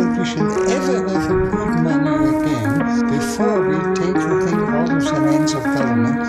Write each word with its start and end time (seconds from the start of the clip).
so 0.00 0.06
we 0.18 0.24
should 0.24 0.40
ever, 0.70 1.06
ever 1.08 1.36
read 1.50 1.82
money 1.82 2.28
again 2.38 2.78
before 3.10 3.68
we 3.68 3.76
take 3.94 4.14
the 4.14 4.46
thing 4.46 4.60
out 4.60 4.90
of 4.90 5.04
the 5.04 5.12
hands 5.12 5.52
of 5.52 5.62
government. 5.62 6.20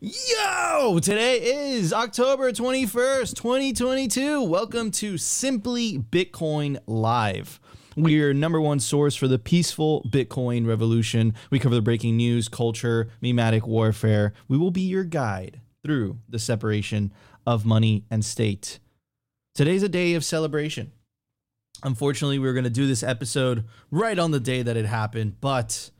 Yo! 0.00 0.98
Today 1.00 1.42
is 1.42 1.92
October 1.92 2.52
21st, 2.52 3.34
2022. 3.34 4.42
Welcome 4.44 4.90
to 4.92 5.18
Simply 5.18 5.98
Bitcoin 5.98 6.78
Live. 6.86 7.60
We're 7.98 8.32
number 8.32 8.60
one 8.60 8.78
source 8.78 9.16
for 9.16 9.26
the 9.26 9.40
peaceful 9.40 10.06
Bitcoin 10.08 10.68
revolution. 10.68 11.34
We 11.50 11.58
cover 11.58 11.74
the 11.74 11.82
breaking 11.82 12.16
news, 12.16 12.48
culture, 12.48 13.10
memetic 13.20 13.66
warfare. 13.66 14.34
We 14.46 14.56
will 14.56 14.70
be 14.70 14.82
your 14.82 15.02
guide 15.02 15.60
through 15.82 16.20
the 16.28 16.38
separation 16.38 17.12
of 17.44 17.66
money 17.66 18.04
and 18.08 18.24
state. 18.24 18.78
Today's 19.52 19.82
a 19.82 19.88
day 19.88 20.14
of 20.14 20.24
celebration. 20.24 20.92
Unfortunately, 21.82 22.38
we 22.38 22.46
were 22.46 22.52
going 22.52 22.62
to 22.62 22.70
do 22.70 22.86
this 22.86 23.02
episode 23.02 23.64
right 23.90 24.16
on 24.16 24.30
the 24.30 24.38
day 24.38 24.62
that 24.62 24.76
it 24.76 24.86
happened, 24.86 25.40
but 25.40 25.90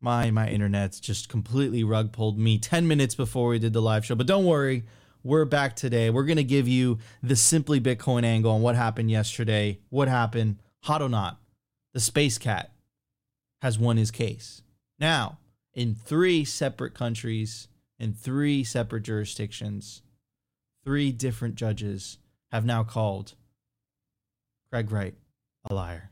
my 0.00 0.30
my 0.30 0.48
internet's 0.48 1.00
just 1.00 1.28
completely 1.28 1.82
rug 1.82 2.12
pulled 2.12 2.38
me 2.38 2.56
10 2.56 2.86
minutes 2.86 3.16
before 3.16 3.48
we 3.48 3.58
did 3.58 3.72
the 3.72 3.80
live 3.80 4.04
show 4.04 4.16
but 4.16 4.26
don't 4.26 4.44
worry 4.44 4.82
we're 5.22 5.44
back 5.44 5.76
today 5.76 6.10
we're 6.10 6.24
going 6.24 6.36
to 6.36 6.42
give 6.42 6.66
you 6.66 6.98
the 7.22 7.36
simply 7.36 7.80
bitcoin 7.80 8.24
angle 8.24 8.50
on 8.50 8.62
what 8.62 8.74
happened 8.74 9.12
yesterday 9.12 9.78
what 9.90 10.08
happened 10.08 10.56
not 10.88 11.38
the 11.92 12.00
space 12.00 12.38
cat 12.38 12.72
has 13.60 13.78
won 13.78 13.96
his 13.96 14.10
case 14.10 14.62
now 14.98 15.38
in 15.74 15.94
three 15.94 16.44
separate 16.44 16.94
countries 16.94 17.68
in 17.98 18.12
three 18.12 18.64
separate 18.64 19.02
jurisdictions 19.02 20.02
three 20.84 21.12
different 21.12 21.54
judges 21.54 22.18
have 22.50 22.64
now 22.64 22.82
called 22.82 23.34
craig 24.70 24.90
wright 24.90 25.14
a 25.70 25.74
liar 25.74 26.10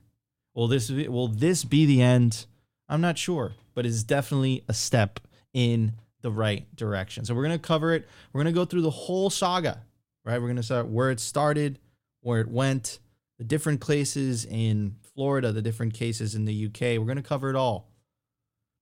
will 0.54 0.68
this 0.68 0.90
will 0.90 1.28
this 1.28 1.64
be 1.64 1.86
the 1.86 2.02
end 2.02 2.46
i'm 2.88 3.00
not 3.00 3.18
sure 3.18 3.52
but 3.74 3.86
it's 3.86 4.02
definitely 4.02 4.64
a 4.68 4.74
step 4.74 5.20
in 5.52 5.92
the 6.22 6.30
right 6.30 6.64
direction. 6.76 7.24
So 7.24 7.34
we're 7.34 7.44
to 7.58 7.66
cover 7.66 7.94
it. 7.94 8.08
We're 8.32 8.44
to 8.44 8.52
go 8.52 8.64
through 8.64 8.82
the 8.82 8.90
whole 8.90 9.30
saga, 9.30 9.82
right? 10.24 10.40
We're 10.40 10.48
to 10.56 10.62
start 10.62 10.88
where 10.88 11.10
it 11.10 11.20
started, 11.20 11.78
where 12.20 12.40
it 12.40 12.48
went, 12.48 12.98
the 13.40 13.44
different 13.44 13.80
cases 13.84 14.44
in 14.44 14.96
Florida, 15.14 15.50
the 15.50 15.62
different 15.62 15.94
cases 15.94 16.36
in 16.36 16.44
the 16.44 16.66
UK. 16.66 16.80
We're 16.98 17.06
going 17.06 17.16
to 17.16 17.22
cover 17.22 17.50
it 17.50 17.56
all. 17.56 17.90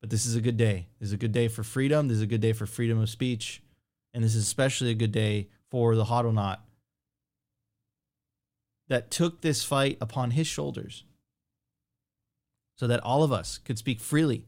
But 0.03 0.11
this 0.11 0.27
is 0.27 0.37
a 0.37 0.41
good 0.43 0.59
day. 0.59 0.89
This 1.01 1.09
is 1.09 1.13
a 1.15 1.17
good 1.17 1.33
day 1.33 1.49
for 1.49 1.63
freedom. 1.63 2.09
This 2.09 2.17
is 2.17 2.23
a 2.23 2.27
good 2.27 2.43
day 2.43 2.53
for 2.53 2.67
freedom 2.67 3.01
of 3.01 3.09
speech. 3.09 3.63
And 4.13 4.23
this 4.23 4.35
is 4.35 4.43
especially 4.43 4.91
a 4.91 4.95
good 4.95 5.13
day 5.13 5.49
for 5.71 5.97
the 5.97 6.05
Hodlonaut 6.05 6.59
that 8.89 9.11
took 9.11 9.41
this 9.41 9.65
fight 9.65 9.97
upon 10.01 10.33
his 10.33 10.47
shoulders 10.47 11.05
so 12.77 12.87
that 12.87 13.01
all 13.01 13.23
of 13.23 13.33
us 13.33 13.59
could 13.59 13.79
speak 13.79 14.01
freely 14.01 14.45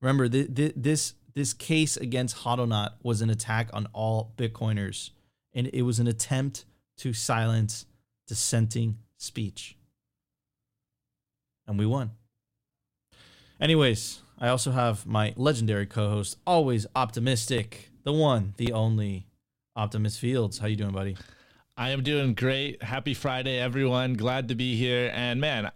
Remember, 0.00 0.28
th- 0.28 0.54
th- 0.54 0.74
this 0.76 1.14
this 1.34 1.52
case 1.52 1.96
against 1.96 2.38
Hodlonaut 2.38 2.94
was 3.02 3.20
an 3.20 3.30
attack 3.30 3.70
on 3.72 3.86
all 3.92 4.34
Bitcoiners, 4.36 5.10
and 5.54 5.68
it 5.72 5.82
was 5.82 6.00
an 6.00 6.06
attempt 6.06 6.64
to 6.98 7.12
silence 7.12 7.86
dissenting 8.26 8.98
speech. 9.20 9.76
And 11.66 11.78
we 11.78 11.86
won. 11.86 12.12
Anyways, 13.60 14.20
I 14.38 14.48
also 14.48 14.70
have 14.70 15.06
my 15.06 15.34
legendary 15.36 15.86
co-host, 15.86 16.38
always 16.46 16.86
optimistic, 16.96 17.90
the 18.04 18.12
one, 18.12 18.54
the 18.56 18.72
only, 18.72 19.26
Optimus 19.76 20.18
Fields. 20.18 20.58
How 20.58 20.66
you 20.66 20.76
doing, 20.76 20.92
buddy? 20.92 21.16
I 21.76 21.90
am 21.90 22.02
doing 22.02 22.34
great. 22.34 22.82
Happy 22.82 23.14
Friday, 23.14 23.58
everyone. 23.58 24.14
Glad 24.14 24.48
to 24.48 24.54
be 24.54 24.76
here. 24.76 25.10
And 25.14 25.40
man, 25.40 25.70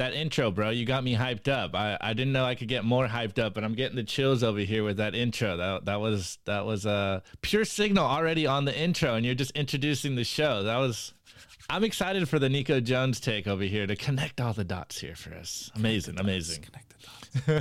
that 0.00 0.14
intro, 0.14 0.50
bro, 0.50 0.70
you 0.70 0.86
got 0.86 1.04
me 1.04 1.14
hyped 1.14 1.46
up. 1.46 1.74
I, 1.74 1.96
I 2.00 2.14
didn't 2.14 2.32
know 2.32 2.44
I 2.44 2.54
could 2.54 2.68
get 2.68 2.84
more 2.84 3.06
hyped 3.06 3.38
up, 3.38 3.52
but 3.54 3.62
I'm 3.64 3.74
getting 3.74 3.96
the 3.96 4.02
chills 4.02 4.42
over 4.42 4.58
here 4.60 4.82
with 4.82 4.96
that 4.96 5.14
intro. 5.14 5.56
That 5.58 5.84
that 5.84 6.00
was 6.00 6.38
that 6.46 6.64
was 6.64 6.86
a 6.86 7.22
pure 7.42 7.64
signal 7.66 8.04
already 8.06 8.46
on 8.46 8.64
the 8.64 8.76
intro, 8.76 9.14
and 9.14 9.24
you're 9.26 9.34
just 9.34 9.50
introducing 9.52 10.14
the 10.16 10.24
show. 10.24 10.62
That 10.62 10.78
was. 10.78 11.12
I'm 11.68 11.84
excited 11.84 12.28
for 12.28 12.38
the 12.40 12.48
Nico 12.48 12.80
Jones 12.80 13.20
take 13.20 13.46
over 13.46 13.62
here 13.62 13.86
to 13.86 13.94
connect 13.94 14.40
all 14.40 14.52
the 14.52 14.64
dots 14.64 14.98
here 15.00 15.14
for 15.14 15.32
us. 15.34 15.70
Amazing, 15.76 16.18
amazing. 16.18 16.64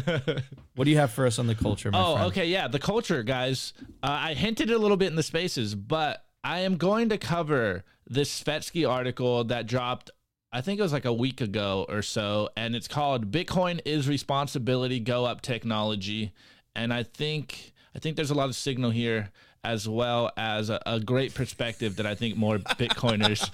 What 0.75 0.85
do 0.85 0.91
you 0.91 0.97
have 0.97 1.11
for 1.11 1.27
us 1.27 1.37
on 1.39 1.47
the 1.47 1.55
culture, 1.55 1.91
my 1.91 1.99
Oh, 2.01 2.13
friend? 2.15 2.27
okay, 2.31 2.45
yeah, 2.47 2.67
the 2.69 2.79
culture, 2.79 3.21
guys. 3.21 3.73
Uh, 4.01 4.07
I 4.29 4.33
hinted 4.33 4.71
a 4.71 4.77
little 4.77 4.97
bit 4.97 5.07
in 5.07 5.15
the 5.15 5.23
spaces, 5.23 5.75
but 5.75 6.23
I 6.43 6.59
am 6.61 6.77
going 6.77 7.09
to 7.09 7.17
cover 7.17 7.83
this 8.07 8.41
Svetski 8.41 8.89
article 8.89 9.43
that 9.45 9.67
dropped. 9.67 10.09
I 10.51 10.61
think 10.61 10.79
it 10.79 10.83
was 10.83 10.93
like 10.93 11.05
a 11.05 11.13
week 11.13 11.41
ago 11.41 11.85
or 11.87 12.01
so, 12.01 12.49
and 12.57 12.75
it's 12.75 12.87
called 12.87 13.31
"Bitcoin 13.31 13.81
is 13.85 14.07
Responsibility 14.07 14.99
Go 14.99 15.25
Up 15.25 15.41
Technology." 15.41 16.33
And 16.75 16.91
I 16.91 17.03
think 17.03 17.73
I 17.95 17.99
think 17.99 18.15
there's 18.15 18.31
a 18.31 18.35
lot 18.35 18.49
of 18.49 18.55
signal 18.55 18.89
here, 18.89 19.29
as 19.63 19.87
well 19.87 20.31
as 20.37 20.71
a, 20.71 20.81
a 20.87 20.99
great 20.99 21.35
perspective 21.35 21.97
that 21.97 22.07
I 22.07 22.15
think 22.15 22.35
more 22.35 22.57
Bitcoiners 22.57 23.45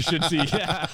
should 0.08 0.24
see. 0.24 0.38
Yeah, 0.58 0.86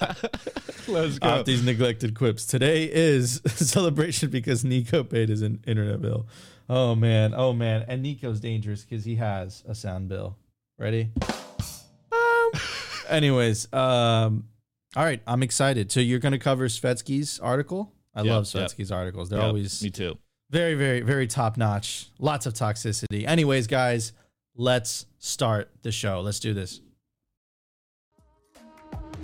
let's 0.89 1.21
go. 1.21 1.29
Off 1.29 1.45
these 1.45 1.65
neglected 1.65 2.17
quips. 2.17 2.47
Today 2.47 2.91
is 2.93 3.41
a 3.45 3.49
celebration 3.51 4.31
because 4.31 4.65
Nico 4.65 5.05
paid 5.05 5.29
his 5.29 5.43
internet 5.43 6.03
bill. 6.03 6.27
Oh 6.69 6.97
man, 6.97 7.33
oh 7.33 7.53
man, 7.53 7.85
and 7.87 8.03
Nico's 8.03 8.41
dangerous 8.41 8.85
because 8.85 9.05
he 9.05 9.15
has 9.17 9.63
a 9.69 9.75
sound 9.77 10.09
bill. 10.09 10.37
Ready? 10.79 11.11
Um. 12.11 12.51
Anyways, 13.09 13.73
um, 13.73 14.49
all 14.97 15.05
right, 15.05 15.21
I'm 15.27 15.43
excited. 15.43 15.91
So 15.93 16.01
you're 16.01 16.19
gonna 16.19 16.39
cover 16.39 16.69
Svetski's 16.69 17.41
article. 17.41 17.93
I 18.15 18.23
Yep, 18.23 18.31
love 18.31 18.55
yep. 18.55 18.71
Svetski's 18.71 18.93
articles. 18.93 19.29
They're 19.29 19.41
Yep, 19.41 19.49
always 19.49 19.83
me 19.83 19.91
too. 19.91 20.17
very, 20.51 20.75
very, 20.75 21.01
very 21.01 21.27
top 21.27 21.57
notch. 21.57 22.09
Lots 22.19 22.47
of 22.47 22.55
toxicity. 22.55 23.27
Anyways, 23.27 23.67
guys, 23.67 24.13
let's 24.57 25.07
start 25.19 25.71
the 25.83 25.91
show. 25.91 26.21
Let's 26.21 26.39
do 26.39 26.55
this. 26.55 26.81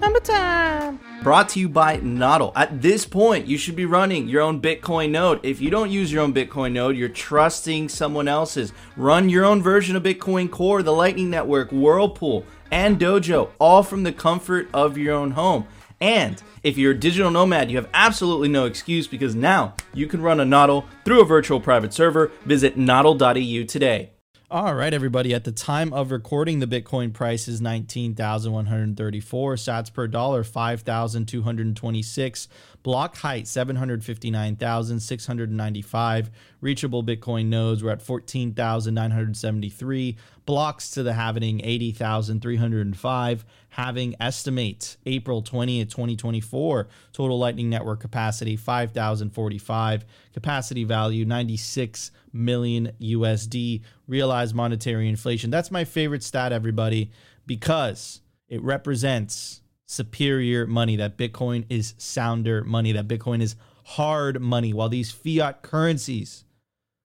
Number 0.00 0.20
time. 0.20 0.98
Brought 1.22 1.50
to 1.50 1.60
you 1.60 1.68
by 1.68 1.98
Nodl. 1.98 2.52
At 2.56 2.80
this 2.80 3.04
point, 3.04 3.46
you 3.46 3.58
should 3.58 3.76
be 3.76 3.84
running 3.84 4.28
your 4.28 4.40
own 4.40 4.60
Bitcoin 4.60 5.10
node. 5.10 5.44
If 5.44 5.60
you 5.60 5.68
don't 5.68 5.90
use 5.90 6.10
your 6.10 6.22
own 6.22 6.32
Bitcoin 6.32 6.72
node, 6.72 6.96
you're 6.96 7.10
trusting 7.10 7.90
someone 7.90 8.26
else's. 8.26 8.72
Run 8.96 9.28
your 9.28 9.44
own 9.44 9.62
version 9.62 9.96
of 9.96 10.02
Bitcoin 10.02 10.50
Core, 10.50 10.82
the 10.82 10.92
Lightning 10.92 11.28
Network, 11.28 11.70
Whirlpool, 11.70 12.46
and 12.70 12.98
Dojo, 12.98 13.50
all 13.58 13.82
from 13.82 14.02
the 14.02 14.12
comfort 14.12 14.68
of 14.72 14.98
your 14.98 15.14
own 15.14 15.32
home. 15.32 15.66
And 16.00 16.42
if 16.62 16.78
you're 16.78 16.92
a 16.92 16.98
digital 16.98 17.30
nomad, 17.30 17.70
you 17.70 17.76
have 17.76 17.90
absolutely 17.92 18.48
no 18.48 18.64
excuse 18.64 19.06
because 19.06 19.34
now 19.34 19.74
you 19.92 20.06
can 20.06 20.22
run 20.22 20.40
a 20.40 20.44
Nodl 20.44 20.86
through 21.04 21.20
a 21.20 21.26
virtual 21.26 21.60
private 21.60 21.92
server. 21.92 22.32
Visit 22.46 22.78
nodl.eu 22.78 23.64
today. 23.64 24.10
All 24.52 24.74
right, 24.74 24.92
everybody. 24.92 25.32
At 25.32 25.44
the 25.44 25.52
time 25.52 25.92
of 25.92 26.10
recording, 26.10 26.58
the 26.58 26.66
Bitcoin 26.66 27.12
price 27.12 27.46
is 27.46 27.60
19,134 27.60 29.54
sats 29.54 29.92
per 29.92 30.08
dollar, 30.08 30.42
5,226. 30.42 32.48
Block 32.82 33.16
height, 33.16 33.46
759,695. 33.46 36.30
Reachable 36.62 37.04
Bitcoin 37.04 37.44
nodes 37.46 37.82
were 37.82 37.90
at 37.90 38.00
14,973. 38.00 40.16
Blocks 40.46 40.90
to 40.92 41.02
the 41.02 41.12
halving, 41.12 41.60
80,305. 41.62 43.44
Having 43.68 44.14
estimate 44.18 44.96
April 45.04 45.42
20th, 45.42 45.90
2024. 45.90 46.88
Total 47.12 47.38
Lightning 47.38 47.68
Network 47.68 48.00
capacity, 48.00 48.56
5,045. 48.56 50.06
Capacity 50.32 50.84
value, 50.84 51.26
96 51.26 52.12
million 52.32 52.92
USD. 53.00 53.82
Realized 54.08 54.54
monetary 54.54 55.06
inflation. 55.08 55.50
That's 55.50 55.70
my 55.70 55.84
favorite 55.84 56.22
stat, 56.22 56.50
everybody, 56.52 57.10
because 57.46 58.22
it 58.48 58.62
represents 58.62 59.59
superior 59.90 60.66
money. 60.66 60.94
That 60.94 61.18
Bitcoin 61.18 61.64
is 61.68 61.94
sounder 61.98 62.62
money. 62.62 62.92
That 62.92 63.08
Bitcoin 63.08 63.42
is 63.42 63.56
hard 63.84 64.40
money. 64.40 64.72
While 64.72 64.88
these 64.88 65.10
fiat 65.10 65.62
currencies 65.62 66.44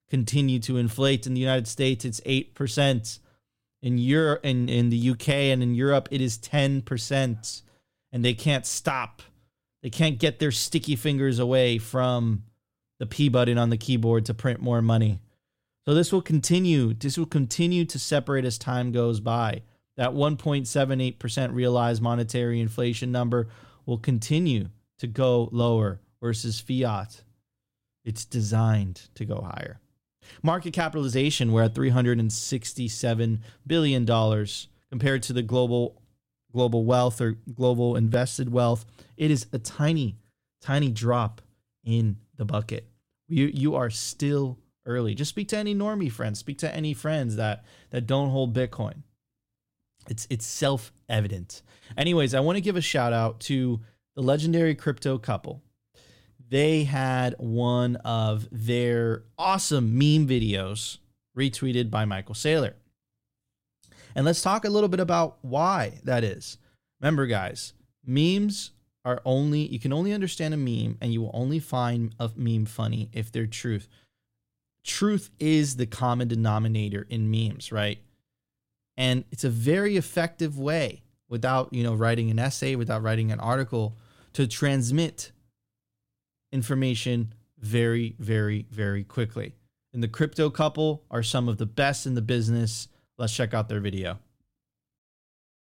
continue 0.09 0.59
to 0.59 0.77
inflate 0.77 1.25
in 1.25 1.33
the 1.33 1.41
United 1.41 1.67
States, 1.67 2.05
it's 2.05 2.21
8%. 2.21 3.19
In 3.81 3.97
Europe, 3.97 4.41
in, 4.43 4.69
in 4.69 4.89
the 4.89 5.09
UK 5.11 5.29
and 5.29 5.61
in 5.61 5.75
Europe, 5.75 6.07
it 6.11 6.21
is 6.21 6.37
10%. 6.37 7.61
And 8.11 8.23
they 8.23 8.33
can't 8.33 8.65
stop. 8.65 9.21
They 9.81 9.89
can't 9.89 10.19
get 10.19 10.39
their 10.39 10.51
sticky 10.51 10.95
fingers 10.95 11.39
away 11.39 11.79
from 11.79 12.43
the 12.99 13.05
P 13.05 13.29
button 13.29 13.57
on 13.57 13.71
the 13.71 13.77
keyboard 13.77 14.25
to 14.25 14.33
print 14.33 14.61
more 14.61 14.81
money. 14.81 15.19
So 15.85 15.93
this 15.93 16.11
will 16.11 16.21
continue. 16.21 16.93
This 16.93 17.17
will 17.17 17.25
continue 17.25 17.85
to 17.85 17.99
separate 17.99 18.45
as 18.45 18.57
time 18.57 18.91
goes 18.91 19.19
by. 19.19 19.63
That 19.97 20.11
1.78% 20.11 21.53
realized 21.53 22.01
monetary 22.01 22.59
inflation 22.59 23.11
number 23.11 23.47
will 23.85 23.97
continue 23.97 24.69
to 24.99 25.07
go 25.07 25.49
lower 25.51 26.01
versus 26.21 26.59
fiat. 26.59 27.23
It's 28.03 28.25
designed 28.25 29.09
to 29.15 29.25
go 29.25 29.41
higher. 29.41 29.79
Market 30.41 30.73
capitalization, 30.73 31.51
we're 31.51 31.63
at 31.63 31.73
$367 31.73 33.39
billion 33.65 34.05
compared 34.89 35.23
to 35.23 35.33
the 35.33 35.43
global 35.43 36.01
global 36.51 36.85
wealth 36.85 37.19
or 37.19 37.35
global 37.53 37.97
invested 37.97 38.49
wealth. 38.49 38.85
It 39.17 39.29
is 39.29 39.45
a 39.51 39.59
tiny, 39.59 40.15
tiny 40.61 40.89
drop 40.89 41.41
in 41.83 42.17
the 42.37 42.45
bucket. 42.45 42.87
You 43.27 43.47
you 43.53 43.75
are 43.75 43.89
still 43.89 44.57
early. 44.85 45.15
Just 45.15 45.29
speak 45.29 45.49
to 45.49 45.57
any 45.57 45.75
normie 45.75 46.11
friends. 46.11 46.39
Speak 46.39 46.57
to 46.59 46.73
any 46.73 46.93
friends 46.93 47.35
that 47.35 47.65
that 47.89 48.07
don't 48.07 48.29
hold 48.29 48.55
Bitcoin. 48.55 49.03
It's 50.09 50.27
it's 50.29 50.45
self 50.45 50.91
evident. 51.09 51.61
Anyways, 51.97 52.33
I 52.33 52.39
want 52.39 52.57
to 52.57 52.61
give 52.61 52.75
a 52.75 52.81
shout 52.81 53.13
out 53.13 53.39
to 53.41 53.79
the 54.15 54.21
legendary 54.21 54.75
crypto 54.75 55.17
couple. 55.17 55.61
They 56.47 56.83
had 56.83 57.35
one 57.37 57.95
of 57.97 58.47
their 58.51 59.23
awesome 59.37 59.97
meme 59.97 60.27
videos 60.27 60.99
retweeted 61.37 61.89
by 61.89 62.05
Michael 62.05 62.35
Saylor. 62.35 62.73
And 64.15 64.25
let's 64.25 64.41
talk 64.41 64.63
a 64.63 64.69
little 64.69 64.87
bit 64.87 64.99
about 64.99 65.37
why 65.41 65.99
that 66.03 66.23
is. 66.23 66.57
Remember, 67.01 67.25
guys, 67.25 67.73
memes 68.05 68.71
are 69.03 69.21
only, 69.25 69.67
you 69.67 69.79
can 69.79 69.91
only 69.91 70.13
understand 70.13 70.53
a 70.53 70.57
meme 70.57 70.97
and 71.01 71.11
you 71.11 71.21
will 71.21 71.31
only 71.33 71.59
find 71.59 72.15
a 72.19 72.31
meme 72.35 72.65
funny 72.65 73.09
if 73.11 73.31
they're 73.31 73.45
truth. 73.45 73.87
Truth 74.83 75.31
is 75.39 75.75
the 75.75 75.85
common 75.85 76.27
denominator 76.27 77.05
in 77.09 77.29
memes, 77.29 77.71
right? 77.71 77.99
And 78.97 79.25
it's 79.31 79.43
a 79.43 79.49
very 79.49 79.97
effective 79.97 80.57
way 80.57 81.03
without, 81.27 81.73
you 81.73 81.83
know, 81.83 81.93
writing 81.93 82.29
an 82.31 82.39
essay, 82.39 82.75
without 82.75 83.01
writing 83.01 83.31
an 83.31 83.39
article 83.39 83.97
to 84.33 84.47
transmit 84.47 85.31
information 86.51 87.33
very, 87.59 88.15
very, 88.19 88.67
very 88.69 89.03
quickly. 89.03 89.55
And 89.93 90.03
the 90.03 90.07
crypto 90.07 90.49
couple 90.49 91.03
are 91.09 91.23
some 91.23 91.47
of 91.47 91.57
the 91.57 91.65
best 91.65 92.05
in 92.05 92.15
the 92.15 92.21
business. 92.21 92.87
Let's 93.17 93.35
check 93.35 93.53
out 93.53 93.69
their 93.69 93.79
video. 93.79 94.19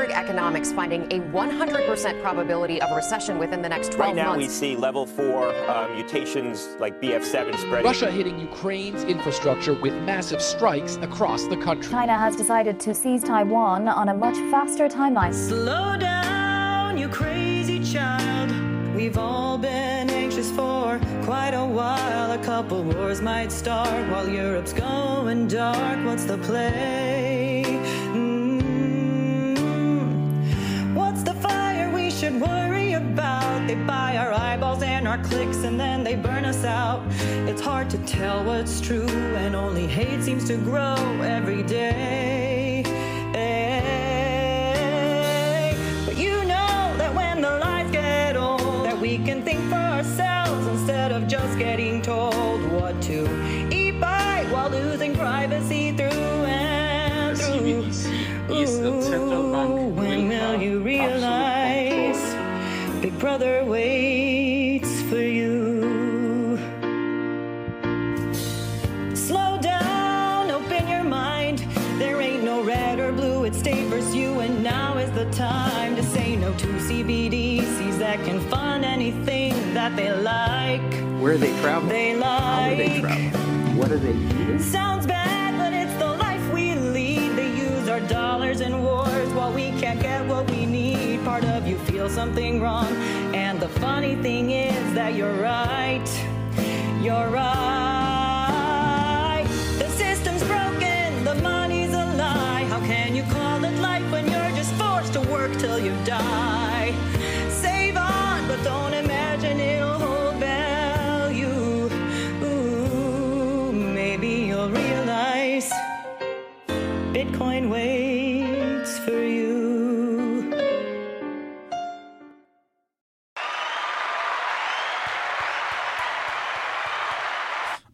Economics 0.08 0.72
finding 0.72 1.02
a 1.12 1.20
100% 1.20 2.22
probability 2.22 2.80
of 2.80 2.90
a 2.90 2.94
recession 2.94 3.38
within 3.38 3.60
the 3.60 3.68
next 3.68 3.92
12 3.92 3.98
months. 3.98 4.16
Right 4.16 4.24
now, 4.24 4.30
months. 4.30 4.46
we 4.46 4.48
see 4.48 4.76
level 4.76 5.04
four 5.04 5.48
uh, 5.68 5.88
mutations 5.94 6.68
like 6.78 7.00
BF7 7.02 7.56
spreading. 7.58 7.84
Russia 7.84 8.10
hitting 8.10 8.38
Ukraine's 8.38 9.04
infrastructure 9.04 9.74
with 9.74 9.92
massive 10.04 10.40
strikes 10.40 10.96
across 11.02 11.44
the 11.44 11.56
country. 11.56 11.90
China 11.90 12.16
has 12.16 12.36
decided 12.36 12.80
to 12.80 12.94
seize 12.94 13.22
Taiwan 13.22 13.88
on 13.88 14.08
a 14.08 14.14
much 14.14 14.36
faster 14.50 14.88
timeline. 14.88 15.34
Slow 15.34 15.96
down, 15.98 16.96
you 16.96 17.08
crazy 17.08 17.80
child. 17.80 18.50
We've 18.94 19.18
all 19.18 19.58
been 19.58 20.10
anxious 20.10 20.50
for 20.50 21.00
quite 21.22 21.54
a 21.54 21.64
while. 21.64 22.32
A 22.32 22.38
couple 22.44 22.82
wars 22.82 23.20
might 23.20 23.50
start 23.52 24.08
while 24.10 24.28
Europe's 24.28 24.72
going 24.72 25.48
dark. 25.48 26.04
What's 26.04 26.24
the 26.24 26.38
play? 26.38 27.29
They 33.70 33.76
buy 33.84 34.16
our 34.16 34.32
eyeballs 34.32 34.82
and 34.82 35.06
our 35.06 35.18
clicks 35.18 35.58
and 35.58 35.78
then 35.78 36.02
they 36.02 36.16
burn 36.16 36.44
us 36.44 36.64
out. 36.64 37.04
It's 37.46 37.60
hard 37.60 37.88
to 37.90 37.98
tell 37.98 38.42
what's 38.42 38.80
true, 38.80 39.06
and 39.06 39.54
only 39.54 39.86
hate 39.86 40.24
seems 40.24 40.44
to 40.48 40.56
grow 40.56 40.96
every 41.22 41.62
day. 41.62 42.82
But 46.04 46.16
you 46.18 46.44
know 46.46 46.96
that 46.98 47.14
when 47.14 47.42
the 47.42 47.58
lights 47.58 47.92
get 47.92 48.36
old, 48.36 48.86
that 48.86 48.98
we 48.98 49.18
can 49.18 49.40
think 49.44 49.60
for 49.68 49.76
ourselves 49.76 50.66
instead 50.66 51.12
of 51.12 51.28
just 51.28 51.56
getting 51.56 52.02
told 52.02 52.60
what 52.72 53.00
to 53.02 53.22
eat 53.72 54.00
by 54.00 54.48
while 54.50 54.68
losing 54.68 55.14
privacy 55.14 55.92
through 55.92 56.10
and 56.10 57.38
through. 57.38 57.84
Ooh, 58.50 59.90
when 59.94 60.28
will 60.28 60.60
you 60.60 60.80
realize 60.80 61.49
Brother 63.30 63.64
waits 63.64 65.02
for 65.02 65.22
you? 65.22 66.58
Slow 69.14 69.56
down, 69.62 70.50
open 70.50 70.88
your 70.88 71.04
mind. 71.04 71.60
There 72.00 72.20
ain't 72.20 72.42
no 72.42 72.60
red 72.64 72.98
or 72.98 73.12
blue, 73.12 73.44
it's 73.44 73.56
state 73.56 73.86
versus 73.86 74.16
you, 74.16 74.40
and 74.40 74.64
now 74.64 74.98
is 74.98 75.12
the 75.12 75.30
time 75.30 75.94
to 75.94 76.02
say 76.02 76.34
no 76.34 76.52
to 76.54 76.66
CBDCs 76.66 77.98
that 78.00 78.18
can 78.24 78.40
fund 78.50 78.84
anything 78.84 79.52
that 79.74 79.94
they 79.94 80.12
like. 80.12 80.82
Where 81.22 81.34
are 81.34 81.38
they 81.38 81.52
traveling? 81.60 81.88
They 81.88 82.14
How 82.20 82.62
are 82.72 82.74
they 82.74 83.00
like. 83.00 83.00
traveling? 83.00 83.76
What 83.76 83.92
are 83.92 83.98
they 83.98 84.10
eating? 84.10 84.58
Sounds 84.58 85.06
bad, 85.06 85.56
but 85.56 85.72
it's 85.72 85.96
the 86.00 86.16
life 86.16 86.52
we 86.52 86.74
lead. 86.74 87.36
They 87.36 87.50
use 87.56 87.88
our 87.88 88.00
dollars 88.00 88.60
in 88.60 88.82
wars 88.82 89.32
while 89.34 89.52
we 89.52 89.70
can't 89.80 90.00
get 90.02 90.26
what 90.26 90.50
we 90.50 90.66
need. 90.66 91.24
Part 91.24 91.44
of 91.44 91.68
you 91.68 91.78
feels 91.80 92.12
something 92.12 92.60
wrong. 92.60 92.88
Funny 94.00 94.16
thing 94.22 94.50
is 94.50 94.94
that 94.94 95.14
you're 95.14 95.42
right. 95.42 96.08
You're 97.02 97.28
right. 97.28 97.99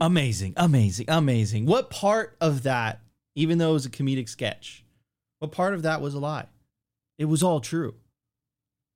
Amazing, 0.07 0.55
amazing, 0.57 1.07
amazing. 1.09 1.67
What 1.67 1.91
part 1.91 2.37
of 2.41 2.63
that, 2.63 3.01
even 3.35 3.59
though 3.59 3.71
it 3.71 3.73
was 3.73 3.87
a 3.87 3.91
comedic 3.91 4.29
sketch, 4.29 4.85
what 5.41 5.51
part 5.51 5.75
of 5.75 5.83
that 5.83 6.01
was 6.01 6.15
a 6.15 6.21
lie? 6.21 6.47
It 7.19 7.25
was 7.25 7.43
all 7.43 7.59
true. 7.59 7.97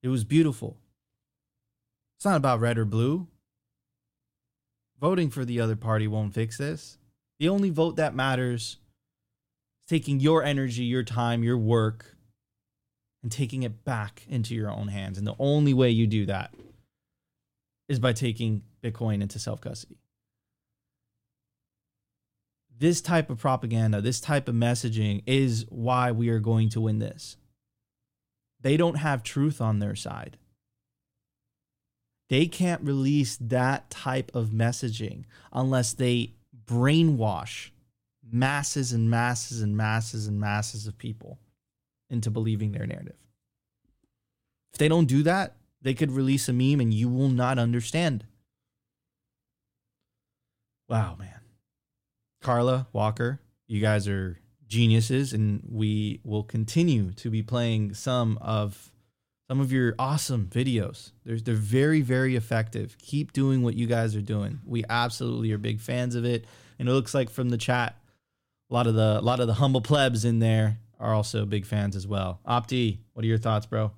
It 0.04 0.08
was 0.08 0.22
beautiful. 0.22 0.76
It's 2.16 2.24
not 2.24 2.36
about 2.36 2.60
red 2.60 2.78
or 2.78 2.84
blue. 2.84 3.26
Voting 5.00 5.30
for 5.30 5.44
the 5.44 5.60
other 5.60 5.74
party 5.74 6.06
won't 6.06 6.32
fix 6.32 6.58
this. 6.58 6.96
The 7.40 7.48
only 7.48 7.70
vote 7.70 7.96
that 7.96 8.14
matters 8.14 8.78
is 9.80 9.86
taking 9.88 10.20
your 10.20 10.44
energy, 10.44 10.84
your 10.84 11.02
time, 11.02 11.42
your 11.42 11.58
work, 11.58 12.14
and 13.24 13.32
taking 13.32 13.64
it 13.64 13.84
back 13.84 14.22
into 14.28 14.54
your 14.54 14.70
own 14.70 14.86
hands. 14.86 15.18
And 15.18 15.26
the 15.26 15.34
only 15.40 15.74
way 15.74 15.90
you 15.90 16.06
do 16.06 16.26
that 16.26 16.54
is 17.88 17.98
by 17.98 18.12
taking 18.12 18.62
Bitcoin 18.80 19.22
into 19.22 19.40
self 19.40 19.60
custody 19.60 19.96
this 22.80 23.02
type 23.02 23.28
of 23.28 23.38
propaganda, 23.38 24.00
this 24.00 24.20
type 24.20 24.48
of 24.48 24.54
messaging 24.54 25.22
is 25.26 25.66
why 25.68 26.10
we 26.10 26.30
are 26.30 26.40
going 26.40 26.70
to 26.70 26.80
win 26.80 26.98
this. 26.98 27.36
They 28.62 28.76
don't 28.76 28.96
have 28.96 29.22
truth 29.22 29.60
on 29.60 29.78
their 29.78 29.94
side. 29.94 30.38
They 32.30 32.46
can't 32.46 32.82
release 32.82 33.36
that 33.36 33.90
type 33.90 34.30
of 34.34 34.48
messaging 34.48 35.24
unless 35.52 35.92
they 35.92 36.32
brainwash 36.64 37.70
masses 38.32 38.92
and 38.92 39.10
masses 39.10 39.60
and 39.60 39.76
masses 39.76 40.26
and 40.26 40.40
masses 40.40 40.86
of 40.86 40.96
people 40.96 41.38
into 42.08 42.30
believing 42.30 42.72
their 42.72 42.86
narrative. 42.86 43.16
If 44.72 44.78
they 44.78 44.88
don't 44.88 45.06
do 45.06 45.22
that, 45.24 45.56
they 45.82 45.92
could 45.92 46.12
release 46.12 46.48
a 46.48 46.52
meme 46.52 46.80
and 46.80 46.94
you 46.94 47.08
will 47.08 47.28
not 47.28 47.58
understand. 47.58 48.24
Wow, 50.88 51.16
man. 51.18 51.39
Carla 52.40 52.86
Walker, 52.92 53.40
you 53.66 53.80
guys 53.80 54.08
are 54.08 54.38
geniuses, 54.66 55.32
and 55.32 55.62
we 55.68 56.20
will 56.24 56.42
continue 56.42 57.12
to 57.12 57.30
be 57.30 57.42
playing 57.42 57.94
some 57.94 58.38
of 58.40 58.90
some 59.48 59.60
of 59.60 59.72
your 59.72 59.94
awesome 59.98 60.46
videos. 60.46 61.10
They're 61.24 61.38
they're 61.38 61.54
very 61.54 62.00
very 62.00 62.36
effective. 62.36 62.96
Keep 62.98 63.32
doing 63.32 63.62
what 63.62 63.74
you 63.74 63.86
guys 63.86 64.16
are 64.16 64.22
doing. 64.22 64.60
We 64.64 64.84
absolutely 64.88 65.52
are 65.52 65.58
big 65.58 65.80
fans 65.80 66.14
of 66.14 66.24
it, 66.24 66.46
and 66.78 66.88
it 66.88 66.92
looks 66.92 67.14
like 67.14 67.30
from 67.30 67.50
the 67.50 67.58
chat, 67.58 67.96
a 68.70 68.74
lot 68.74 68.86
of 68.86 68.94
the 68.94 69.18
a 69.18 69.22
lot 69.22 69.40
of 69.40 69.46
the 69.46 69.54
humble 69.54 69.80
plebs 69.80 70.24
in 70.24 70.38
there 70.38 70.78
are 70.98 71.14
also 71.14 71.44
big 71.44 71.66
fans 71.66 71.96
as 71.96 72.06
well. 72.06 72.40
Opti, 72.46 72.98
what 73.12 73.24
are 73.24 73.28
your 73.28 73.38
thoughts, 73.38 73.66
bro? 73.66 73.92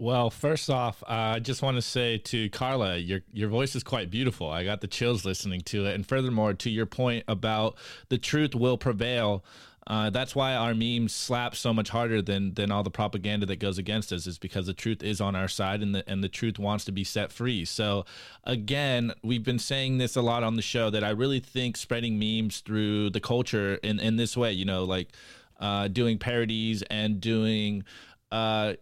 Well, 0.00 0.30
first 0.30 0.70
off, 0.70 1.02
uh, 1.02 1.34
I 1.34 1.38
just 1.40 1.60
want 1.60 1.76
to 1.76 1.82
say 1.82 2.18
to 2.18 2.48
Carla, 2.50 2.98
your 2.98 3.22
your 3.32 3.48
voice 3.48 3.74
is 3.74 3.82
quite 3.82 4.10
beautiful. 4.10 4.48
I 4.48 4.62
got 4.62 4.80
the 4.80 4.86
chills 4.86 5.24
listening 5.24 5.62
to 5.62 5.86
it. 5.86 5.96
And 5.96 6.06
furthermore, 6.06 6.54
to 6.54 6.70
your 6.70 6.86
point 6.86 7.24
about 7.26 7.76
the 8.08 8.16
truth 8.16 8.54
will 8.54 8.78
prevail. 8.78 9.44
Uh, 9.88 10.10
that's 10.10 10.36
why 10.36 10.54
our 10.54 10.74
memes 10.74 11.12
slap 11.12 11.56
so 11.56 11.72
much 11.74 11.88
harder 11.88 12.22
than 12.22 12.54
than 12.54 12.70
all 12.70 12.84
the 12.84 12.90
propaganda 12.92 13.44
that 13.46 13.56
goes 13.56 13.76
against 13.76 14.12
us. 14.12 14.28
Is 14.28 14.38
because 14.38 14.66
the 14.66 14.72
truth 14.72 15.02
is 15.02 15.20
on 15.20 15.34
our 15.34 15.48
side, 15.48 15.82
and 15.82 15.92
the 15.92 16.08
and 16.08 16.22
the 16.22 16.28
truth 16.28 16.60
wants 16.60 16.84
to 16.84 16.92
be 16.92 17.02
set 17.02 17.32
free. 17.32 17.64
So, 17.64 18.04
again, 18.44 19.12
we've 19.24 19.42
been 19.42 19.58
saying 19.58 19.98
this 19.98 20.14
a 20.14 20.22
lot 20.22 20.44
on 20.44 20.54
the 20.54 20.62
show 20.62 20.90
that 20.90 21.02
I 21.02 21.10
really 21.10 21.40
think 21.40 21.76
spreading 21.76 22.20
memes 22.20 22.60
through 22.60 23.10
the 23.10 23.20
culture 23.20 23.80
in 23.82 23.98
in 23.98 24.14
this 24.14 24.36
way, 24.36 24.52
you 24.52 24.64
know, 24.64 24.84
like 24.84 25.08
uh, 25.58 25.88
doing 25.88 26.18
parodies 26.18 26.82
and 26.82 27.20
doing. 27.20 27.82
Uh, 28.30 28.74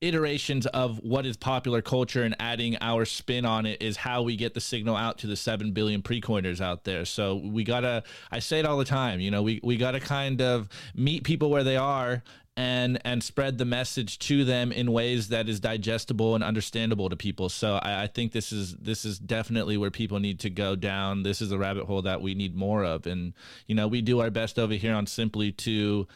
iterations 0.00 0.66
of 0.66 0.98
what 1.02 1.26
is 1.26 1.36
popular 1.36 1.82
culture 1.82 2.22
and 2.22 2.36
adding 2.38 2.76
our 2.80 3.04
spin 3.04 3.44
on 3.44 3.66
it 3.66 3.82
is 3.82 3.96
how 3.96 4.22
we 4.22 4.36
get 4.36 4.54
the 4.54 4.60
signal 4.60 4.96
out 4.96 5.18
to 5.18 5.26
the 5.26 5.36
7 5.36 5.72
billion 5.72 6.02
pre-coiners 6.02 6.60
out 6.60 6.84
there. 6.84 7.04
So 7.04 7.36
we 7.36 7.64
gotta 7.64 8.02
i 8.30 8.38
say 8.38 8.60
it 8.60 8.66
all 8.66 8.78
the 8.78 8.84
time 8.84 9.20
you 9.20 9.30
know 9.30 9.42
we, 9.42 9.60
we 9.62 9.76
gotta 9.76 10.00
kind 10.00 10.40
of 10.40 10.68
meet 10.94 11.24
people 11.24 11.50
where 11.50 11.64
they 11.64 11.76
are 11.76 12.22
and 12.58 13.00
and 13.04 13.22
spread 13.22 13.56
the 13.56 13.64
message 13.64 14.18
to 14.18 14.44
them 14.44 14.72
in 14.72 14.90
ways 14.90 15.28
that 15.28 15.48
is 15.48 15.60
digestible 15.60 16.34
and 16.34 16.42
understandable 16.42 17.08
to 17.08 17.14
people. 17.14 17.48
So 17.48 17.76
I, 17.76 18.02
I 18.02 18.06
think 18.08 18.32
this 18.32 18.50
is 18.50 18.74
this 18.74 19.04
is 19.04 19.20
definitely 19.20 19.76
where 19.76 19.92
people 19.92 20.18
need 20.18 20.40
to 20.40 20.50
go 20.50 20.74
down. 20.74 21.22
This 21.22 21.40
is 21.40 21.52
a 21.52 21.58
rabbit 21.58 21.84
hole 21.84 22.02
that 22.02 22.20
we 22.20 22.34
need 22.34 22.56
more 22.56 22.84
of. 22.84 23.06
And 23.06 23.32
you 23.68 23.76
know 23.76 23.86
we 23.86 24.02
do 24.02 24.18
our 24.18 24.30
best 24.30 24.58
over 24.58 24.74
here 24.74 24.92
on 24.92 25.06
simply 25.06 25.52
to 25.52 26.08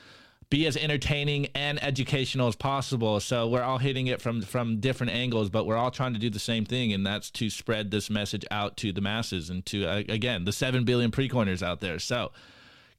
be 0.53 0.67
as 0.67 0.77
entertaining 0.77 1.47
and 1.55 1.83
educational 1.83 2.47
as 2.47 2.55
possible. 2.55 3.19
So 3.21 3.49
we're 3.49 3.63
all 3.63 3.79
hitting 3.79 4.09
it 4.09 4.21
from 4.21 4.43
from 4.43 4.81
different 4.81 5.13
angles, 5.13 5.49
but 5.49 5.65
we're 5.65 5.79
all 5.79 5.91
trying 5.91 6.13
to 6.13 6.19
do 6.19 6.29
the 6.29 6.39
same 6.39 6.67
thing, 6.67 6.93
and 6.93 7.07
that's 7.07 7.31
to 7.31 7.49
spread 7.49 7.91
this 7.91 8.11
message 8.11 8.45
out 8.51 8.77
to 8.77 8.93
the 8.93 9.01
masses 9.01 9.49
and 9.49 9.65
to 9.67 9.87
uh, 9.87 10.03
again 10.11 10.45
the 10.45 10.53
seven 10.53 10.85
billion 10.85 11.11
pre-coiners 11.11 11.63
out 11.63 11.81
there. 11.81 11.99
So 11.99 12.33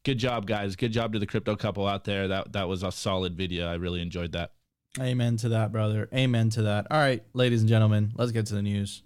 good 0.03 0.17
job, 0.17 0.47
guys. 0.47 0.75
Good 0.75 0.91
job 0.91 1.13
to 1.13 1.19
the 1.19 1.27
crypto 1.27 1.55
couple 1.55 1.87
out 1.87 2.05
there. 2.05 2.27
That 2.27 2.53
that 2.53 2.67
was 2.67 2.81
a 2.81 2.91
solid 2.91 3.37
video. 3.37 3.67
I 3.67 3.75
really 3.75 4.01
enjoyed 4.01 4.31
that. 4.31 4.53
Amen 4.99 5.37
to 5.37 5.49
that, 5.49 5.71
brother. 5.71 6.09
Amen 6.11 6.49
to 6.51 6.63
that. 6.63 6.87
All 6.89 6.97
right, 6.97 7.23
ladies 7.33 7.61
and 7.61 7.69
gentlemen, 7.69 8.13
let's 8.15 8.31
get 8.31 8.47
to 8.47 8.55
the 8.55 8.63
news. 8.63 9.03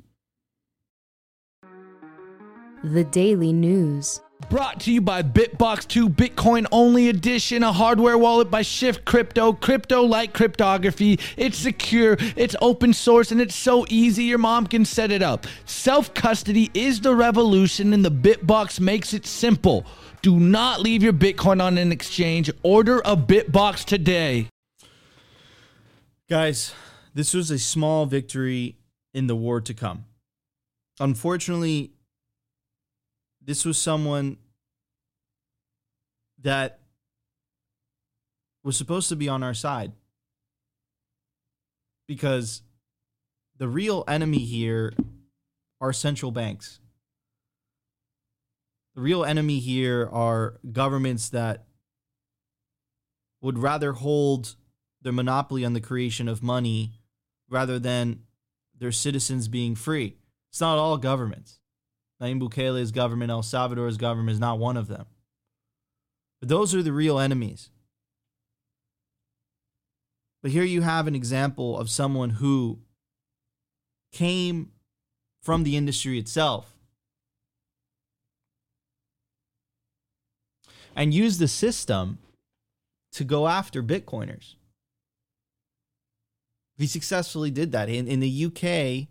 The 2.81 3.03
Daily 3.03 3.51
News. 3.51 4.21
Brought 4.49 4.79
to 4.81 4.93
you 4.93 5.01
by 5.01 5.23
Bitbox 5.23 5.87
2 5.87 6.07
Bitcoin 6.07 6.67
Only 6.71 7.09
Edition, 7.09 7.63
a 7.63 7.73
hardware 7.73 8.17
wallet 8.17 8.49
by 8.49 8.61
Shift 8.61 9.03
Crypto. 9.03 9.51
Crypto 9.51 10.03
like 10.03 10.33
cryptography. 10.33 11.19
It's 11.35 11.57
secure, 11.57 12.15
it's 12.19 12.55
open 12.61 12.93
source, 12.93 13.31
and 13.31 13.41
it's 13.41 13.55
so 13.55 13.85
easy 13.89 14.23
your 14.23 14.37
mom 14.37 14.67
can 14.67 14.85
set 14.85 15.11
it 15.11 15.21
up. 15.21 15.47
Self 15.65 16.13
custody 16.13 16.69
is 16.73 17.01
the 17.01 17.13
revolution, 17.13 17.91
and 17.93 18.05
the 18.05 18.11
Bitbox 18.11 18.79
makes 18.79 19.13
it 19.13 19.25
simple. 19.25 19.85
Do 20.21 20.39
not 20.39 20.79
leave 20.79 21.03
your 21.03 21.13
Bitcoin 21.13 21.61
on 21.61 21.77
an 21.77 21.91
exchange. 21.91 22.49
Order 22.63 22.99
a 22.99 23.17
Bitbox 23.17 23.83
today. 23.83 24.47
Guys, 26.29 26.73
this 27.13 27.33
was 27.33 27.51
a 27.51 27.59
small 27.59 28.05
victory 28.05 28.77
in 29.13 29.27
the 29.27 29.35
war 29.35 29.59
to 29.59 29.73
come. 29.73 30.05
Unfortunately, 30.99 31.91
this 33.47 33.63
was 33.63 33.77
someone 33.77 34.37
that 36.41 36.81
was 38.63 38.75
supposed 38.75 39.07
to 39.09 39.15
be 39.15 39.29
on 39.29 39.41
our 39.41 39.53
side 39.53 39.93
because 42.07 42.61
the 43.57 43.69
real 43.69 44.03
enemy 44.05 44.39
here 44.39 44.93
are 45.79 45.93
central 45.93 46.31
banks. 46.31 46.81
The 48.95 49.01
real 49.01 49.23
enemy 49.23 49.59
here 49.59 50.09
are 50.11 50.59
governments 50.73 51.29
that 51.29 51.63
would 53.41 53.57
rather 53.57 53.93
hold 53.93 54.55
their 55.01 55.13
monopoly 55.13 55.63
on 55.63 55.71
the 55.71 55.79
creation 55.79 56.27
of 56.27 56.43
money 56.43 56.99
rather 57.49 57.79
than 57.79 58.23
their 58.77 58.91
citizens 58.91 59.47
being 59.47 59.73
free. 59.73 60.17
It's 60.49 60.59
not 60.59 60.77
all 60.77 60.97
governments. 60.97 61.59
Nayib 62.21 62.41
Bukele's 62.41 62.91
government, 62.91 63.31
El 63.31 63.43
Salvador's 63.43 63.97
government 63.97 64.31
is 64.31 64.39
not 64.39 64.59
one 64.59 64.77
of 64.77 64.87
them. 64.87 65.05
But 66.39 66.49
those 66.49 66.73
are 66.73 66.83
the 66.83 66.91
real 66.91 67.19
enemies. 67.19 67.69
But 70.41 70.51
here 70.51 70.63
you 70.63 70.81
have 70.81 71.07
an 71.07 71.15
example 71.15 71.77
of 71.77 71.89
someone 71.89 72.31
who 72.31 72.79
came 74.11 74.71
from 75.41 75.63
the 75.63 75.77
industry 75.77 76.17
itself 76.17 76.73
and 80.95 81.13
used 81.13 81.39
the 81.39 81.47
system 81.47 82.17
to 83.11 83.23
go 83.23 83.47
after 83.47 83.83
Bitcoiners. 83.83 84.55
He 86.77 86.87
successfully 86.87 87.51
did 87.51 87.71
that. 87.71 87.89
In, 87.89 88.07
in 88.07 88.19
the 88.19 88.45
UK, 88.45 89.07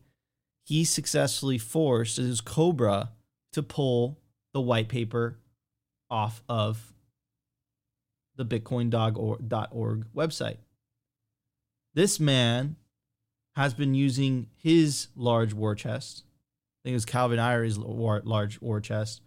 he 0.66 0.84
successfully 0.84 1.58
forced 1.58 2.16
his 2.16 2.40
Cobra 2.40 3.12
to 3.52 3.62
pull 3.62 4.18
the 4.52 4.60
white 4.60 4.88
paper 4.88 5.38
off 6.10 6.42
of 6.48 6.92
the 8.34 8.44
bitcoin.org 8.44 10.06
website. 10.14 10.56
This 11.94 12.18
man 12.18 12.74
has 13.54 13.74
been 13.74 13.94
using 13.94 14.48
his 14.56 15.06
large 15.14 15.54
war 15.54 15.76
chest, 15.76 16.24
I 16.26 16.78
think 16.82 16.92
it 16.92 16.96
was 16.96 17.04
Calvin 17.04 17.38
Ayre's 17.38 17.78
large 17.78 18.60
war 18.60 18.80
chest, 18.80 19.22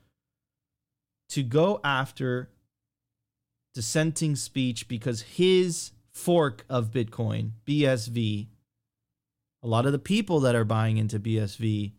to 1.30 1.42
go 1.42 1.80
after 1.86 2.50
dissenting 3.74 4.36
speech 4.36 4.90
because 4.90 5.22
his 5.22 5.92
fork 6.12 6.66
of 6.70 6.92
Bitcoin, 6.92 7.52
BSV, 7.66 8.48
a 9.62 9.68
lot 9.68 9.86
of 9.86 9.92
the 9.92 10.00
people 10.00 10.40
that 10.42 10.56
are 10.56 10.66
buying 10.66 10.98
into 10.98 11.20
BSV, 11.20 11.94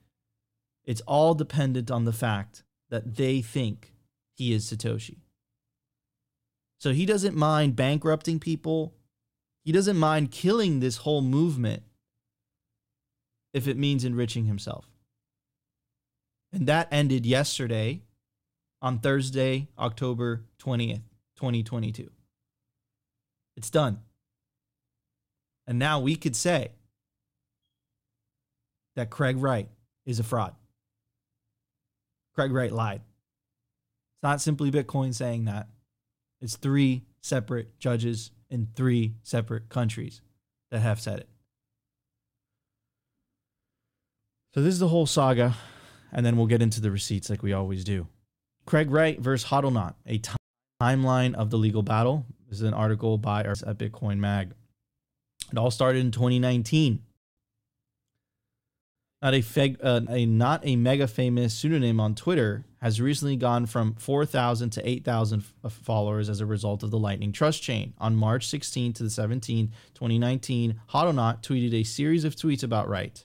it's 0.85 1.01
all 1.03 1.35
dependent 1.35 1.91
on 1.91 2.05
the 2.05 2.13
fact 2.13 2.63
that 2.89 3.17
they 3.17 3.43
think 3.43 3.93
he 4.35 4.53
is 4.53 4.71
Satoshi. 4.71 5.19
So 6.79 6.93
he 6.93 7.05
doesn't 7.05 7.37
mind 7.37 7.77
bankrupting 7.77 8.41
people. 8.41 8.95
He 9.65 9.73
doesn't 9.73 9.99
mind 9.99 10.31
killing 10.31 10.81
this 10.81 10.99
whole 10.99 11.21
movement 11.21 11.83
if 13.53 13.69
it 13.69 13.77
means 13.77 14.05
enriching 14.05 14.47
himself. 14.47 14.87
And 16.53 16.67
that 16.67 16.89
ended 16.91 17.27
yesterday 17.27 18.03
on 18.81 18.99
Thursday, 18.99 19.69
October 19.79 20.47
20th, 20.59 21.03
2022. 21.37 22.11
It's 23.57 23.71
done. 23.71 24.01
And 25.67 25.79
now 25.79 26.01
we 26.01 26.17
could 26.17 26.35
say 26.35 26.73
that 28.97 29.11
Craig 29.11 29.37
Wright 29.39 29.69
is 30.07 30.19
a 30.19 30.25
fraud. 30.25 30.55
Craig 32.35 32.53
Wright 32.53 32.73
lied. 32.73 33.01
It's 33.01 34.23
not 34.23 34.41
simply 34.41 34.71
Bitcoin 34.71 35.15
saying 35.15 35.45
that. 35.47 35.69
It's 36.41 36.57
three 36.57 37.05
separate 37.21 37.79
judges 37.79 38.31
in 38.49 38.69
three 38.75 39.15
separate 39.23 39.69
countries 39.69 40.21
that 40.71 40.81
have 40.81 41.01
said 41.01 41.21
it. 41.21 41.29
So 44.55 44.63
this 44.63 44.75
is 44.75 44.81
the 44.81 44.89
whole 44.89 45.07
saga, 45.07 45.55
and 46.13 46.27
then 46.27 46.37
we'll 46.37 46.47
get 46.47 46.63
into 46.63 46.81
the 46.81 46.91
receipts 46.91 47.31
like 47.31 47.43
we 47.43 47.53
always 47.53 47.85
do. 47.85 48.09
Craig 48.67 48.91
Wright 48.91 49.21
versus 49.21 49.49
Hodlonaut, 49.49 49.95
a 50.07 50.19
t- 50.19 50.33
timeline 50.83 51.35
of 51.35 51.51
the 51.51 51.59
legal 51.59 51.83
battle. 51.83 52.27
This 52.49 52.59
is 52.59 52.67
an 52.67 52.75
article 52.75 53.17
by 53.17 53.43
at 53.43 53.79
Bitcoin 53.79 54.19
Mag. 54.19 54.53
It 55.53 55.59
all 55.59 55.71
started 55.71 56.01
in 56.01 56.11
2019 56.11 57.01
not 59.23 59.35
a, 59.35 59.39
feg, 59.39 59.77
uh, 59.83 60.01
a 60.09 60.25
not 60.25 60.63
a 60.65 60.77
mega 60.77 61.07
famous 61.07 61.55
pseudonym 61.55 62.01
on 62.01 62.15
Twitter, 62.15 62.65
has 62.81 63.01
recently 63.01 63.37
gone 63.37 63.67
from 63.67 63.95
4,000 63.97 64.71
to 64.71 64.89
8,000 64.89 65.41
f- 65.41 65.55
uh, 65.63 65.69
followers 65.69 66.31
as 66.31 66.41
a 66.41 66.47
result 66.47 66.83
of 66.83 66.91
the 66.91 66.99
Lightning 66.99 67.33
Torch 67.33 67.61
chain. 67.61 67.93
On 67.99 68.17
March 68.17 68.49
16 68.49 68.95
to 68.95 69.03
the 69.03 69.11
17th, 69.11 69.71
2019, 69.95 70.81
Hodlonaut 70.91 71.43
tweeted 71.43 71.75
a 71.75 71.85
series 71.85 72.25
of 72.25 72.35
tweets 72.35 72.63
about 72.63 72.89
Wright. 72.89 73.25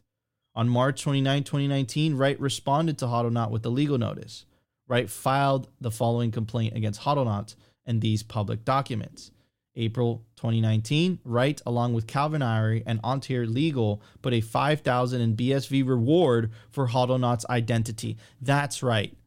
On 0.54 0.68
March 0.68 1.02
29, 1.02 1.44
2019, 1.44 2.16
Wright 2.16 2.40
responded 2.40 2.98
to 2.98 3.06
Hodlonaut 3.06 3.52
with 3.52 3.66
a 3.66 3.70
legal 3.70 3.98
notice. 3.98 4.46
Wright 4.88 5.10
filed 5.10 5.70
the 5.80 5.92
following 5.92 6.32
complaint 6.32 6.76
against 6.76 7.02
Hodlonaut 7.02 7.56
and 7.86 8.02
these 8.02 8.24
public 8.24 8.66
documents. 8.66 9.32
April 9.76 10.26
2019, 10.38 11.20
Wright, 11.26 11.62
along 11.66 11.94
with 11.94 12.08
Calvin 12.08 12.42
Ayre 12.42 12.82
and 12.86 13.00
Ontario 13.04 13.48
Legal, 13.48 14.02
put 14.22 14.34
a 14.34 14.42
5,000 14.42 15.22
in 15.22 15.36
BSV 15.36 15.88
reward 15.88 16.52
for 16.72 16.88
Hodlonaut's 16.88 17.46
identity. 17.50 18.18
That's 18.42 18.82
right. 18.82 19.18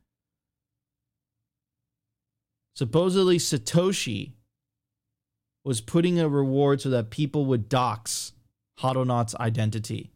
Supposedly, 2.74 3.38
Satoshi 3.38 4.32
was 5.64 5.80
putting 5.80 6.18
a 6.18 6.28
reward 6.28 6.80
so 6.80 6.88
that 6.90 7.10
people 7.10 7.44
would 7.46 7.68
dox 7.68 8.32
Hodlonaut's 8.80 9.34
identity. 9.34 10.12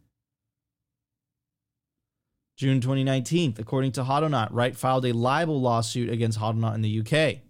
June 2.57 2.81
2019, 2.81 3.57
according 3.59 3.93
to 3.93 4.05
Hodlonaut, 4.05 4.49
Wright 4.53 4.77
filed 4.77 5.05
a 5.05 5.13
libel 5.13 5.61
lawsuit 5.61 6.09
against 6.09 6.39
Hodlonaut 6.39 6.75
in 6.75 6.83
the 6.83 7.01
UK. 7.01 7.43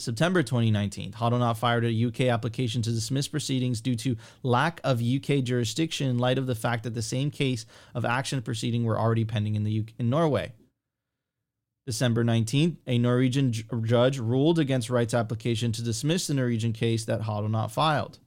September 0.00 0.42
2019, 0.42 1.12
Hodlonaut 1.12 1.56
fired 1.56 1.84
a 1.84 2.06
UK 2.06 2.22
application 2.22 2.82
to 2.82 2.90
dismiss 2.90 3.28
proceedings 3.28 3.80
due 3.80 3.96
to 3.96 4.16
lack 4.42 4.80
of 4.84 5.02
UK 5.02 5.42
jurisdiction 5.44 6.08
in 6.08 6.18
light 6.18 6.38
of 6.38 6.46
the 6.46 6.54
fact 6.54 6.84
that 6.84 6.94
the 6.94 7.02
same 7.02 7.30
case 7.30 7.66
of 7.94 8.04
action 8.04 8.42
proceeding 8.42 8.84
were 8.84 8.98
already 8.98 9.24
pending 9.24 9.54
in 9.54 9.64
the 9.64 9.80
UK, 9.80 9.88
in 9.98 10.10
Norway. 10.10 10.52
December 11.86 12.24
19th, 12.24 12.76
a 12.86 12.98
Norwegian 12.98 13.52
j- 13.52 13.64
judge 13.82 14.18
ruled 14.18 14.58
against 14.58 14.90
Wright's 14.90 15.14
application 15.14 15.72
to 15.72 15.82
dismiss 15.82 16.26
the 16.26 16.34
Norwegian 16.34 16.72
case 16.72 17.04
that 17.04 17.22
Hodlonaut 17.22 17.70
filed. 17.70 18.18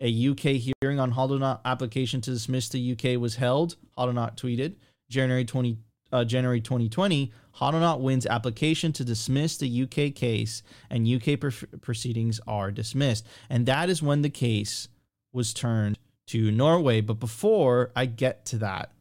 A 0.00 0.28
UK 0.28 0.72
hearing 0.80 0.98
on 0.98 1.12
Hodlonaut 1.12 1.60
application 1.64 2.20
to 2.22 2.30
dismiss 2.30 2.68
the 2.68 2.92
UK 2.92 3.20
was 3.20 3.36
held. 3.36 3.76
Hodlonaut 3.98 4.36
tweeted 4.36 4.76
January 5.10 5.44
20 5.44 5.78
uh, 6.12 6.24
January 6.24 6.60
2020. 6.60 7.32
Hodlonaut 7.56 8.00
wins 8.00 8.26
application 8.26 8.92
to 8.92 9.04
dismiss 9.04 9.56
the 9.56 9.82
UK 9.82 10.14
case, 10.14 10.62
and 10.88 11.06
UK 11.08 11.40
pr- 11.40 11.66
proceedings 11.80 12.40
are 12.46 12.70
dismissed. 12.70 13.26
And 13.48 13.66
that 13.66 13.90
is 13.90 14.02
when 14.02 14.22
the 14.22 14.30
case 14.30 14.88
was 15.32 15.52
turned 15.52 15.98
to 16.28 16.50
Norway. 16.50 17.00
But 17.00 17.20
before 17.20 17.90
I 17.94 18.06
get 18.06 18.44
to 18.46 18.58
that, 18.58 18.92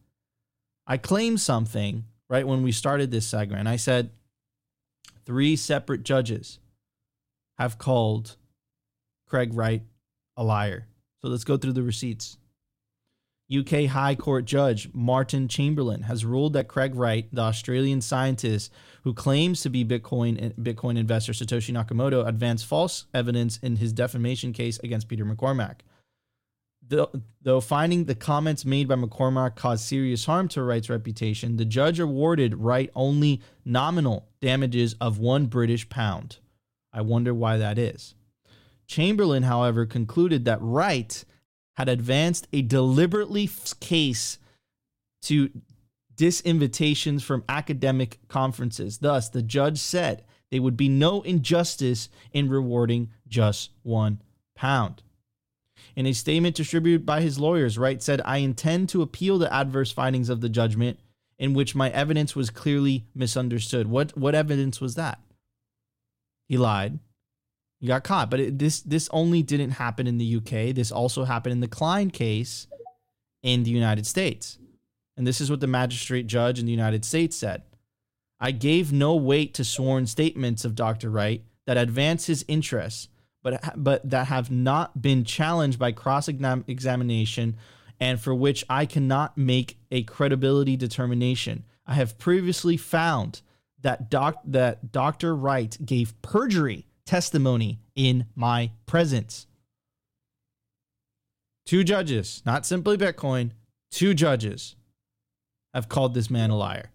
I 0.87 0.97
claimed 0.97 1.39
something 1.39 2.05
right 2.29 2.47
when 2.47 2.63
we 2.63 2.71
started 2.71 3.11
this 3.11 3.27
segment. 3.27 3.59
And 3.59 3.69
I 3.69 3.75
said 3.75 4.09
three 5.25 5.55
separate 5.55 6.03
judges 6.03 6.59
have 7.57 7.77
called 7.77 8.35
Craig 9.27 9.53
Wright 9.53 9.83
a 10.35 10.43
liar. 10.43 10.87
So 11.21 11.27
let's 11.27 11.43
go 11.43 11.57
through 11.57 11.73
the 11.73 11.83
receipts. 11.83 12.37
UK 13.51 13.85
High 13.85 14.15
Court 14.15 14.45
Judge 14.45 14.89
Martin 14.93 15.47
Chamberlain 15.47 16.03
has 16.03 16.23
ruled 16.23 16.53
that 16.53 16.67
Craig 16.67 16.93
Wright, 16.93 17.27
the 17.33 17.41
Australian 17.41 18.01
scientist 18.01 18.71
who 19.03 19.13
claims 19.13 19.61
to 19.61 19.69
be 19.69 19.83
Bitcoin 19.83 20.53
Bitcoin 20.53 20.97
investor 20.97 21.31
Satoshi 21.31 21.73
Nakamoto, 21.73 22.27
advanced 22.27 22.65
false 22.65 23.05
evidence 23.13 23.57
in 23.57 23.77
his 23.77 23.91
defamation 23.91 24.53
case 24.53 24.77
against 24.79 25.07
Peter 25.07 25.25
McCormack. 25.25 25.79
Though, 26.87 27.11
though 27.41 27.61
finding 27.61 28.05
the 28.05 28.15
comments 28.15 28.65
made 28.65 28.87
by 28.87 28.95
McCormack 28.95 29.55
caused 29.55 29.85
serious 29.85 30.25
harm 30.25 30.47
to 30.49 30.63
Wright's 30.63 30.89
reputation, 30.89 31.57
the 31.57 31.65
judge 31.65 31.99
awarded 31.99 32.55
Wright 32.55 32.89
only 32.95 33.41
nominal 33.63 34.27
damages 34.41 34.95
of 34.99 35.19
one 35.19 35.45
British 35.45 35.87
pound. 35.89 36.37
I 36.91 37.01
wonder 37.01 37.33
why 37.33 37.57
that 37.57 37.77
is. 37.77 38.15
Chamberlain, 38.87 39.43
however, 39.43 39.85
concluded 39.85 40.45
that 40.45 40.61
Wright 40.61 41.23
had 41.79 41.87
advanced 41.87 42.45
a 42.51 42.61
deliberately 42.61 43.49
case 43.79 44.37
to 45.21 45.49
disinvitations 46.13 47.23
from 47.23 47.45
academic 47.47 48.19
conferences. 48.27 48.97
Thus, 48.97 49.29
the 49.29 49.41
judge 49.41 49.77
said 49.77 50.25
there 50.51 50.61
would 50.61 50.75
be 50.75 50.89
no 50.89 51.21
injustice 51.21 52.09
in 52.33 52.49
rewarding 52.49 53.11
just 53.29 53.71
one 53.81 54.21
pound. 54.55 55.03
In 55.95 56.05
a 56.05 56.11
statement 56.11 56.57
distributed 56.57 57.05
by 57.05 57.21
his 57.21 57.39
lawyers, 57.39 57.77
Wright 57.77 58.03
said, 58.03 58.19
I 58.25 58.39
intend 58.39 58.89
to 58.89 59.01
appeal 59.01 59.37
the 59.37 59.51
adverse 59.53 59.93
findings 59.93 60.27
of 60.27 60.41
the 60.41 60.49
judgment 60.49 60.99
in 61.37 61.53
which 61.53 61.75
my 61.75 61.89
evidence 61.91 62.35
was 62.35 62.49
clearly 62.49 63.05
misunderstood. 63.15 63.87
What, 63.87 64.17
what 64.17 64.35
evidence 64.35 64.81
was 64.81 64.95
that? 64.95 65.19
He 66.49 66.57
lied. 66.57 66.99
He 67.79 67.87
got 67.87 68.03
caught. 68.03 68.29
But 68.29 68.39
it, 68.39 68.59
this 68.59 68.81
this 68.81 69.09
only 69.11 69.41
didn't 69.41 69.71
happen 69.71 70.07
in 70.07 70.17
the 70.17 70.35
UK. 70.37 70.75
This 70.75 70.91
also 70.91 71.23
happened 71.23 71.53
in 71.53 71.59
the 71.61 71.67
Klein 71.67 72.11
case 72.11 72.67
in 73.41 73.63
the 73.63 73.71
United 73.71 74.05
States. 74.05 74.57
And 75.15 75.25
this 75.25 75.41
is 75.41 75.49
what 75.49 75.59
the 75.59 75.67
magistrate 75.67 76.27
judge 76.27 76.59
in 76.59 76.65
the 76.65 76.71
United 76.71 77.03
States 77.03 77.35
said. 77.35 77.63
I 78.39 78.51
gave 78.51 78.93
no 78.93 79.15
weight 79.15 79.53
to 79.55 79.65
sworn 79.65 80.07
statements 80.07 80.63
of 80.63 80.75
Dr. 80.75 81.09
Wright 81.09 81.43
that 81.65 81.77
advance 81.77 82.25
his 82.25 82.45
interests, 82.47 83.09
but 83.43 83.61
but 83.75 84.09
that 84.09 84.27
have 84.27 84.49
not 84.49 85.01
been 85.01 85.23
challenged 85.23 85.79
by 85.79 85.91
cross 85.91 86.27
examination 86.27 87.57
and 87.99 88.19
for 88.19 88.33
which 88.33 88.63
I 88.69 88.85
cannot 88.85 89.37
make 89.37 89.77
a 89.91 90.03
credibility 90.03 90.77
determination. 90.77 91.65
I 91.85 91.95
have 91.95 92.17
previously 92.17 92.77
found 92.77 93.41
that 93.81 94.09
doc, 94.09 94.41
that 94.45 94.91
Dr. 94.91 95.35
Wright 95.35 95.77
gave 95.85 96.19
perjury 96.21 96.87
testimony 97.09 97.79
in 97.95 98.27
my 98.35 98.69
presence. 98.85 99.47
Two 101.65 101.83
judges, 101.83 102.43
not 102.45 102.67
simply 102.67 102.97
Bitcoin, 102.97 103.49
two 103.89 104.13
judges 104.13 104.75
have 105.73 105.89
called 105.89 106.13
this 106.13 106.29
man 106.29 106.51
a 106.51 106.55
liar. 106.55 106.91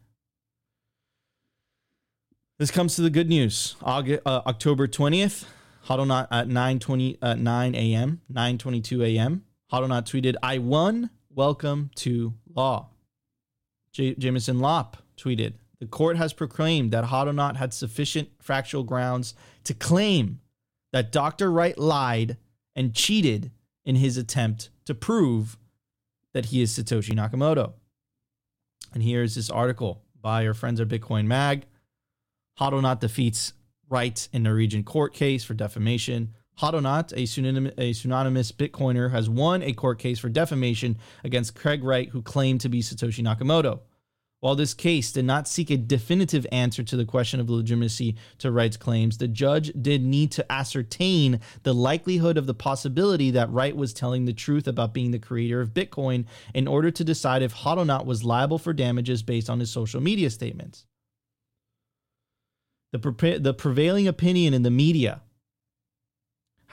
This 2.61 2.71
comes 2.71 2.95
to 2.95 3.03
the 3.03 3.11
good 3.11 3.29
news. 3.29 3.75
August, 3.83 4.23
uh, 4.25 4.43
October 4.47 4.87
20th, 4.87 5.47
Hodlonaut 5.89 6.29
at 6.31 6.47
9:20 6.47 7.19
uh, 7.21 7.35
9 7.35 7.75
a.m. 7.75 8.21
9:22 8.33 9.17
a.m. 9.17 9.45
Hodlonaut 9.73 10.05
tweeted, 10.05 10.37
"I 10.45 10.59
won. 10.59 11.11
Welcome 11.29 11.91
to 11.97 12.35
law." 12.55 12.91
J- 13.91 14.15
Jameson 14.15 14.61
Lopp 14.61 14.99
tweeted, 15.17 15.55
"The 15.81 15.87
court 15.87 16.17
has 16.17 16.33
proclaimed 16.33 16.93
that 16.93 17.07
Hodlonaut 17.07 17.57
had 17.57 17.75
sufficient 17.75 18.31
factual 18.41 18.85
grounds 18.85 19.35
to 19.65 19.75
claim 19.75 20.41
that 20.93 21.13
Dr. 21.13 21.51
Wright 21.51 21.77
lied 21.77 22.37
and 22.77 22.95
cheated 22.95 23.51
in 23.85 23.97
his 23.97 24.17
attempt 24.17 24.71
to 24.87 24.95
prove 24.95 25.59
that 26.33 26.47
he 26.47 26.63
is 26.63 26.73
Satoshi 26.77 27.13
Nakamoto." 27.13 27.75
And 28.93 29.03
here's 29.03 29.35
this 29.35 29.51
article 29.51 30.03
by 30.21 30.47
our 30.47 30.55
friends 30.55 30.81
at 30.81 30.89
Bitcoin 30.89 31.27
Mag. 31.27 31.67
Hodlonaut 32.59 33.01
defeats 33.01 33.53
Wright 33.89 34.29
in 34.33 34.43
Norwegian 34.43 34.85
court 34.85 35.13
case 35.13 35.45
for 35.45 35.55
defamation. 35.55 36.35
Hodlonaut, 36.61 37.13
a, 37.17 37.27
pseudonym, 37.27 37.73
a 37.77 37.93
pseudonymous 37.93 38.53
Bitcoiner, 38.53 39.11
has 39.11 39.29
won 39.29 39.63
a 39.63 39.73
court 39.73 39.99
case 39.99 40.21
for 40.21 40.29
defamation 40.29 40.97
against 41.25 41.57
Craig 41.57 41.83
Wright, 41.83 42.09
who 42.11 42.23
claimed 42.23 42.61
to 42.61 42.69
be 42.69 42.81
Satoshi 42.81 43.25
Nakamoto. 43.25 43.81
While 44.41 44.57
this 44.57 44.75
case 44.75 45.11
did 45.11 45.25
not 45.25 45.49
seek 45.49 45.71
a 45.71 45.79
definitive 45.79 46.47
answer 46.53 46.83
to 46.83 46.97
the 46.97 47.07
question 47.07 47.41
of 47.41 47.49
legitimacy 47.49 48.17
to 48.39 48.53
Wright's 48.53 48.77
claims, 48.77 49.17
the 49.17 49.27
judge 49.27 49.73
did 49.81 50.03
need 50.03 50.33
to 50.33 50.53
ascertain 50.53 51.41
the 51.63 51.73
likelihood 51.73 52.37
of 52.37 52.47
the 52.47 52.53
possibility 52.53 53.31
that 53.31 53.51
Wright 53.51 53.75
was 53.75 53.95
telling 53.95 54.27
the 54.27 54.35
truth 54.35 54.69
about 54.69 54.93
being 54.93 55.13
the 55.13 55.19
creator 55.19 55.63
of 55.63 55.73
Bitcoin 55.73 56.27
in 56.53 56.69
order 56.69 56.91
to 56.91 57.05
decide 57.05 57.41
if 57.41 57.55
Hodlonaut 57.55 58.05
was 58.05 58.23
liable 58.23 58.59
for 58.59 58.75
damages 58.75 59.23
based 59.23 59.49
on 59.49 59.61
his 59.61 59.71
social 59.71 60.03
media 60.03 60.29
statements. 60.29 60.85
The, 62.93 62.99
pre- 62.99 63.39
the 63.39 63.55
prevailing 63.55 64.07
opinion 64.07 64.53
in 64.53 64.63
the 64.63 64.71
media 64.71 65.23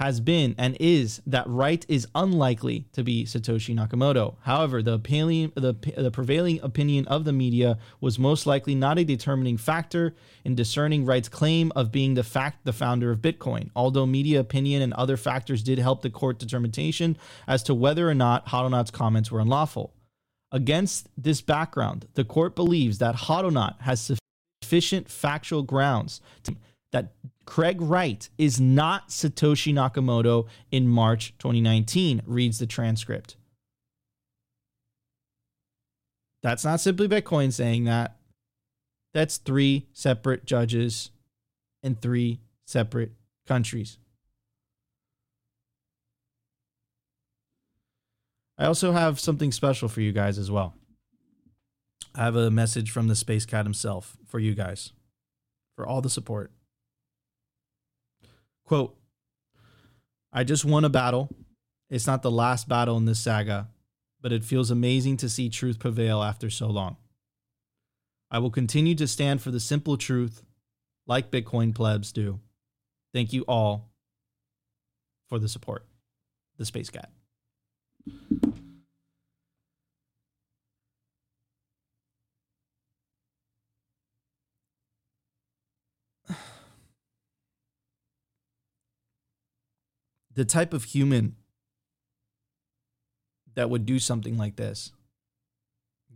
has 0.02 0.20
been 0.20 0.56
and 0.58 0.76
is 0.80 1.22
that 1.28 1.48
Wright 1.48 1.86
is 1.88 2.08
unlikely 2.16 2.88
to 2.94 3.04
be 3.04 3.24
Satoshi 3.24 3.76
Nakamoto. 3.76 4.36
However, 4.42 4.82
the, 4.82 4.98
the, 4.98 5.76
the 5.96 6.10
prevailing 6.10 6.60
opinion 6.62 7.08
of 7.08 7.24
the 7.24 7.32
media 7.32 7.78
was 8.00 8.18
most 8.18 8.48
likely 8.48 8.74
not 8.74 8.98
a 8.98 9.04
determining 9.04 9.58
factor 9.58 10.16
in 10.44 10.56
discerning 10.56 11.06
Wright's 11.06 11.30
claim 11.30 11.72
of 11.76 11.92
being 11.92 12.16
the 12.16 12.24
fact 12.24 12.66
the 12.66 12.74
founder 12.74 13.12
of 13.12 13.20
Bitcoin. 13.20 13.70
Although 13.76 14.08
media 14.08 14.40
opinion 14.40 14.82
and 14.82 14.94
other 14.94 15.18
factors 15.18 15.62
did 15.62 15.78
help 15.78 16.02
the 16.02 16.10
court 16.10 16.40
determination 16.40 17.16
as 17.48 17.62
to 17.64 17.76
whether 17.76 18.10
or 18.10 18.16
not 18.16 18.48
Hodlonaut's 18.48 18.90
comments 18.90 19.32
were 19.32 19.40
unlawful. 19.40 19.94
Against 20.52 21.10
this 21.16 21.42
background, 21.42 22.08
the 22.16 22.26
court 22.26 22.56
believes 22.56 22.98
that 22.98 23.16
Hodlonaut 23.16 23.80
has 23.82 24.12
sufficient 24.64 25.10
factual 25.10 25.62
grounds 25.62 26.22
to, 26.44 26.56
that 26.92 27.14
Craig 27.46 27.82
Wright 27.82 28.30
is 28.38 28.60
not 28.60 29.10
Satoshi 29.10 29.74
Nakamoto 29.74 30.48
in 30.72 30.88
March 30.88 31.34
2019, 31.40 32.22
reads 32.26 32.60
the 32.60 32.68
transcript. 32.68 33.36
That's 36.44 36.66
not 36.66 36.80
simply 36.80 37.08
Bitcoin 37.08 37.54
saying 37.54 37.86
that. 37.86 38.18
That's 39.14 39.38
three 39.38 39.88
separate 39.94 40.46
judges 40.46 41.12
in 41.84 41.96
three 41.96 42.40
separate 42.66 43.12
countries. 43.48 43.98
I 48.58 48.66
also 48.66 48.92
have 48.92 49.20
something 49.20 49.52
special 49.52 49.88
for 49.90 50.02
you 50.02 50.12
guys 50.12 50.38
as 50.38 50.52
well. 50.52 50.76
I 52.14 52.24
have 52.24 52.36
a 52.36 52.52
message 52.52 52.92
from 52.92 53.08
the 53.08 53.16
Space 53.16 53.46
Cat 53.46 53.66
himself 53.66 54.18
for 54.28 54.40
you 54.40 54.54
guys, 54.54 54.92
for 55.76 55.86
all 55.86 56.02
the 56.02 56.10
support. 56.10 56.52
Quote 58.72 58.96
I 60.32 60.46
just 60.46 60.64
won 60.64 60.86
a 60.86 60.90
battle. 60.90 61.28
It's 61.90 62.08
not 62.08 62.22
the 62.22 62.32
last 62.32 62.70
battle 62.70 62.96
in 62.96 63.04
this 63.04 63.20
saga, 63.20 63.68
but 64.22 64.32
it 64.32 64.46
feels 64.46 64.72
amazing 64.72 65.18
to 65.18 65.28
see 65.28 65.50
truth 65.50 65.78
prevail 65.78 66.24
after 66.24 66.50
so 66.50 66.68
long. 66.68 66.96
I 68.32 68.40
will 68.40 68.50
continue 68.50 68.96
to 68.96 69.10
stand 69.10 69.42
for 69.42 69.52
the 69.52 69.60
simple 69.60 69.98
truth 69.98 70.46
like 71.06 71.32
Bitcoin 71.32 71.76
plebs 71.76 72.14
do. 72.14 72.40
Thank 73.14 73.34
you 73.34 73.42
all 73.46 73.92
for 75.28 75.38
the 75.38 75.50
support. 75.50 75.86
The 76.58 76.64
Space 76.64 76.90
Cat. 76.90 77.12
The 90.42 90.46
type 90.46 90.74
of 90.74 90.86
human 90.86 91.36
that 93.54 93.70
would 93.70 93.86
do 93.86 94.00
something 94.00 94.40
like 94.40 94.56
this, 94.56 94.92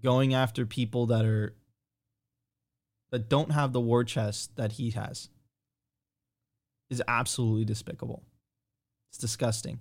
going 0.01 0.33
after 0.33 0.65
people 0.65 1.05
that 1.05 1.23
are 1.23 1.55
that 3.11 3.29
don't 3.29 3.51
have 3.51 3.71
the 3.71 3.79
war 3.79 4.03
chest 4.03 4.55
that 4.55 4.71
he 4.71 4.89
has, 4.89 5.29
is 6.89 7.03
absolutely 7.07 7.65
despicable. 7.65 8.23
It's 9.11 9.19
disgusting. 9.19 9.79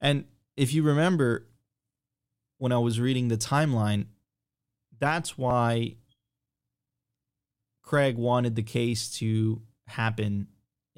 And 0.00 0.24
if 0.56 0.72
you 0.72 0.82
remember 0.82 1.48
when 2.56 2.72
I 2.72 2.78
was 2.78 2.98
reading 2.98 3.28
the 3.28 3.36
timeline, 3.36 4.06
that's 4.98 5.36
why 5.36 5.96
Craig 7.82 8.16
wanted 8.16 8.56
the 8.56 8.62
case 8.62 9.10
to 9.18 9.60
happen 9.86 10.46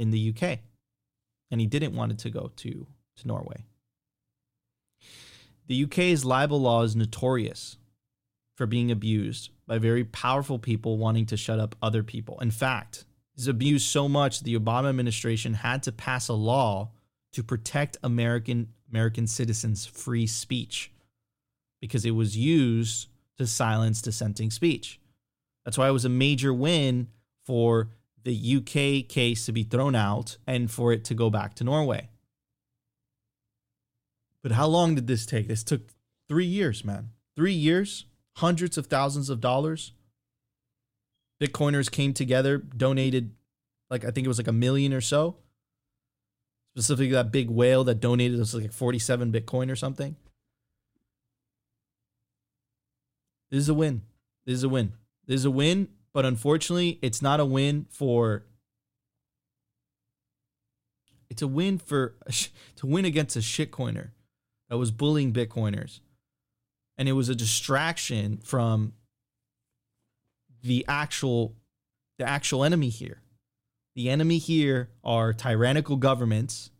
in 0.00 0.10
the 0.10 0.34
UK. 0.34 0.60
And 1.50 1.60
he 1.60 1.66
didn't 1.66 1.94
want 1.94 2.12
it 2.12 2.18
to 2.20 2.30
go 2.30 2.50
to, 2.56 2.86
to 3.18 3.28
Norway. 3.28 3.64
The 5.66 5.84
UK's 5.84 6.24
libel 6.24 6.60
law 6.60 6.82
is 6.82 6.96
notorious 6.96 7.76
for 8.56 8.66
being 8.66 8.90
abused 8.90 9.50
by 9.66 9.78
very 9.78 10.04
powerful 10.04 10.58
people 10.58 10.96
wanting 10.96 11.26
to 11.26 11.36
shut 11.36 11.60
up 11.60 11.76
other 11.82 12.02
people. 12.02 12.40
In 12.40 12.50
fact, 12.50 13.04
it's 13.36 13.46
abused 13.46 13.88
so 13.88 14.08
much 14.08 14.40
the 14.40 14.58
Obama 14.58 14.88
administration 14.88 15.54
had 15.54 15.82
to 15.84 15.92
pass 15.92 16.28
a 16.28 16.34
law 16.34 16.90
to 17.32 17.42
protect 17.42 17.96
American 18.02 18.68
American 18.90 19.28
citizens' 19.28 19.86
free 19.86 20.26
speech 20.26 20.90
because 21.80 22.04
it 22.04 22.10
was 22.10 22.36
used 22.36 23.06
to 23.38 23.46
silence 23.46 24.02
dissenting 24.02 24.50
speech. 24.50 24.98
That's 25.64 25.78
why 25.78 25.88
it 25.88 25.92
was 25.92 26.04
a 26.04 26.08
major 26.08 26.52
win 26.52 27.06
for 27.44 27.90
the 28.24 28.56
UK 28.56 29.08
case 29.08 29.46
to 29.46 29.52
be 29.52 29.62
thrown 29.62 29.94
out 29.94 30.36
and 30.46 30.70
for 30.70 30.92
it 30.92 31.04
to 31.06 31.14
go 31.14 31.30
back 31.30 31.54
to 31.54 31.64
Norway. 31.64 32.08
But 34.42 34.52
how 34.52 34.66
long 34.66 34.94
did 34.94 35.06
this 35.06 35.26
take? 35.26 35.48
This 35.48 35.62
took 35.62 35.82
three 36.28 36.46
years, 36.46 36.84
man. 36.84 37.10
Three 37.36 37.52
years, 37.52 38.06
hundreds 38.36 38.78
of 38.78 38.86
thousands 38.86 39.30
of 39.30 39.40
dollars. 39.40 39.92
Bitcoiners 41.40 41.90
came 41.90 42.12
together, 42.12 42.58
donated, 42.58 43.32
like, 43.88 44.04
I 44.04 44.10
think 44.10 44.24
it 44.24 44.28
was 44.28 44.38
like 44.38 44.48
a 44.48 44.52
million 44.52 44.92
or 44.92 45.00
so. 45.00 45.36
Specifically, 46.74 47.12
that 47.12 47.32
big 47.32 47.50
whale 47.50 47.82
that 47.84 48.00
donated 48.00 48.38
was 48.38 48.54
like 48.54 48.72
47 48.72 49.32
Bitcoin 49.32 49.70
or 49.70 49.76
something. 49.76 50.16
This 53.50 53.60
is 53.60 53.68
a 53.68 53.74
win. 53.74 54.02
This 54.46 54.54
is 54.54 54.64
a 54.64 54.68
win. 54.68 54.92
This 55.26 55.40
is 55.40 55.44
a 55.44 55.50
win, 55.50 55.88
but 56.12 56.24
unfortunately, 56.24 56.98
it's 57.02 57.22
not 57.22 57.40
a 57.40 57.44
win 57.44 57.86
for. 57.90 58.44
It's 61.28 61.42
a 61.42 61.46
win 61.46 61.78
for 61.78 62.14
to 62.76 62.86
win 62.86 63.04
against 63.04 63.36
a 63.36 63.40
shitcoiner 63.40 64.10
that 64.68 64.78
was 64.78 64.90
bullying 64.90 65.32
Bitcoiners, 65.32 66.00
and 66.98 67.08
it 67.08 67.12
was 67.12 67.28
a 67.28 67.34
distraction 67.34 68.38
from 68.38 68.94
the 70.62 70.84
actual 70.88 71.54
the 72.18 72.28
actual 72.28 72.64
enemy 72.64 72.88
here. 72.88 73.22
The 73.96 74.10
enemy 74.10 74.38
here 74.38 74.90
are 75.02 75.32
tyrannical 75.32 75.96
governments 75.96 76.70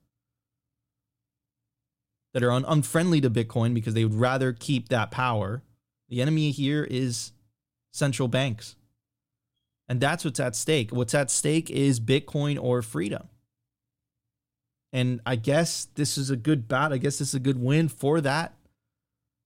that 2.32 2.42
are 2.42 2.52
un- 2.52 2.64
unfriendly 2.66 3.20
to 3.20 3.30
Bitcoin 3.30 3.74
because 3.74 3.94
they 3.94 4.04
would 4.04 4.14
rather 4.14 4.52
keep 4.52 4.88
that 4.88 5.10
power. 5.10 5.62
The 6.08 6.20
enemy 6.22 6.50
here 6.50 6.84
is 6.84 7.32
central 7.92 8.28
banks. 8.28 8.76
And 9.90 10.00
that's 10.00 10.24
what's 10.24 10.38
at 10.38 10.54
stake. 10.54 10.92
What's 10.92 11.14
at 11.14 11.32
stake 11.32 11.68
is 11.68 11.98
Bitcoin 11.98 12.62
or 12.62 12.80
freedom. 12.80 13.26
And 14.92 15.20
I 15.26 15.34
guess 15.34 15.88
this 15.96 16.16
is 16.16 16.30
a 16.30 16.36
good 16.36 16.68
bat. 16.68 16.92
I 16.92 16.98
guess 16.98 17.18
this 17.18 17.30
is 17.30 17.34
a 17.34 17.40
good 17.40 17.60
win 17.60 17.88
for 17.88 18.20
that. 18.20 18.54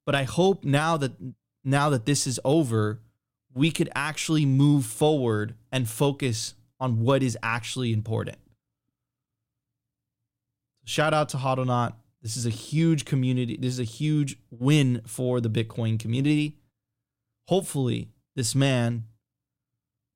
But 0.04 0.14
I 0.14 0.24
hope 0.24 0.62
now 0.62 0.98
that 0.98 1.12
now 1.64 1.88
that 1.88 2.04
this 2.04 2.26
is 2.26 2.38
over, 2.44 3.00
we 3.54 3.70
could 3.70 3.88
actually 3.94 4.44
move 4.44 4.84
forward 4.84 5.54
and 5.72 5.88
focus 5.88 6.54
on 6.78 7.00
what 7.00 7.22
is 7.22 7.38
actually 7.42 7.90
important. 7.90 8.36
Shout 10.84 11.14
out 11.14 11.30
to 11.30 11.38
Hodlonaut. 11.38 11.94
This 12.20 12.36
is 12.36 12.44
a 12.44 12.50
huge 12.50 13.06
community. 13.06 13.56
This 13.56 13.72
is 13.72 13.80
a 13.80 13.84
huge 13.84 14.36
win 14.50 15.00
for 15.06 15.40
the 15.40 15.48
Bitcoin 15.48 15.98
community. 15.98 16.58
Hopefully, 17.48 18.10
this 18.36 18.54
man 18.54 19.04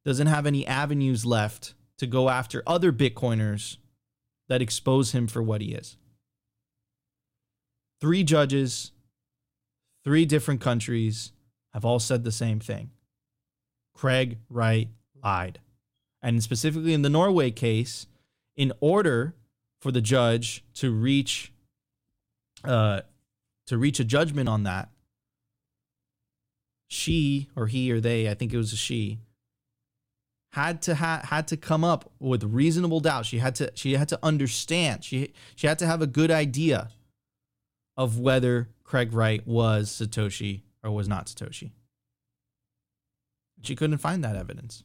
doesn't 0.04 0.26
have 0.26 0.46
any 0.46 0.66
avenues 0.66 1.24
left 1.26 1.74
to 1.98 2.06
go 2.06 2.28
after 2.28 2.62
other 2.66 2.92
Bitcoiners 2.92 3.76
that 4.48 4.62
expose 4.62 5.12
him 5.12 5.26
for 5.26 5.42
what 5.42 5.60
he 5.60 5.72
is. 5.72 5.96
Three 8.00 8.22
judges, 8.22 8.92
three 10.04 10.24
different 10.24 10.60
countries 10.60 11.32
have 11.74 11.84
all 11.84 11.98
said 11.98 12.24
the 12.24 12.32
same 12.32 12.60
thing. 12.60 12.90
Craig 13.94 14.38
Wright 14.48 14.88
lied. 15.22 15.58
And 16.22 16.42
specifically 16.42 16.94
in 16.94 17.02
the 17.02 17.10
Norway 17.10 17.50
case, 17.50 18.06
in 18.56 18.72
order 18.80 19.34
for 19.80 19.92
the 19.92 20.00
judge 20.00 20.64
to 20.74 20.90
reach 20.90 21.52
uh, 22.64 23.02
to 23.66 23.78
reach 23.78 24.00
a 24.00 24.04
judgment 24.04 24.48
on 24.48 24.64
that, 24.64 24.88
she 26.88 27.48
or 27.54 27.66
he 27.66 27.92
or 27.92 28.00
they, 28.00 28.28
I 28.28 28.34
think 28.34 28.52
it 28.52 28.56
was 28.56 28.72
a 28.72 28.76
she, 28.76 29.18
had 30.52 30.82
to 30.82 30.94
ha- 30.94 31.22
had 31.24 31.48
to 31.48 31.56
come 31.56 31.84
up 31.84 32.10
with 32.18 32.42
reasonable 32.44 33.00
doubt. 33.00 33.26
She 33.26 33.38
had 33.38 33.54
to 33.56 33.70
she 33.74 33.94
had 33.94 34.08
to 34.08 34.18
understand. 34.22 35.04
She 35.04 35.32
she 35.54 35.66
had 35.66 35.78
to 35.80 35.86
have 35.86 36.02
a 36.02 36.06
good 36.06 36.30
idea 36.30 36.90
of 37.96 38.18
whether 38.18 38.68
Craig 38.84 39.12
Wright 39.12 39.46
was 39.46 39.90
Satoshi 39.90 40.62
or 40.82 40.90
was 40.90 41.08
not 41.08 41.26
Satoshi. 41.26 41.72
She 43.62 43.74
couldn't 43.74 43.98
find 43.98 44.22
that 44.24 44.36
evidence. 44.36 44.84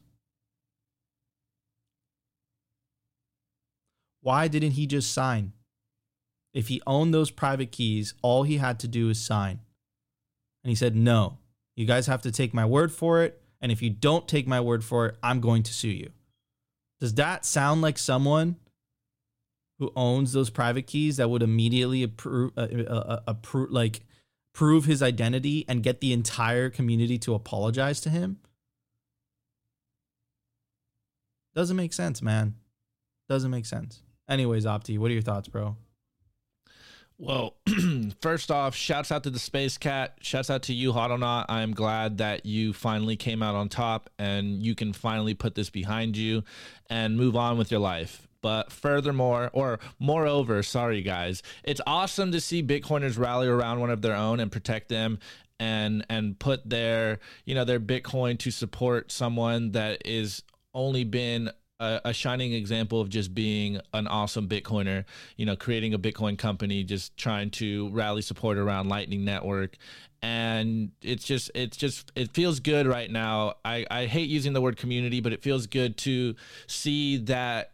Why 4.20 4.48
didn't 4.48 4.72
he 4.72 4.86
just 4.86 5.12
sign? 5.12 5.52
If 6.52 6.68
he 6.68 6.80
owned 6.86 7.12
those 7.12 7.30
private 7.30 7.72
keys, 7.72 8.14
all 8.22 8.42
he 8.42 8.56
had 8.56 8.78
to 8.80 8.88
do 8.88 9.10
is 9.10 9.20
sign. 9.20 9.60
And 10.62 10.70
he 10.70 10.74
said, 10.74 10.96
No, 10.96 11.38
you 11.76 11.84
guys 11.84 12.06
have 12.06 12.22
to 12.22 12.32
take 12.32 12.54
my 12.54 12.64
word 12.64 12.90
for 12.90 13.22
it. 13.22 13.43
And 13.64 13.72
if 13.72 13.80
you 13.80 13.88
don't 13.88 14.28
take 14.28 14.46
my 14.46 14.60
word 14.60 14.84
for 14.84 15.06
it, 15.06 15.16
I'm 15.22 15.40
going 15.40 15.62
to 15.62 15.72
sue 15.72 15.88
you. 15.88 16.10
Does 17.00 17.14
that 17.14 17.46
sound 17.46 17.80
like 17.80 17.96
someone 17.96 18.56
who 19.78 19.90
owns 19.96 20.34
those 20.34 20.50
private 20.50 20.86
keys 20.86 21.16
that 21.16 21.30
would 21.30 21.42
immediately 21.42 22.02
approve, 22.02 22.52
uh, 22.58 22.60
uh, 22.60 23.20
approve, 23.26 23.70
like 23.70 24.02
prove 24.52 24.84
his 24.84 25.02
identity 25.02 25.64
and 25.66 25.82
get 25.82 26.02
the 26.02 26.12
entire 26.12 26.68
community 26.68 27.16
to 27.20 27.32
apologize 27.32 28.02
to 28.02 28.10
him? 28.10 28.36
Doesn't 31.54 31.78
make 31.78 31.94
sense, 31.94 32.20
man. 32.20 32.56
Doesn't 33.30 33.50
make 33.50 33.64
sense. 33.64 34.02
Anyways, 34.28 34.66
Opti, 34.66 34.98
what 34.98 35.10
are 35.10 35.14
your 35.14 35.22
thoughts, 35.22 35.48
bro? 35.48 35.74
Well, 37.18 37.54
first 38.20 38.50
off, 38.50 38.74
shouts 38.74 39.12
out 39.12 39.22
to 39.22 39.30
the 39.30 39.38
Space 39.38 39.78
Cat. 39.78 40.16
Shouts 40.20 40.50
out 40.50 40.62
to 40.64 40.74
you, 40.74 40.92
Hodlonaut. 40.92 41.46
I'm 41.48 41.72
glad 41.72 42.18
that 42.18 42.44
you 42.44 42.72
finally 42.72 43.16
came 43.16 43.42
out 43.42 43.54
on 43.54 43.68
top 43.68 44.10
and 44.18 44.60
you 44.62 44.74
can 44.74 44.92
finally 44.92 45.34
put 45.34 45.54
this 45.54 45.70
behind 45.70 46.16
you 46.16 46.42
and 46.90 47.16
move 47.16 47.36
on 47.36 47.56
with 47.56 47.70
your 47.70 47.80
life. 47.80 48.26
But 48.42 48.70
furthermore, 48.70 49.48
or 49.54 49.78
moreover, 49.98 50.62
sorry 50.62 51.02
guys, 51.02 51.42
it's 51.62 51.80
awesome 51.86 52.32
to 52.32 52.40
see 52.40 52.62
Bitcoiners 52.62 53.18
rally 53.18 53.46
around 53.46 53.80
one 53.80 53.90
of 53.90 54.02
their 54.02 54.14
own 54.14 54.38
and 54.38 54.52
protect 54.52 54.90
them 54.90 55.18
and 55.60 56.04
and 56.10 56.38
put 56.38 56.68
their 56.68 57.20
you 57.46 57.54
know 57.54 57.64
their 57.64 57.80
Bitcoin 57.80 58.38
to 58.40 58.50
support 58.50 59.10
someone 59.10 59.72
that 59.72 60.02
is 60.04 60.42
only 60.74 61.04
been 61.04 61.48
a, 61.80 62.00
a, 62.06 62.12
shining 62.12 62.52
example 62.52 63.00
of 63.00 63.08
just 63.08 63.34
being 63.34 63.80
an 63.92 64.06
awesome 64.06 64.48
Bitcoiner, 64.48 65.04
you 65.36 65.46
know, 65.46 65.56
creating 65.56 65.94
a 65.94 65.98
Bitcoin 65.98 66.38
company, 66.38 66.84
just 66.84 67.16
trying 67.16 67.50
to 67.50 67.88
rally 67.90 68.22
support 68.22 68.58
around 68.58 68.88
Lightning 68.88 69.24
Network. 69.24 69.76
And 70.22 70.92
it's 71.02 71.24
just, 71.24 71.50
it's 71.54 71.76
just, 71.76 72.12
it 72.14 72.32
feels 72.32 72.60
good 72.60 72.86
right 72.86 73.10
now. 73.10 73.54
I, 73.64 73.84
I 73.90 74.06
hate 74.06 74.28
using 74.28 74.52
the 74.52 74.60
word 74.60 74.76
community, 74.76 75.20
but 75.20 75.32
it 75.32 75.42
feels 75.42 75.66
good 75.66 75.96
to 75.98 76.34
see 76.66 77.18
that 77.18 77.72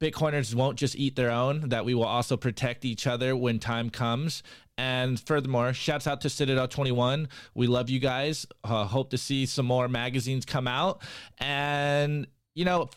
Bitcoiners 0.00 0.54
won't 0.54 0.78
just 0.78 0.96
eat 0.96 1.16
their 1.16 1.30
own, 1.30 1.68
that 1.68 1.84
we 1.84 1.94
will 1.94 2.04
also 2.04 2.36
protect 2.36 2.84
each 2.84 3.06
other 3.06 3.36
when 3.36 3.58
time 3.58 3.90
comes. 3.90 4.42
And 4.76 5.20
furthermore, 5.20 5.72
shouts 5.72 6.06
out 6.06 6.20
to 6.22 6.30
Citadel 6.30 6.66
21. 6.66 7.28
We 7.54 7.66
love 7.66 7.90
you 7.90 8.00
guys. 8.00 8.46
Uh, 8.64 8.84
hope 8.84 9.10
to 9.10 9.18
see 9.18 9.46
some 9.46 9.66
more 9.66 9.88
magazines 9.88 10.44
come 10.44 10.66
out. 10.66 11.00
And, 11.38 12.26
you 12.54 12.64
know, 12.64 12.90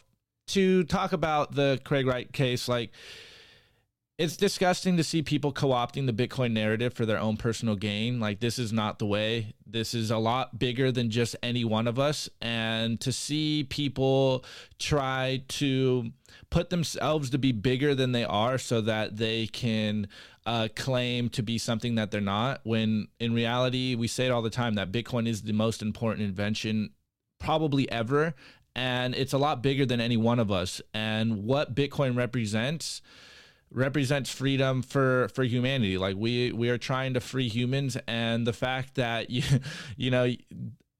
to 0.47 0.83
talk 0.85 1.13
about 1.13 1.55
the 1.55 1.79
Craig 1.83 2.05
Wright 2.05 2.31
case, 2.31 2.67
like 2.67 2.91
it's 4.17 4.35
disgusting 4.35 4.97
to 4.97 5.03
see 5.03 5.21
people 5.21 5.51
co-opting 5.51 6.07
the 6.07 6.27
Bitcoin 6.27 6.51
narrative 6.51 6.93
for 6.93 7.05
their 7.05 7.19
own 7.19 7.37
personal 7.37 7.75
gain. 7.75 8.19
Like 8.19 8.39
this 8.39 8.57
is 8.57 8.73
not 8.73 8.97
the 8.97 9.05
way. 9.05 9.53
This 9.65 9.93
is 9.93 10.09
a 10.09 10.17
lot 10.17 10.57
bigger 10.57 10.91
than 10.91 11.11
just 11.11 11.35
any 11.43 11.63
one 11.63 11.87
of 11.87 11.99
us. 11.99 12.27
And 12.41 12.99
to 13.01 13.11
see 13.11 13.67
people 13.69 14.43
try 14.79 15.43
to 15.49 16.11
put 16.49 16.71
themselves 16.71 17.29
to 17.29 17.37
be 17.37 17.51
bigger 17.51 17.93
than 17.93 18.11
they 18.11 18.23
are 18.23 18.57
so 18.57 18.81
that 18.81 19.17
they 19.17 19.45
can 19.45 20.07
uh, 20.47 20.69
claim 20.75 21.29
to 21.29 21.43
be 21.43 21.59
something 21.59 21.95
that 21.95 22.09
they're 22.09 22.19
not, 22.19 22.61
when 22.63 23.09
in 23.19 23.35
reality, 23.35 23.93
we 23.93 24.07
say 24.07 24.25
it 24.25 24.31
all 24.31 24.41
the 24.41 24.49
time 24.49 24.75
that 24.75 24.91
Bitcoin 24.91 25.27
is 25.27 25.43
the 25.43 25.53
most 25.53 25.83
important 25.83 26.23
invention 26.23 26.89
probably 27.39 27.89
ever. 27.91 28.33
And 28.77 29.15
it's 29.15 29.33
a 29.33 29.37
lot 29.37 29.61
bigger 29.61 29.85
than 29.85 29.99
any 29.99 30.15
one 30.15 30.39
of 30.39 30.51
us. 30.51 30.81
And 30.93 31.43
what 31.43 31.75
Bitcoin 31.75 32.15
represents 32.15 33.01
represents 33.71 34.29
freedom 34.29 34.81
for 34.81 35.27
for 35.29 35.43
humanity. 35.43 35.97
Like 35.97 36.15
we 36.17 36.51
we 36.51 36.69
are 36.69 36.77
trying 36.77 37.13
to 37.15 37.19
free 37.19 37.49
humans 37.49 37.97
and 38.07 38.47
the 38.47 38.53
fact 38.53 38.95
that 38.95 39.29
you 39.29 39.43
you 39.95 40.11
know 40.11 40.33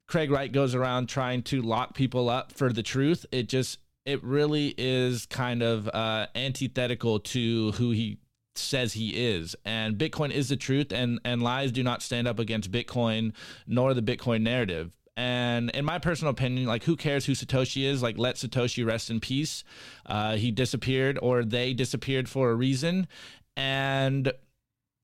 Craig 0.08 0.32
Wright 0.32 0.52
goes 0.52 0.76
around 0.76 1.08
trying 1.08 1.44
to 1.44 1.62
lock 1.62 1.94
people 1.94 2.30
up 2.30 2.52
for 2.52 2.72
the 2.72 2.84
truth 2.84 3.26
it 3.32 3.50
just 3.50 3.80
it 4.06 4.24
really 4.24 4.74
is 4.78 5.26
kind 5.26 5.62
of 5.62 5.88
uh 5.90 6.28
antithetical 6.36 7.20
to 7.20 7.72
who 7.74 7.92
he 7.92 8.20
says 8.56 8.94
he 8.94 9.10
is. 9.10 9.56
And 9.66 9.98
bitcoin 9.98 10.32
is 10.32 10.50
the 10.50 10.58
truth 10.58 10.92
and 10.92 11.20
and 11.24 11.42
lies 11.44 11.72
do 11.72 11.84
not 11.84 12.02
stand 12.02 12.28
up 12.28 12.40
against 12.40 12.72
bitcoin 12.72 13.34
nor 13.66 13.94
the 13.94 14.02
bitcoin 14.02 14.42
narrative 14.42 14.92
and 15.18 15.72
in 15.72 15.84
my 15.84 15.98
personal 15.98 16.30
opinion, 16.30 16.68
like 16.68 16.84
who 16.84 16.96
cares 16.96 17.26
who 17.26 17.32
Satoshi 17.32 17.84
is? 17.84 18.04
Like 18.04 18.20
let 18.20 18.36
Satoshi 18.36 18.86
rest 18.86 19.10
in 19.10 19.20
peace. 19.20 19.64
Uh, 20.06 20.36
he 20.36 20.52
disappeared 20.52 21.18
or 21.20 21.44
they 21.44 21.74
disappeared 21.74 22.30
for 22.30 22.52
a 22.52 22.56
reason. 22.56 23.08
And 23.58 24.32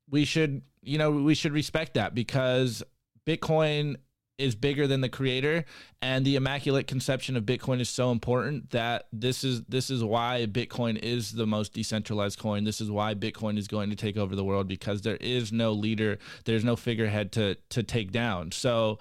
we 0.07 0.23
should, 0.23 0.61
you 0.83 0.99
know, 0.99 1.09
we 1.09 1.33
should 1.33 1.51
respect 1.51 1.95
that 1.95 2.13
because 2.13 2.83
Bitcoin 3.25 3.95
is 4.37 4.53
bigger 4.53 4.85
than 4.85 5.01
the 5.01 5.09
creator 5.09 5.65
and 6.01 6.25
the 6.25 6.35
immaculate 6.35 6.87
conception 6.87 7.37
of 7.37 7.43
bitcoin 7.43 7.79
is 7.79 7.87
so 7.87 8.11
important 8.11 8.71
that 8.71 9.05
this 9.13 9.43
is 9.43 9.61
this 9.65 9.91
is 9.91 10.03
why 10.03 10.47
bitcoin 10.49 10.97
is 10.97 11.33
the 11.33 11.45
most 11.45 11.71
decentralized 11.71 12.39
coin 12.39 12.63
this 12.63 12.81
is 12.81 12.89
why 12.89 13.13
bitcoin 13.13 13.59
is 13.59 13.67
going 13.67 13.91
to 13.91 13.95
take 13.95 14.17
over 14.17 14.35
the 14.35 14.43
world 14.43 14.67
because 14.67 15.03
there 15.03 15.17
is 15.17 15.51
no 15.51 15.71
leader 15.71 16.17
there's 16.45 16.63
no 16.63 16.75
figurehead 16.75 17.31
to 17.31 17.53
to 17.69 17.83
take 17.83 18.11
down 18.11 18.51
so 18.51 18.97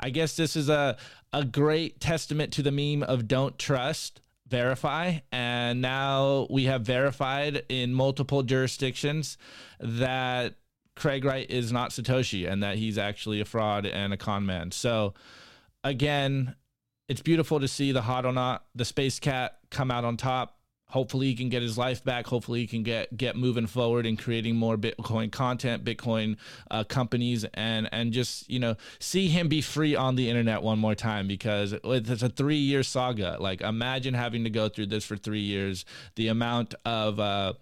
I 0.00 0.10
guess 0.10 0.36
this 0.36 0.56
is 0.56 0.68
a 0.68 0.96
a 1.32 1.44
great 1.44 2.00
testament 2.00 2.52
to 2.54 2.62
the 2.62 2.72
meme 2.72 3.02
of 3.02 3.28
don't 3.28 3.58
trust 3.58 4.20
verify 4.48 5.18
and 5.30 5.82
now 5.82 6.46
we 6.48 6.64
have 6.64 6.80
verified 6.80 7.64
in 7.68 7.92
multiple 7.92 8.42
jurisdictions 8.42 9.36
that 9.78 10.54
Craig 10.96 11.24
Wright 11.24 11.48
is 11.50 11.70
not 11.70 11.90
Satoshi 11.90 12.50
and 12.50 12.62
that 12.62 12.76
he's 12.76 12.98
actually 12.98 13.40
a 13.40 13.44
fraud 13.44 13.86
and 13.86 14.12
a 14.12 14.16
con 14.16 14.46
man. 14.46 14.72
So 14.72 15.14
again, 15.84 16.56
it's 17.08 17.22
beautiful 17.22 17.60
to 17.60 17.68
see 17.68 17.92
the 17.92 18.02
Hodl 18.02 18.58
the 18.74 18.84
space 18.84 19.20
cat 19.20 19.58
come 19.70 19.90
out 19.90 20.04
on 20.04 20.16
top 20.16 20.57
hopefully 20.88 21.26
he 21.26 21.34
can 21.34 21.48
get 21.48 21.62
his 21.62 21.76
life 21.76 22.02
back. 22.02 22.26
Hopefully 22.26 22.60
he 22.60 22.66
can 22.66 22.82
get 22.82 23.16
get 23.16 23.36
moving 23.36 23.66
forward 23.66 24.06
and 24.06 24.18
creating 24.18 24.56
more 24.56 24.76
bitcoin 24.76 25.30
content 25.30 25.84
bitcoin 25.84 26.36
uh, 26.70 26.84
companies 26.84 27.44
and 27.54 27.88
and 27.92 28.12
just 28.12 28.48
you 28.50 28.58
know 28.58 28.76
see 28.98 29.28
him 29.28 29.48
be 29.48 29.60
free 29.60 29.94
on 29.94 30.16
the 30.16 30.28
internet 30.28 30.62
one 30.62 30.78
more 30.78 30.94
time 30.94 31.28
because 31.28 31.74
it's 31.84 32.22
a 32.22 32.28
three 32.28 32.56
year 32.56 32.82
saga. 32.82 33.36
Like 33.38 33.60
imagine 33.60 34.14
having 34.14 34.44
to 34.44 34.50
go 34.50 34.68
through 34.68 34.86
this 34.86 35.04
for 35.04 35.16
three 35.16 35.40
years. 35.40 35.84
The 36.16 36.28
amount 36.28 36.74
of 36.84 37.20
uh 37.20 37.54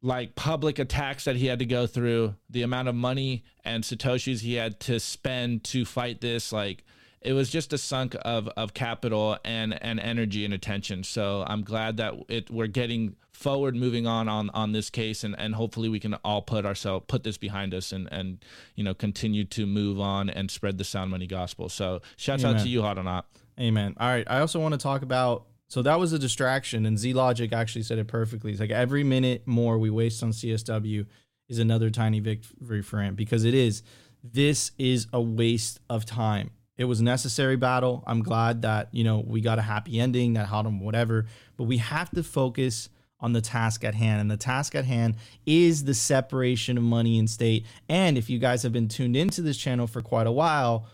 like 0.00 0.36
public 0.36 0.78
attacks 0.78 1.24
that 1.24 1.36
he 1.36 1.46
had 1.46 1.58
to 1.58 1.66
go 1.66 1.84
through 1.86 2.36
the 2.48 2.62
amount 2.62 2.86
of 2.86 2.94
money 2.94 3.42
and 3.64 3.82
satoshis 3.82 4.42
he 4.42 4.54
had 4.54 4.78
to 4.78 5.00
spend 5.00 5.64
to 5.64 5.84
fight 5.84 6.20
this 6.20 6.52
like 6.52 6.84
it 7.20 7.32
was 7.32 7.50
just 7.50 7.72
a 7.72 7.78
sunk 7.78 8.16
of 8.22 8.48
of 8.48 8.74
capital 8.74 9.38
and 9.44 9.80
and 9.82 9.98
energy 10.00 10.44
and 10.44 10.54
attention. 10.54 11.04
So 11.04 11.44
I'm 11.46 11.62
glad 11.62 11.96
that 11.96 12.14
it 12.28 12.50
we're 12.50 12.66
getting 12.66 13.16
forward, 13.32 13.74
moving 13.74 14.06
on 14.06 14.28
on 14.28 14.50
on 14.50 14.72
this 14.72 14.90
case, 14.90 15.24
and 15.24 15.34
and 15.38 15.54
hopefully 15.54 15.88
we 15.88 16.00
can 16.00 16.14
all 16.24 16.42
put 16.42 16.64
ourselves 16.64 17.04
put 17.08 17.24
this 17.24 17.38
behind 17.38 17.74
us 17.74 17.92
and 17.92 18.08
and 18.12 18.44
you 18.74 18.84
know 18.84 18.94
continue 18.94 19.44
to 19.44 19.66
move 19.66 20.00
on 20.00 20.30
and 20.30 20.50
spread 20.50 20.78
the 20.78 20.84
sound 20.84 21.10
money 21.10 21.26
gospel. 21.26 21.68
So 21.68 22.00
shouts 22.16 22.44
out 22.44 22.58
to 22.60 22.68
you, 22.68 22.82
Hodl 22.82 23.22
Amen. 23.60 23.94
All 23.98 24.08
right. 24.08 24.26
I 24.28 24.38
also 24.38 24.60
want 24.60 24.74
to 24.74 24.78
talk 24.78 25.02
about. 25.02 25.46
So 25.70 25.82
that 25.82 25.98
was 26.00 26.14
a 26.14 26.18
distraction, 26.18 26.86
and 26.86 26.98
Z 26.98 27.12
Logic 27.12 27.52
actually 27.52 27.82
said 27.82 27.98
it 27.98 28.08
perfectly. 28.08 28.52
It's 28.52 28.60
like 28.60 28.70
every 28.70 29.04
minute 29.04 29.42
more 29.46 29.76
we 29.76 29.90
waste 29.90 30.22
on 30.22 30.30
CSW 30.30 31.04
is 31.48 31.58
another 31.58 31.90
tiny 31.90 32.20
victory 32.20 32.80
for 32.80 33.02
him 33.02 33.14
because 33.14 33.44
it 33.44 33.54
is. 33.54 33.82
This 34.24 34.72
is 34.78 35.06
a 35.12 35.20
waste 35.20 35.78
of 35.88 36.04
time 36.04 36.50
it 36.78 36.84
was 36.84 37.00
a 37.00 37.04
necessary 37.04 37.56
battle. 37.56 38.04
I'm 38.06 38.22
glad 38.22 38.62
that, 38.62 38.88
you 38.92 39.02
know, 39.02 39.22
we 39.26 39.40
got 39.40 39.58
a 39.58 39.62
happy 39.62 39.98
ending, 39.98 40.34
that 40.34 40.48
Hodl 40.48 40.80
whatever, 40.80 41.26
but 41.56 41.64
we 41.64 41.78
have 41.78 42.10
to 42.12 42.22
focus 42.22 42.88
on 43.20 43.32
the 43.32 43.40
task 43.40 43.82
at 43.84 43.96
hand. 43.96 44.20
And 44.20 44.30
the 44.30 44.36
task 44.36 44.76
at 44.76 44.84
hand 44.84 45.16
is 45.44 45.84
the 45.84 45.94
separation 45.94 46.78
of 46.78 46.84
money 46.84 47.18
and 47.18 47.28
state. 47.28 47.66
And 47.88 48.16
if 48.16 48.30
you 48.30 48.38
guys 48.38 48.62
have 48.62 48.72
been 48.72 48.86
tuned 48.86 49.16
into 49.16 49.42
this 49.42 49.56
channel 49.56 49.88
for 49.88 50.00
quite 50.00 50.28
a 50.28 50.32
while, 50.32 50.86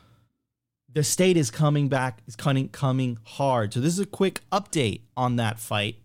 the 0.90 1.04
state 1.04 1.36
is 1.36 1.50
coming 1.50 1.88
back, 1.88 2.22
is 2.26 2.34
coming, 2.34 2.68
coming 2.70 3.18
hard. 3.24 3.74
So 3.74 3.80
this 3.80 3.92
is 3.92 4.00
a 4.00 4.06
quick 4.06 4.40
update 4.50 5.02
on 5.16 5.36
that 5.36 5.58
fight. 5.58 5.96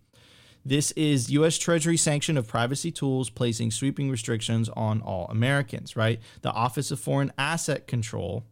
This 0.62 0.90
is 0.92 1.30
US 1.30 1.56
Treasury 1.56 1.96
sanction 1.96 2.36
of 2.36 2.46
privacy 2.46 2.92
tools 2.92 3.30
placing 3.30 3.70
sweeping 3.70 4.10
restrictions 4.10 4.68
on 4.70 5.00
all 5.00 5.26
Americans, 5.30 5.96
right? 5.96 6.20
The 6.42 6.50
Office 6.50 6.90
of 6.90 7.00
Foreign 7.00 7.32
Asset 7.38 7.86
Control 7.86 8.44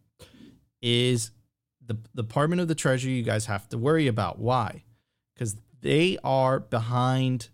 is 0.81 1.31
the, 1.85 1.97
Department 2.15 2.61
of 2.61 2.67
the 2.67 2.75
Treasury 2.75 3.13
you 3.13 3.23
guys 3.23 3.47
have 3.47 3.67
to 3.69 3.77
worry 3.77 4.07
about. 4.07 4.39
Why? 4.39 4.83
Because 5.33 5.55
they 5.81 6.17
are 6.23 6.59
behind 6.59 7.49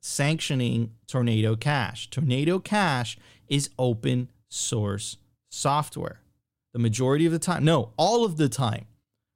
sanctioning 0.00 0.92
Tornado 1.06 1.56
Cash. 1.56 2.08
Tornado 2.10 2.58
Cash 2.58 3.18
is 3.48 3.70
open 3.78 4.30
source 4.48 5.16
software. 5.50 6.20
The 6.72 6.78
majority 6.78 7.26
of 7.26 7.32
the 7.32 7.38
time, 7.38 7.64
no, 7.64 7.92
all 7.96 8.24
of 8.24 8.36
the 8.36 8.48
time, 8.48 8.86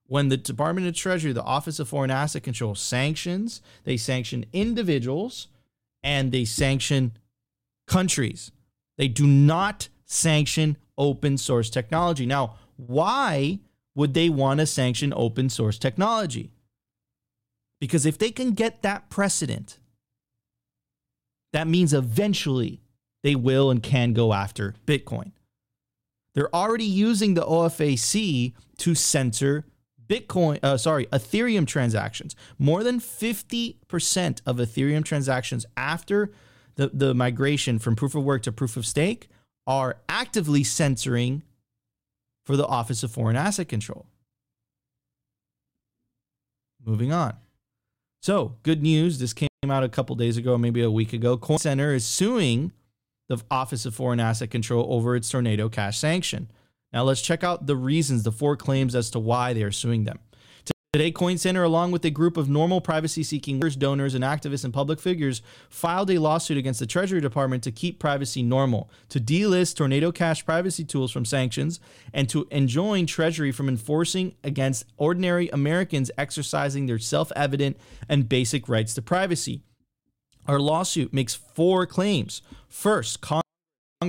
when 0.06 0.28
the 0.28 0.36
Department 0.36 0.86
of 0.86 0.94
Treasury, 0.94 1.32
the 1.32 1.42
Office 1.42 1.78
of 1.78 1.88
Foreign 1.88 2.10
Asset 2.10 2.42
Control 2.42 2.74
sanctions, 2.74 3.60
they 3.84 3.96
sanction 3.96 4.44
individuals 4.52 5.48
and 6.02 6.30
they 6.30 6.44
sanction 6.44 7.16
countries. 7.86 8.52
They 8.96 9.08
do 9.08 9.26
not 9.26 9.88
sanction 10.04 10.76
open 10.96 11.38
source 11.38 11.70
technology. 11.70 12.26
Now, 12.26 12.56
why 12.76 13.60
would 13.94 14.14
they 14.14 14.28
want 14.28 14.60
to 14.60 14.66
sanction 14.66 15.12
open 15.14 15.48
source 15.48 15.78
technology? 15.78 16.50
Because 17.80 18.06
if 18.06 18.18
they 18.18 18.30
can 18.30 18.52
get 18.52 18.82
that 18.82 19.10
precedent, 19.10 19.78
that 21.52 21.66
means 21.66 21.92
eventually 21.92 22.80
they 23.22 23.34
will 23.34 23.70
and 23.70 23.82
can 23.82 24.12
go 24.12 24.32
after 24.32 24.74
Bitcoin. 24.86 25.32
They're 26.34 26.54
already 26.54 26.84
using 26.84 27.34
the 27.34 27.44
OFAC 27.44 28.54
to 28.78 28.94
censor 28.94 29.64
Bitcoin, 30.06 30.58
uh, 30.62 30.76
sorry, 30.76 31.06
Ethereum 31.06 31.66
transactions. 31.66 32.34
More 32.58 32.82
than 32.82 33.00
50% 33.00 34.40
of 34.44 34.56
Ethereum 34.56 35.04
transactions 35.04 35.64
after 35.76 36.32
the, 36.74 36.90
the 36.92 37.14
migration 37.14 37.78
from 37.78 37.96
proof 37.96 38.14
of 38.14 38.24
work 38.24 38.42
to 38.42 38.52
proof 38.52 38.76
of 38.76 38.84
stake 38.84 39.28
are 39.66 39.98
actively 40.08 40.64
censoring 40.64 41.42
for 42.44 42.56
the 42.56 42.66
Office 42.66 43.02
of 43.02 43.10
Foreign 43.10 43.36
Asset 43.36 43.68
Control. 43.68 44.06
Moving 46.84 47.12
on. 47.12 47.34
So, 48.20 48.56
good 48.62 48.82
news. 48.82 49.18
This 49.18 49.32
came 49.32 49.48
out 49.68 49.84
a 49.84 49.88
couple 49.88 50.16
days 50.16 50.36
ago, 50.36 50.56
maybe 50.58 50.82
a 50.82 50.90
week 50.90 51.12
ago. 51.12 51.36
Coin 51.36 51.58
Center 51.58 51.94
is 51.94 52.06
suing 52.06 52.72
the 53.28 53.38
Office 53.50 53.86
of 53.86 53.94
Foreign 53.94 54.20
Asset 54.20 54.50
Control 54.50 54.86
over 54.92 55.16
its 55.16 55.28
Tornado 55.28 55.68
Cash 55.68 55.98
sanction. 55.98 56.50
Now, 56.92 57.02
let's 57.02 57.22
check 57.22 57.42
out 57.42 57.66
the 57.66 57.76
reasons, 57.76 58.22
the 58.22 58.32
four 58.32 58.56
claims 58.56 58.94
as 58.94 59.10
to 59.10 59.18
why 59.18 59.52
they 59.52 59.62
are 59.62 59.72
suing 59.72 60.04
them. 60.04 60.20
Today, 60.94 61.10
Coin 61.10 61.38
Center, 61.38 61.64
along 61.64 61.90
with 61.90 62.04
a 62.04 62.10
group 62.10 62.36
of 62.36 62.48
normal 62.48 62.80
privacy 62.80 63.24
seeking 63.24 63.58
donors, 63.58 64.14
and 64.14 64.22
activists 64.22 64.62
and 64.62 64.72
public 64.72 65.00
figures, 65.00 65.42
filed 65.68 66.08
a 66.08 66.18
lawsuit 66.18 66.56
against 66.56 66.78
the 66.78 66.86
Treasury 66.86 67.20
Department 67.20 67.64
to 67.64 67.72
keep 67.72 67.98
privacy 67.98 68.44
normal, 68.44 68.88
to 69.08 69.18
delist 69.18 69.74
Tornado 69.74 70.12
Cash 70.12 70.46
privacy 70.46 70.84
tools 70.84 71.10
from 71.10 71.24
sanctions, 71.24 71.80
and 72.12 72.28
to 72.28 72.46
enjoin 72.52 73.06
Treasury 73.06 73.50
from 73.50 73.68
enforcing 73.68 74.36
against 74.44 74.84
ordinary 74.96 75.48
Americans 75.48 76.12
exercising 76.16 76.86
their 76.86 77.00
self 77.00 77.32
evident 77.34 77.76
and 78.08 78.28
basic 78.28 78.68
rights 78.68 78.94
to 78.94 79.02
privacy. 79.02 79.62
Our 80.46 80.60
lawsuit 80.60 81.12
makes 81.12 81.34
four 81.34 81.86
claims. 81.86 82.40
First, 82.68 83.20
Congress 83.20 83.43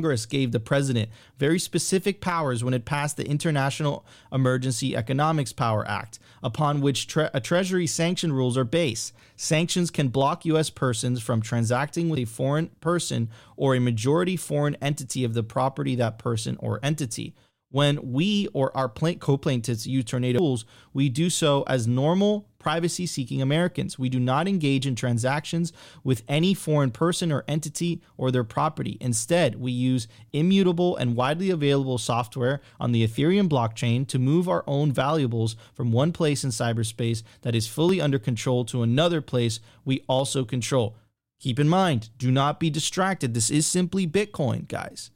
gave 0.01 0.51
the 0.51 0.60
president 0.60 1.10
very 1.38 1.60
specific 1.60 2.21
powers 2.21 2.63
when 2.63 2.73
it 2.73 2.86
passed 2.86 3.17
the 3.17 3.27
International 3.27 4.05
Emergency 4.31 4.95
Economics 4.95 5.53
Power 5.53 5.88
Act, 5.88 6.19
upon 6.41 6.81
which 6.81 7.08
tre- 7.08 7.29
a 7.34 7.39
Treasury 7.39 7.88
sanction 7.88 8.31
rules 8.34 8.58
are 8.58 8.63
based. 8.63 9.13
Sanctions 9.36 9.91
can 9.91 10.08
block 10.08 10.45
U.S. 10.45 10.69
persons 10.69 11.21
from 11.21 11.41
transacting 11.41 12.10
with 12.10 12.19
a 12.19 12.25
foreign 12.25 12.67
person 12.81 13.29
or 13.58 13.75
a 13.75 13.79
majority 13.79 14.38
foreign 14.38 14.75
entity 14.81 15.23
of 15.23 15.34
the 15.34 15.43
property 15.43 15.95
that 15.95 16.17
person 16.17 16.58
or 16.60 16.79
entity. 16.81 17.36
When 17.69 18.13
we 18.13 18.47
or 18.53 18.75
our 18.77 18.88
co-plaintiffs 18.88 19.86
use 19.86 20.05
tornado 20.05 20.39
rules, 20.39 20.65
we 20.93 21.10
do 21.10 21.29
so 21.29 21.63
as 21.63 21.88
normal 21.88 22.47
privacy 22.65 23.06
seeking 23.06 23.43
Americans. 23.43 23.99
We 23.99 24.10
do 24.10 24.19
not 24.19 24.47
engage 24.47 24.88
in 24.88 24.95
transactions 24.95 25.71
with 26.04 26.23
any 26.28 26.56
foreign 26.56 26.89
person 26.89 27.32
or 27.32 27.45
entity 27.47 28.01
or 28.17 28.32
their 28.32 28.43
property. 28.43 28.97
Instead, 28.99 29.62
we 29.62 29.71
use 29.71 30.08
immutable 30.34 30.95
and 30.97 31.15
widely 31.15 31.51
available 31.51 31.99
software 31.99 32.62
on 32.80 32.91
the 32.91 33.08
Ethereum 33.08 33.47
blockchain 33.47 34.08
to 34.08 34.17
move 34.17 34.49
our 34.49 34.63
own 34.65 34.91
valuables 34.91 35.56
from 35.75 35.91
one 35.91 36.12
place 36.12 36.43
in 36.43 36.49
cyberspace 36.49 37.21
that 37.43 37.54
is 37.54 37.67
fully 37.67 38.01
under 38.01 38.17
control 38.17 38.65
to 38.65 38.82
another 38.82 39.21
place 39.21 39.60
we 39.86 40.04
also 40.10 40.43
control. 40.43 40.97
Keep 41.39 41.60
in 41.60 41.69
mind, 41.69 42.10
do 42.17 42.32
not 42.32 42.60
be 42.60 42.71
distracted. 42.71 43.36
This 43.36 43.51
is 43.51 43.67
simply 43.67 44.08
Bitcoin, 44.08 44.67
guys. 44.67 45.12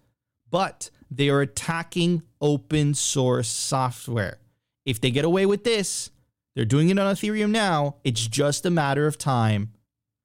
But 0.52 0.92
they 1.10 1.30
are 1.30 1.42
attacking 1.42 2.22
open 2.40 2.94
source 2.94 3.48
software. 3.48 4.38
If 4.86 5.02
they 5.02 5.10
get 5.10 5.26
away 5.26 5.48
with 5.48 5.64
this, 5.64 6.12
they're 6.60 6.66
doing 6.66 6.90
it 6.90 7.00
on 7.00 7.16
Ethereum 7.16 7.52
now. 7.52 7.96
It's 8.04 8.28
just 8.28 8.66
a 8.66 8.70
matter 8.70 9.08
of 9.08 9.18
time, 9.18 9.72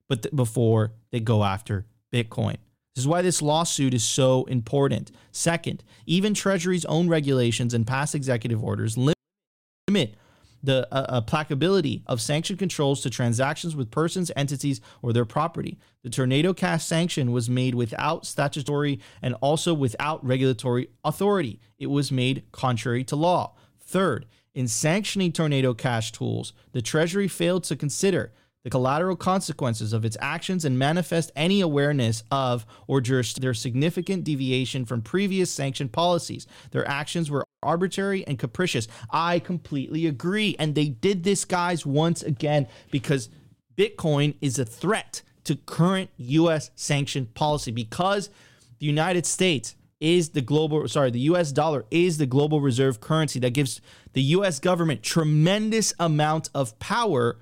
but 0.08 0.24
th- 0.24 0.34
before 0.34 0.90
they 1.12 1.20
go 1.20 1.44
after 1.44 1.86
Bitcoin. 2.12 2.56
This 2.96 3.04
is 3.04 3.06
why 3.06 3.22
this 3.22 3.40
lawsuit 3.40 3.94
is 3.94 4.02
so 4.02 4.42
important. 4.46 5.12
Second, 5.30 5.84
even 6.06 6.34
Treasury's 6.34 6.84
own 6.86 7.08
regulations 7.08 7.72
and 7.72 7.86
past 7.86 8.16
executive 8.16 8.64
orders 8.64 8.98
limit 8.98 10.16
the 10.60 10.88
uh, 10.90 11.18
applicability 11.18 12.02
of 12.08 12.20
sanction 12.20 12.56
controls 12.56 13.00
to 13.02 13.10
transactions 13.10 13.76
with 13.76 13.92
persons, 13.92 14.32
entities, 14.34 14.80
or 15.02 15.12
their 15.12 15.24
property. 15.24 15.78
The 16.02 16.10
Tornado 16.10 16.52
Cash 16.52 16.84
sanction 16.84 17.30
was 17.30 17.48
made 17.48 17.76
without 17.76 18.26
statutory 18.26 18.98
and 19.22 19.36
also 19.40 19.72
without 19.72 20.26
regulatory 20.26 20.88
authority. 21.04 21.60
It 21.78 21.90
was 21.90 22.10
made 22.10 22.42
contrary 22.50 23.04
to 23.04 23.14
law. 23.14 23.54
Third, 23.78 24.26
in 24.54 24.68
sanctioning 24.68 25.32
Tornado 25.32 25.74
Cash 25.74 26.12
tools, 26.12 26.52
the 26.72 26.82
Treasury 26.82 27.28
failed 27.28 27.64
to 27.64 27.76
consider 27.76 28.32
the 28.62 28.70
collateral 28.70 29.16
consequences 29.16 29.92
of 29.92 30.04
its 30.04 30.16
actions 30.20 30.64
and 30.64 30.78
manifest 30.78 31.30
any 31.36 31.60
awareness 31.60 32.22
of 32.30 32.64
or 32.86 33.02
their 33.02 33.52
significant 33.52 34.24
deviation 34.24 34.86
from 34.86 35.02
previous 35.02 35.50
sanctioned 35.50 35.92
policies. 35.92 36.46
Their 36.70 36.88
actions 36.88 37.30
were 37.30 37.44
arbitrary 37.62 38.26
and 38.26 38.38
capricious. 38.38 38.88
I 39.10 39.38
completely 39.38 40.06
agree. 40.06 40.56
And 40.58 40.74
they 40.74 40.88
did 40.88 41.24
this, 41.24 41.44
guys, 41.44 41.84
once 41.84 42.22
again, 42.22 42.66
because 42.90 43.28
Bitcoin 43.76 44.34
is 44.40 44.58
a 44.58 44.64
threat 44.64 45.22
to 45.44 45.56
current 45.56 46.08
US 46.16 46.70
sanctioned 46.74 47.34
policy 47.34 47.70
because 47.70 48.30
the 48.78 48.86
United 48.86 49.26
States 49.26 49.74
is 50.04 50.30
the 50.30 50.42
global 50.42 50.86
sorry 50.86 51.10
the 51.10 51.20
US 51.20 51.50
dollar 51.50 51.86
is 51.90 52.18
the 52.18 52.26
global 52.26 52.60
reserve 52.60 53.00
currency 53.00 53.40
that 53.40 53.54
gives 53.54 53.80
the 54.12 54.22
US 54.22 54.60
government 54.60 55.02
tremendous 55.02 55.94
amount 55.98 56.50
of 56.54 56.78
power 56.78 57.38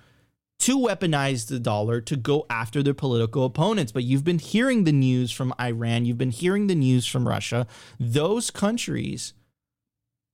to 0.61 0.79
weaponize 0.79 1.49
the 1.49 1.59
dollar 1.59 2.01
to 2.01 2.15
go 2.15 2.47
after 2.49 2.85
their 2.85 2.95
political 2.95 3.45
opponents. 3.45 3.91
But 3.91 4.05
you've 4.05 4.23
been 4.23 4.39
hearing 4.39 4.85
the 4.85 4.93
news 4.93 5.33
from 5.33 5.53
Iran, 5.61 6.05
you've 6.05 6.19
been 6.19 6.31
hearing 6.31 6.69
the 6.69 6.77
news 6.77 7.05
from 7.05 7.27
Russia. 7.27 7.67
Those 7.99 8.53
countries 8.53 9.35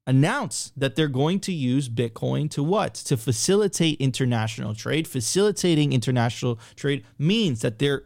announce 0.06 0.70
that 0.76 0.96
they're 0.96 1.08
going 1.08 1.40
to 1.40 1.52
use 1.52 1.88
Bitcoin 1.88 2.50
to 2.50 2.62
what? 2.62 2.92
To 2.94 3.16
facilitate 3.16 3.98
international 4.02 4.74
trade. 4.74 5.08
Facilitating 5.08 5.94
international 5.94 6.58
trade 6.76 7.04
means 7.18 7.62
that 7.62 7.78
they're 7.78 8.04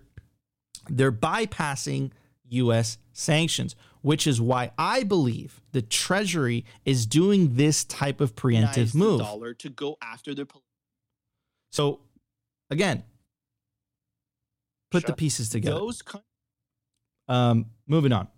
they're 0.89 1.13
bypassing 1.13 2.13
US 2.51 2.99
sanctions, 3.13 3.75
which 4.03 4.27
is 4.27 4.41
why 4.41 4.73
I 4.77 5.03
believe 5.05 5.61
the 5.73 5.83
Treasury 5.83 6.65
is 6.85 7.07
doing 7.07 7.57
this 7.57 7.85
type 7.85 8.21
of 8.21 8.35
preemptive 8.35 8.95
move. 8.95 9.21
dollar 9.21 9.55
to 9.55 9.71
go 9.71 9.97
after 10.03 10.35
their 10.35 10.47
so 11.73 12.01
again, 12.71 13.03
put 14.91 15.07
the 15.07 15.15
pieces 15.15 15.49
together. 15.49 15.79
Those 15.79 16.03
um, 17.29 17.67
moving 17.87 18.13
on. 18.13 18.29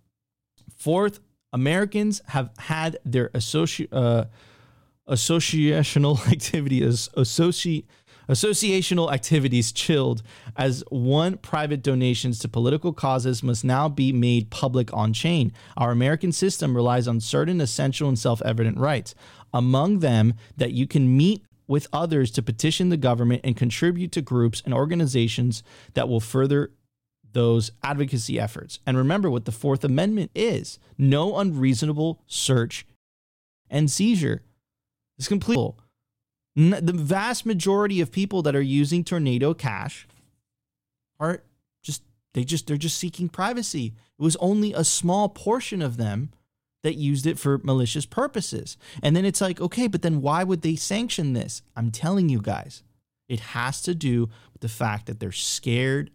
Fourth, 0.76 1.20
Americans 1.52 2.22
have 2.28 2.50
had 2.58 2.98
their 3.04 3.28
associ- 3.30 3.88
uh, 3.92 4.24
associational 5.08 6.26
activities 6.32 7.08
associ- 7.16 7.84
associational 8.28 9.12
activities 9.12 9.72
chilled 9.72 10.22
as 10.56 10.84
one 10.88 11.36
private 11.38 11.82
donations 11.82 12.38
to 12.40 12.48
political 12.48 12.92
causes 12.92 13.42
must 13.42 13.64
now 13.64 13.88
be 13.88 14.12
made 14.12 14.50
public 14.50 14.92
on 14.92 15.12
chain. 15.12 15.52
Our 15.76 15.90
American 15.90 16.32
system 16.32 16.74
relies 16.74 17.08
on 17.08 17.20
certain 17.20 17.60
essential 17.60 18.08
and 18.08 18.18
self-evident 18.18 18.78
rights. 18.78 19.14
Among 19.52 20.00
them 20.00 20.34
that 20.56 20.72
you 20.72 20.86
can 20.86 21.16
meet 21.16 21.44
with 21.66 21.86
others 21.92 22.30
to 22.32 22.42
petition 22.42 22.88
the 22.88 22.96
government 22.96 23.40
and 23.44 23.56
contribute 23.56 24.12
to 24.12 24.20
groups 24.20 24.62
and 24.64 24.74
organizations 24.74 25.62
that 25.94 26.08
will 26.08 26.20
further 26.20 26.72
those 27.32 27.70
advocacy 27.82 28.38
efforts. 28.38 28.78
And 28.86 28.96
remember 28.96 29.30
what 29.30 29.44
the 29.44 29.52
Fourth 29.52 29.84
Amendment 29.84 30.30
is 30.34 30.78
no 30.96 31.36
unreasonable 31.38 32.22
search 32.26 32.86
and 33.70 33.90
seizure. 33.90 34.42
It's 35.18 35.28
complete. 35.28 35.56
The 36.56 36.92
vast 36.92 37.44
majority 37.46 38.00
of 38.00 38.12
people 38.12 38.42
that 38.42 38.54
are 38.54 38.62
using 38.62 39.02
Tornado 39.02 39.54
Cash 39.54 40.06
are 41.18 41.42
just, 41.82 42.02
they 42.32 42.44
just, 42.44 42.66
they're 42.66 42.76
just 42.76 42.98
seeking 42.98 43.28
privacy. 43.28 43.94
It 44.18 44.22
was 44.22 44.36
only 44.36 44.72
a 44.72 44.84
small 44.84 45.28
portion 45.28 45.82
of 45.82 45.96
them 45.96 46.30
that 46.84 46.94
used 46.94 47.26
it 47.26 47.38
for 47.38 47.58
malicious 47.64 48.06
purposes. 48.06 48.76
And 49.02 49.16
then 49.16 49.24
it's 49.24 49.40
like, 49.40 49.60
okay, 49.60 49.88
but 49.88 50.02
then 50.02 50.20
why 50.20 50.44
would 50.44 50.62
they 50.62 50.76
sanction 50.76 51.32
this? 51.32 51.62
I'm 51.74 51.90
telling 51.90 52.28
you 52.28 52.40
guys, 52.40 52.82
it 53.28 53.40
has 53.40 53.82
to 53.82 53.94
do 53.94 54.28
with 54.52 54.60
the 54.60 54.68
fact 54.68 55.06
that 55.06 55.18
they're 55.18 55.32
scared 55.32 56.10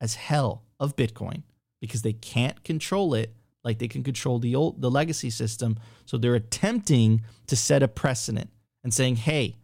as 0.00 0.14
hell 0.14 0.62
of 0.80 0.96
Bitcoin 0.96 1.42
because 1.80 2.02
they 2.02 2.14
can't 2.14 2.64
control 2.64 3.14
it 3.14 3.34
like 3.62 3.78
they 3.78 3.88
can 3.88 4.02
control 4.02 4.38
the 4.38 4.54
old 4.54 4.80
the 4.80 4.90
legacy 4.90 5.28
system. 5.28 5.76
So 6.06 6.16
they're 6.16 6.34
attempting 6.34 7.22
to 7.48 7.56
set 7.56 7.82
a 7.82 7.88
precedent 7.88 8.50
and 8.84 8.94
saying, 8.94 9.16
"Hey, 9.16 9.56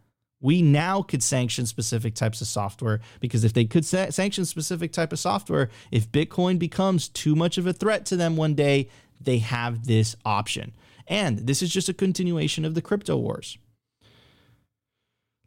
we 0.43 0.61
now 0.61 1.01
could 1.01 1.23
sanction 1.23 1.65
specific 1.65 2.13
types 2.13 2.41
of 2.41 2.47
software 2.47 2.99
because 3.21 3.45
if 3.45 3.53
they 3.53 3.63
could 3.63 3.85
sa- 3.85 4.09
sanction 4.09 4.43
specific 4.43 4.91
type 4.91 5.13
of 5.13 5.17
software, 5.17 5.69
if 5.89 6.11
Bitcoin 6.11 6.59
becomes 6.59 7.07
too 7.07 7.33
much 7.33 7.57
of 7.57 7.65
a 7.65 7.73
threat 7.73 8.05
to 8.07 8.17
them 8.17 8.35
one 8.35 8.53
day, 8.53 8.89
they 9.21 9.37
have 9.39 9.87
this 9.87 10.17
option. 10.25 10.73
And 11.07 11.39
this 11.39 11.61
is 11.61 11.71
just 11.71 11.87
a 11.87 11.93
continuation 11.93 12.65
of 12.65 12.75
the 12.75 12.81
crypto 12.81 13.15
wars. 13.15 13.57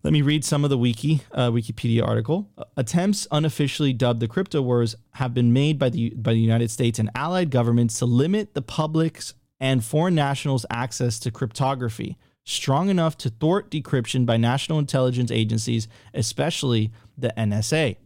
Let 0.02 0.14
me 0.14 0.22
read 0.22 0.44
some 0.44 0.64
of 0.64 0.70
the 0.70 0.78
wiki 0.78 1.22
uh, 1.32 1.50
Wikipedia 1.50 2.06
article. 2.06 2.48
Attempts 2.76 3.26
unofficially 3.30 3.92
dubbed 3.92 4.20
the 4.20 4.28
crypto 4.28 4.62
wars 4.62 4.94
have 5.14 5.34
been 5.34 5.52
made 5.52 5.78
by 5.78 5.90
the 5.90 6.10
by 6.10 6.32
the 6.32 6.40
United 6.40 6.70
States 6.70 6.98
and 6.98 7.10
allied 7.14 7.50
governments 7.50 7.98
to 7.98 8.06
limit 8.06 8.54
the 8.54 8.62
public's 8.62 9.34
and 9.60 9.84
foreign 9.84 10.14
nationals' 10.14 10.64
access 10.70 11.18
to 11.18 11.30
cryptography, 11.30 12.16
strong 12.46 12.88
enough 12.88 13.18
to 13.18 13.28
thwart 13.28 13.70
decryption 13.70 14.24
by 14.24 14.36
national 14.36 14.78
intelligence 14.78 15.30
agencies, 15.30 15.88
especially 16.14 16.92
the 17.18 17.34
NSA. 17.36 17.96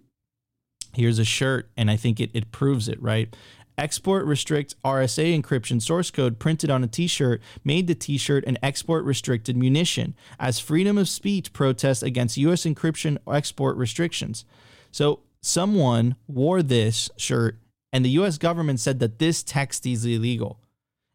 Here's 0.95 1.21
a 1.21 1.25
shirt, 1.25 1.71
and 1.77 1.91
I 1.91 1.97
think 1.97 2.19
it, 2.19 2.31
it 2.35 2.51
proves 2.51 2.89
it, 2.89 3.01
right? 3.01 3.35
Export 3.79 4.27
restrict 4.27 4.75
RSA 4.83 5.41
encryption 5.41 5.81
source 5.81 6.11
code 6.11 6.39
printed 6.39 6.71
on 6.71 6.83
a 6.83 6.89
t 6.89 7.07
shirt 7.07 7.41
made 7.65 7.87
the 7.87 7.95
t 7.95 8.19
shirt 8.19 8.45
an 8.45 8.59
export 8.63 9.05
restricted 9.05 9.57
munition 9.57 10.15
as 10.39 10.59
freedom 10.59 10.99
of 10.99 11.09
speech 11.09 11.53
protests 11.53 12.03
against 12.03 12.37
U.S. 12.39 12.65
encryption 12.65 13.19
export 13.31 13.77
restrictions. 13.77 14.45
So 14.91 15.21
someone 15.41 16.17
wore 16.27 16.63
this 16.63 17.09
shirt, 17.17 17.59
and 17.93 18.05
the 18.05 18.11
U.S. 18.11 18.37
government 18.37 18.81
said 18.81 18.99
that 18.99 19.19
this 19.19 19.43
text 19.43 19.87
is 19.87 20.05
illegal. 20.05 20.59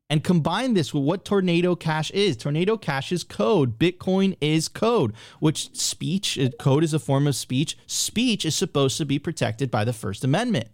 And 0.09 0.23
combine 0.23 0.75
this 0.75 0.93
with 0.93 1.03
what 1.03 1.25
Tornado 1.25 1.75
Cash 1.75 2.11
is. 2.11 2.37
Tornado 2.37 2.77
Cash 2.77 3.11
is 3.11 3.23
code. 3.23 3.79
Bitcoin 3.79 4.37
is 4.39 4.67
code, 4.67 5.13
which 5.39 5.75
speech, 5.75 6.37
code 6.59 6.83
is 6.83 6.93
a 6.93 6.99
form 6.99 7.25
of 7.25 7.35
speech. 7.35 7.75
Speech 7.87 8.45
is 8.45 8.55
supposed 8.55 8.97
to 8.97 9.05
be 9.05 9.17
protected 9.17 9.71
by 9.71 9.83
the 9.83 9.93
First 9.93 10.23
Amendment. 10.23 10.67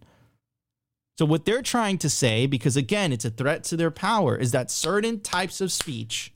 So, 1.17 1.25
what 1.25 1.45
they're 1.45 1.61
trying 1.61 1.97
to 1.99 2.09
say, 2.09 2.45
because 2.45 2.75
again, 2.75 3.13
it's 3.13 3.25
a 3.25 3.29
threat 3.29 3.63
to 3.65 3.77
their 3.77 3.91
power, 3.91 4.35
is 4.35 4.51
that 4.51 4.71
certain 4.71 5.21
types 5.21 5.61
of 5.61 5.71
speech 5.71 6.33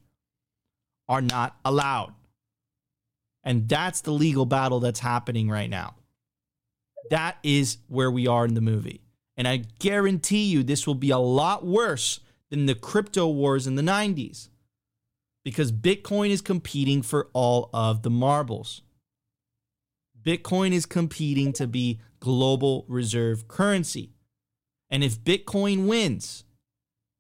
are 1.10 1.22
not 1.22 1.58
allowed. 1.66 2.14
And 3.44 3.68
that's 3.68 4.02
the 4.02 4.12
legal 4.12 4.46
battle 4.46 4.80
that's 4.80 5.00
happening 5.00 5.50
right 5.50 5.70
now. 5.70 5.96
That 7.10 7.38
is 7.44 7.78
where 7.88 8.10
we 8.10 8.28
are 8.28 8.46
in 8.46 8.56
the 8.56 8.62
movie. 8.62 9.02
And 9.38 9.48
I 9.48 9.58
guarantee 9.80 10.46
you 10.46 10.64
this 10.64 10.88
will 10.88 10.96
be 10.96 11.12
a 11.12 11.18
lot 11.18 11.66
worse 11.66 12.22
than 12.50 12.66
the 12.66 12.76
crypto 12.76 13.28
wars 13.28 13.68
in 13.68 13.76
the 13.76 13.82
90s 13.82 14.50
because 15.44 15.72
Bitcoin 15.72 16.30
is 16.30 16.42
competing 16.42 17.02
for 17.02 17.30
all 17.34 17.70
of 17.74 18.02
the 18.02 18.10
marbles. 18.10 18.82
Bitcoin 20.22 20.72
is 20.72 20.88
competing 20.88 21.54
to 21.54 21.68
be 21.68 22.02
global 22.20 22.84
reserve 22.88 23.48
currency. 23.48 24.16
And 24.90 25.04
if 25.04 25.20
Bitcoin 25.20 25.88
wins, 25.88 26.44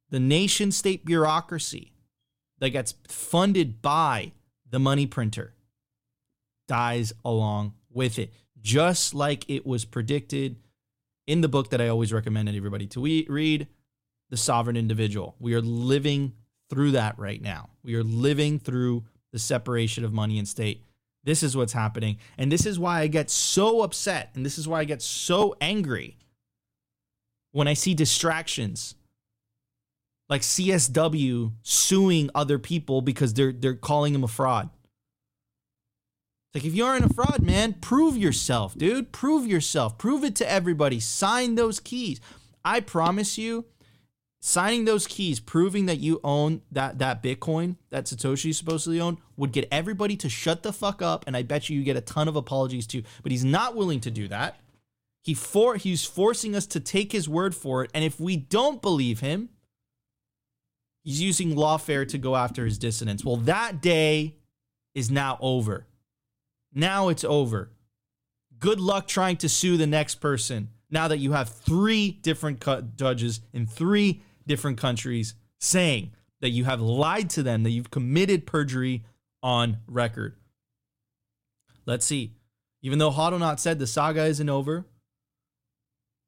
the 0.09 0.19
nation 0.19 0.71
state 0.71 1.05
bureaucracy 1.05 1.93
that 2.59 2.71
gets 2.71 2.95
funded 3.07 3.81
by 3.81 4.33
the 4.69 4.79
money 4.79 5.05
printer 5.05 5.53
dies 6.67 7.13
along 7.23 7.73
with 7.91 8.17
it, 8.17 8.33
just 8.59 9.13
like 9.13 9.47
it 9.47 9.65
was 9.65 9.85
predicted 9.85 10.57
in 11.27 11.41
the 11.41 11.47
book 11.47 11.69
that 11.69 11.81
I 11.81 11.87
always 11.87 12.11
recommended 12.11 12.55
everybody 12.55 12.87
to 12.87 13.01
read, 13.01 13.67
The 14.29 14.37
Sovereign 14.37 14.77
Individual. 14.77 15.35
We 15.39 15.53
are 15.53 15.61
living 15.61 16.33
through 16.69 16.91
that 16.91 17.17
right 17.19 17.41
now. 17.41 17.69
We 17.83 17.95
are 17.95 18.03
living 18.03 18.59
through 18.59 19.05
the 19.31 19.39
separation 19.39 20.03
of 20.03 20.13
money 20.13 20.39
and 20.39 20.47
state. 20.47 20.83
This 21.23 21.43
is 21.43 21.57
what's 21.57 21.73
happening. 21.73 22.17
And 22.37 22.51
this 22.51 22.65
is 22.65 22.79
why 22.79 23.01
I 23.01 23.07
get 23.07 23.29
so 23.29 23.81
upset. 23.81 24.31
And 24.35 24.45
this 24.45 24.57
is 24.57 24.67
why 24.67 24.79
I 24.79 24.83
get 24.85 25.01
so 25.01 25.55
angry 25.59 26.17
when 27.51 27.67
I 27.67 27.73
see 27.73 27.93
distractions 27.93 28.95
like 30.29 30.41
CSW 30.41 31.53
suing 31.61 32.29
other 32.33 32.59
people 32.59 33.01
because 33.01 33.33
they're 33.33 33.51
they're 33.51 33.75
calling 33.75 34.13
him 34.13 34.23
a 34.23 34.27
fraud. 34.27 34.69
It's 36.47 36.63
like 36.63 36.65
if 36.65 36.75
you 36.75 36.85
aren't 36.85 37.05
a 37.05 37.13
fraud, 37.13 37.41
man, 37.41 37.73
prove 37.73 38.17
yourself, 38.17 38.77
dude. 38.77 39.11
Prove 39.11 39.47
yourself. 39.47 39.97
Prove 39.97 40.23
it 40.23 40.35
to 40.37 40.49
everybody. 40.49 40.99
Sign 40.99 41.55
those 41.55 41.79
keys. 41.79 42.19
I 42.63 42.79
promise 42.79 43.37
you, 43.37 43.65
signing 44.45 44.85
those 44.85 45.07
keys, 45.07 45.39
proving 45.39 45.87
that 45.87 45.99
you 45.99 46.19
own 46.23 46.61
that 46.71 46.99
that 46.99 47.23
Bitcoin 47.23 47.77
that 47.89 48.05
Satoshi 48.05 48.51
is 48.51 48.57
supposedly 48.59 49.01
owned, 49.01 49.17
would 49.35 49.51
get 49.51 49.67
everybody 49.71 50.15
to 50.17 50.29
shut 50.29 50.61
the 50.61 50.71
fuck 50.71 51.01
up, 51.01 51.23
and 51.25 51.35
I 51.35 51.41
bet 51.41 51.67
you 51.67 51.79
you 51.79 51.83
get 51.83 51.97
a 51.97 52.01
ton 52.01 52.27
of 52.27 52.35
apologies 52.35 52.85
too. 52.85 53.01
But 53.23 53.31
he's 53.31 53.43
not 53.43 53.75
willing 53.75 53.99
to 54.01 54.11
do 54.11 54.27
that. 54.27 54.59
He 55.23 55.33
for 55.33 55.77
he's 55.77 56.05
forcing 56.05 56.55
us 56.55 56.67
to 56.67 56.79
take 56.79 57.11
his 57.11 57.27
word 57.27 57.55
for 57.55 57.83
it, 57.83 57.89
and 57.95 58.03
if 58.03 58.19
we 58.19 58.37
don't 58.37 58.83
believe 58.83 59.19
him, 59.19 59.49
he's 61.03 61.19
using 61.19 61.55
lawfare 61.55 62.07
to 62.07 62.19
go 62.19 62.35
after 62.35 62.65
his 62.65 62.77
dissidents. 62.77 63.25
Well, 63.25 63.37
that 63.37 63.81
day 63.81 64.35
is 64.93 65.09
now 65.09 65.39
over. 65.41 65.87
Now 66.71 67.09
it's 67.09 67.23
over. 67.23 67.71
Good 68.59 68.79
luck 68.79 69.07
trying 69.07 69.37
to 69.37 69.49
sue 69.49 69.75
the 69.75 69.87
next 69.87 70.15
person 70.15 70.69
now 70.91 71.07
that 71.07 71.17
you 71.17 71.31
have 71.31 71.49
three 71.49 72.11
different 72.11 72.63
judges 72.95 73.41
in 73.51 73.65
three 73.65 74.21
different 74.47 74.77
countries 74.77 75.35
saying 75.59 76.11
that 76.41 76.49
you 76.49 76.65
have 76.65 76.81
lied 76.81 77.29
to 77.31 77.43
them, 77.43 77.63
that 77.63 77.71
you've 77.71 77.91
committed 77.91 78.45
perjury 78.45 79.03
on 79.41 79.77
record. 79.87 80.35
Let's 81.85 82.05
see. 82.05 82.33
Even 82.81 82.99
though 82.99 83.11
Hodlonaut 83.11 83.59
said 83.59 83.79
the 83.79 83.87
saga 83.87 84.25
isn't 84.25 84.49
over, 84.49 84.85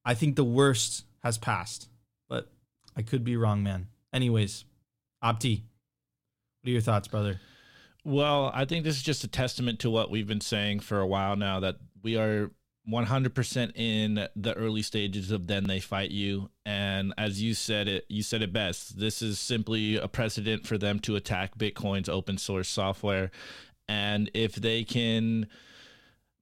I 0.06 0.14
think 0.14 0.36
the 0.36 0.44
worst 0.44 1.06
has 1.24 1.38
passed. 1.38 1.90
But 2.30 2.52
I 2.96 3.02
could 3.02 3.24
be 3.24 3.38
wrong, 3.38 3.64
man. 3.64 3.88
Anyways, 4.14 4.66
Opti, 5.24 5.62
what 6.62 6.70
are 6.70 6.72
your 6.72 6.82
thoughts, 6.82 7.08
brother? 7.08 7.40
Well, 8.04 8.52
I 8.54 8.66
think 8.66 8.84
this 8.84 8.96
is 8.96 9.04
just 9.04 9.24
a 9.24 9.28
testament 9.28 9.80
to 9.80 9.90
what 9.90 10.10
we've 10.10 10.28
been 10.28 10.42
saying 10.42 10.80
for 10.80 11.00
a 11.00 11.08
while 11.08 11.36
now 11.36 11.60
that 11.60 11.76
we 12.02 12.16
are 12.16 12.52
100% 12.90 13.72
in 13.76 14.28
the 14.36 14.54
early 14.54 14.82
stages 14.82 15.32
of 15.32 15.48
then 15.48 15.66
they 15.66 15.80
fight 15.80 16.12
you. 16.12 16.50
And 16.66 17.14
as 17.18 17.42
you 17.42 17.54
said 17.54 17.88
it 17.88 18.06
you 18.10 18.24
said 18.24 18.42
it 18.42 18.54
best 18.54 18.98
this 18.98 19.22
is 19.22 19.40
simply 19.40 19.98
a 19.98 20.08
precedent 20.08 20.66
for 20.66 20.78
them 20.78 21.00
to 21.02 21.16
attack 21.16 21.58
bitcoin's 21.58 22.10
open 22.10 22.38
source 22.38 22.70
software. 22.70 23.32
And 23.90 24.32
if 24.34 24.56
they 24.56 24.84
can 24.84 25.48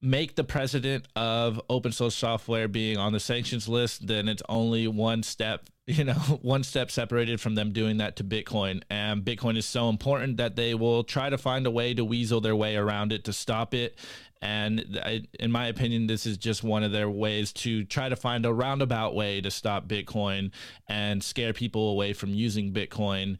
make 0.01 0.35
the 0.35 0.43
precedent 0.43 1.07
of 1.15 1.59
open 1.69 1.91
source 1.91 2.15
software 2.15 2.67
being 2.67 2.97
on 2.97 3.11
the 3.11 3.19
sanctions 3.19 3.67
list 3.67 4.05
then 4.05 4.27
it's 4.27 4.43
only 4.47 4.87
one 4.87 5.23
step 5.23 5.69
you 5.87 6.03
know 6.03 6.13
one 6.41 6.63
step 6.63 6.89
separated 6.89 7.39
from 7.39 7.55
them 7.55 7.71
doing 7.71 7.97
that 7.97 8.15
to 8.15 8.23
bitcoin. 8.23 8.81
And 8.89 9.23
bitcoin 9.23 9.55
is 9.57 9.65
so 9.65 9.89
important 9.89 10.37
that 10.37 10.55
they 10.55 10.73
will 10.73 11.03
try 11.03 11.29
to 11.29 11.37
find 11.37 11.67
a 11.67 11.71
way 11.71 11.93
to 11.93 12.03
weasel 12.03 12.41
their 12.41 12.55
way 12.55 12.75
around 12.75 13.11
it 13.11 13.23
to 13.25 13.33
stop 13.33 13.73
it 13.73 13.97
and 14.41 14.99
I, 15.03 15.23
in 15.39 15.51
my 15.51 15.67
opinion 15.67 16.07
this 16.07 16.25
is 16.25 16.37
just 16.37 16.63
one 16.63 16.83
of 16.83 16.91
their 16.91 17.09
ways 17.09 17.53
to 17.53 17.83
try 17.85 18.09
to 18.09 18.15
find 18.15 18.45
a 18.45 18.53
roundabout 18.53 19.15
way 19.15 19.41
to 19.41 19.49
stop 19.49 19.87
bitcoin 19.87 20.51
and 20.87 21.23
scare 21.23 21.53
people 21.53 21.89
away 21.89 22.13
from 22.13 22.29
using 22.33 22.73
bitcoin 22.73 23.37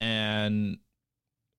and 0.00 0.78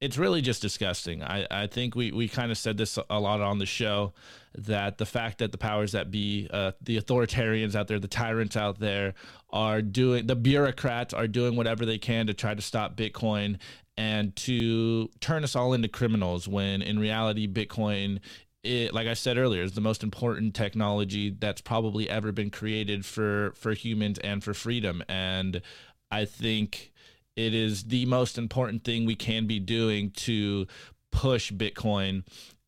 it's 0.03 0.17
really 0.17 0.41
just 0.41 0.61
disgusting. 0.61 1.23
I, 1.23 1.47
I 1.49 1.67
think 1.67 1.95
we, 1.95 2.11
we 2.11 2.27
kind 2.27 2.51
of 2.51 2.57
said 2.57 2.75
this 2.75 2.99
a 3.09 3.19
lot 3.21 3.39
on 3.39 3.57
the 3.57 3.65
show 3.65 4.11
that 4.53 4.97
the 4.97 5.05
fact 5.05 5.37
that 5.37 5.53
the 5.53 5.57
powers 5.57 5.93
that 5.93 6.11
be, 6.11 6.49
uh, 6.51 6.73
the 6.81 6.99
authoritarians 6.99 7.73
out 7.73 7.87
there, 7.87 7.99
the 7.99 8.09
tyrants 8.09 8.57
out 8.57 8.79
there, 8.79 9.13
are 9.49 9.81
doing, 9.81 10.27
the 10.27 10.35
bureaucrats 10.35 11.13
are 11.13 11.25
doing 11.25 11.55
whatever 11.55 11.85
they 11.85 11.97
can 11.97 12.27
to 12.27 12.33
try 12.33 12.53
to 12.53 12.61
stop 12.61 12.97
Bitcoin 12.97 13.59
and 13.95 14.35
to 14.35 15.09
turn 15.21 15.41
us 15.45 15.55
all 15.55 15.71
into 15.71 15.87
criminals 15.87 16.49
when 16.49 16.81
in 16.81 16.99
reality, 16.99 17.47
Bitcoin 17.47 18.19
it, 18.63 18.93
like 18.93 19.07
I 19.07 19.13
said 19.13 19.37
earlier, 19.37 19.61
is 19.61 19.73
the 19.73 19.81
most 19.81 20.03
important 20.03 20.55
technology 20.55 21.29
that's 21.29 21.61
probably 21.61 22.09
ever 22.09 22.31
been 22.31 22.49
created 22.49 23.05
for 23.05 23.51
for 23.55 23.73
humans 23.73 24.19
and 24.19 24.43
for 24.43 24.53
freedom. 24.53 25.03
And 25.09 25.61
I 26.09 26.25
think 26.25 26.91
it 27.35 27.53
is 27.53 27.85
the 27.85 28.05
most 28.05 28.37
important 28.37 28.83
thing 28.83 29.05
we 29.05 29.15
can 29.15 29.47
be 29.47 29.59
doing 29.59 30.11
to 30.11 30.67
push 31.11 31.51
Bitcoin 31.51 32.23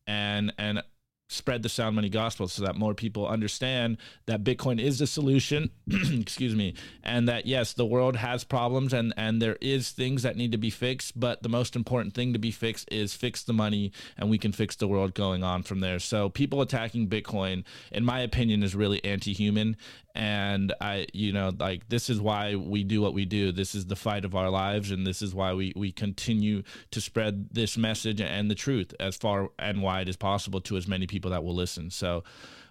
and 0.06 0.52
and 0.58 0.82
spread 1.28 1.62
the 1.62 1.68
sound 1.68 1.96
money 1.96 2.08
gospel 2.08 2.46
so 2.48 2.62
that 2.62 2.76
more 2.76 2.94
people 2.94 3.26
understand 3.26 3.96
that 4.26 4.44
bitcoin 4.44 4.80
is 4.80 4.98
the 4.98 5.06
solution 5.06 5.70
excuse 6.20 6.54
me 6.54 6.74
and 7.02 7.28
that 7.28 7.46
yes 7.46 7.72
the 7.72 7.86
world 7.86 8.16
has 8.16 8.44
problems 8.44 8.92
and 8.92 9.12
and 9.16 9.42
there 9.42 9.56
is 9.60 9.90
things 9.90 10.22
that 10.22 10.36
need 10.36 10.52
to 10.52 10.58
be 10.58 10.70
fixed 10.70 11.18
but 11.18 11.42
the 11.42 11.48
most 11.48 11.74
important 11.74 12.14
thing 12.14 12.32
to 12.32 12.38
be 12.38 12.50
fixed 12.50 12.88
is 12.92 13.14
fix 13.14 13.42
the 13.42 13.52
money 13.52 13.92
and 14.16 14.30
we 14.30 14.38
can 14.38 14.52
fix 14.52 14.76
the 14.76 14.88
world 14.88 15.14
going 15.14 15.42
on 15.42 15.62
from 15.62 15.80
there. 15.80 15.98
So 15.98 16.28
people 16.28 16.60
attacking 16.60 17.08
bitcoin 17.08 17.64
in 17.90 18.04
my 18.04 18.20
opinion 18.20 18.62
is 18.62 18.74
really 18.74 19.04
anti-human. 19.04 19.76
And 20.14 20.72
i 20.80 21.06
you 21.12 21.30
know 21.30 21.52
like 21.58 21.90
this 21.90 22.08
is 22.08 22.18
why 22.18 22.54
we 22.54 22.84
do 22.84 23.02
what 23.02 23.12
we 23.12 23.26
do. 23.26 23.52
This 23.52 23.74
is 23.74 23.86
the 23.86 23.96
fight 23.96 24.24
of 24.24 24.34
our 24.34 24.48
lives 24.48 24.90
and 24.90 25.06
this 25.06 25.20
is 25.20 25.34
why 25.34 25.52
we 25.52 25.72
we 25.76 25.92
continue 25.92 26.62
to 26.90 27.00
spread 27.00 27.48
this 27.52 27.76
message 27.76 28.20
and 28.20 28.50
the 28.50 28.54
truth 28.54 28.94
as 28.98 29.16
far 29.16 29.50
and 29.58 29.82
wide 29.82 30.08
as 30.08 30.16
possible 30.16 30.60
to 30.62 30.76
as 30.76 30.88
many 30.88 31.06
people 31.16 31.30
that 31.30 31.42
will 31.42 31.54
listen 31.54 31.90
so 31.90 32.22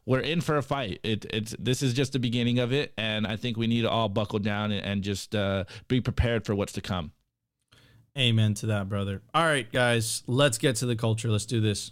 we're 0.06 0.20
in 0.20 0.40
for 0.40 0.58
a 0.58 0.62
fight 0.62 1.00
it, 1.04 1.26
it's 1.34 1.56
this 1.58 1.82
is 1.82 1.94
just 1.94 2.14
the 2.14 2.20
beginning 2.20 2.60
of 2.60 2.72
it 2.72 2.94
and 2.98 3.26
i 3.26 3.36
think 3.36 3.58
we 3.58 3.68
need 3.68 3.82
to 3.82 3.90
all 3.90 4.10
buckle 4.10 4.40
down 4.40 4.72
and, 4.72 4.86
and 4.86 5.04
just 5.04 5.36
uh, 5.36 5.64
be 5.88 6.00
prepared 6.00 6.46
for 6.46 6.54
what's 6.54 6.74
to 6.74 6.82
come 6.82 7.12
Amen 8.18 8.54
to 8.56 8.68
that, 8.68 8.88
brother. 8.88 9.22
All 9.34 9.44
right, 9.44 9.70
guys, 9.70 10.24
let's 10.26 10.58
get 10.58 10.78
to 10.78 10.86
the 10.86 10.96
culture. 10.96 11.30
Let's 11.30 11.46
do 11.46 11.60
this. 11.60 11.92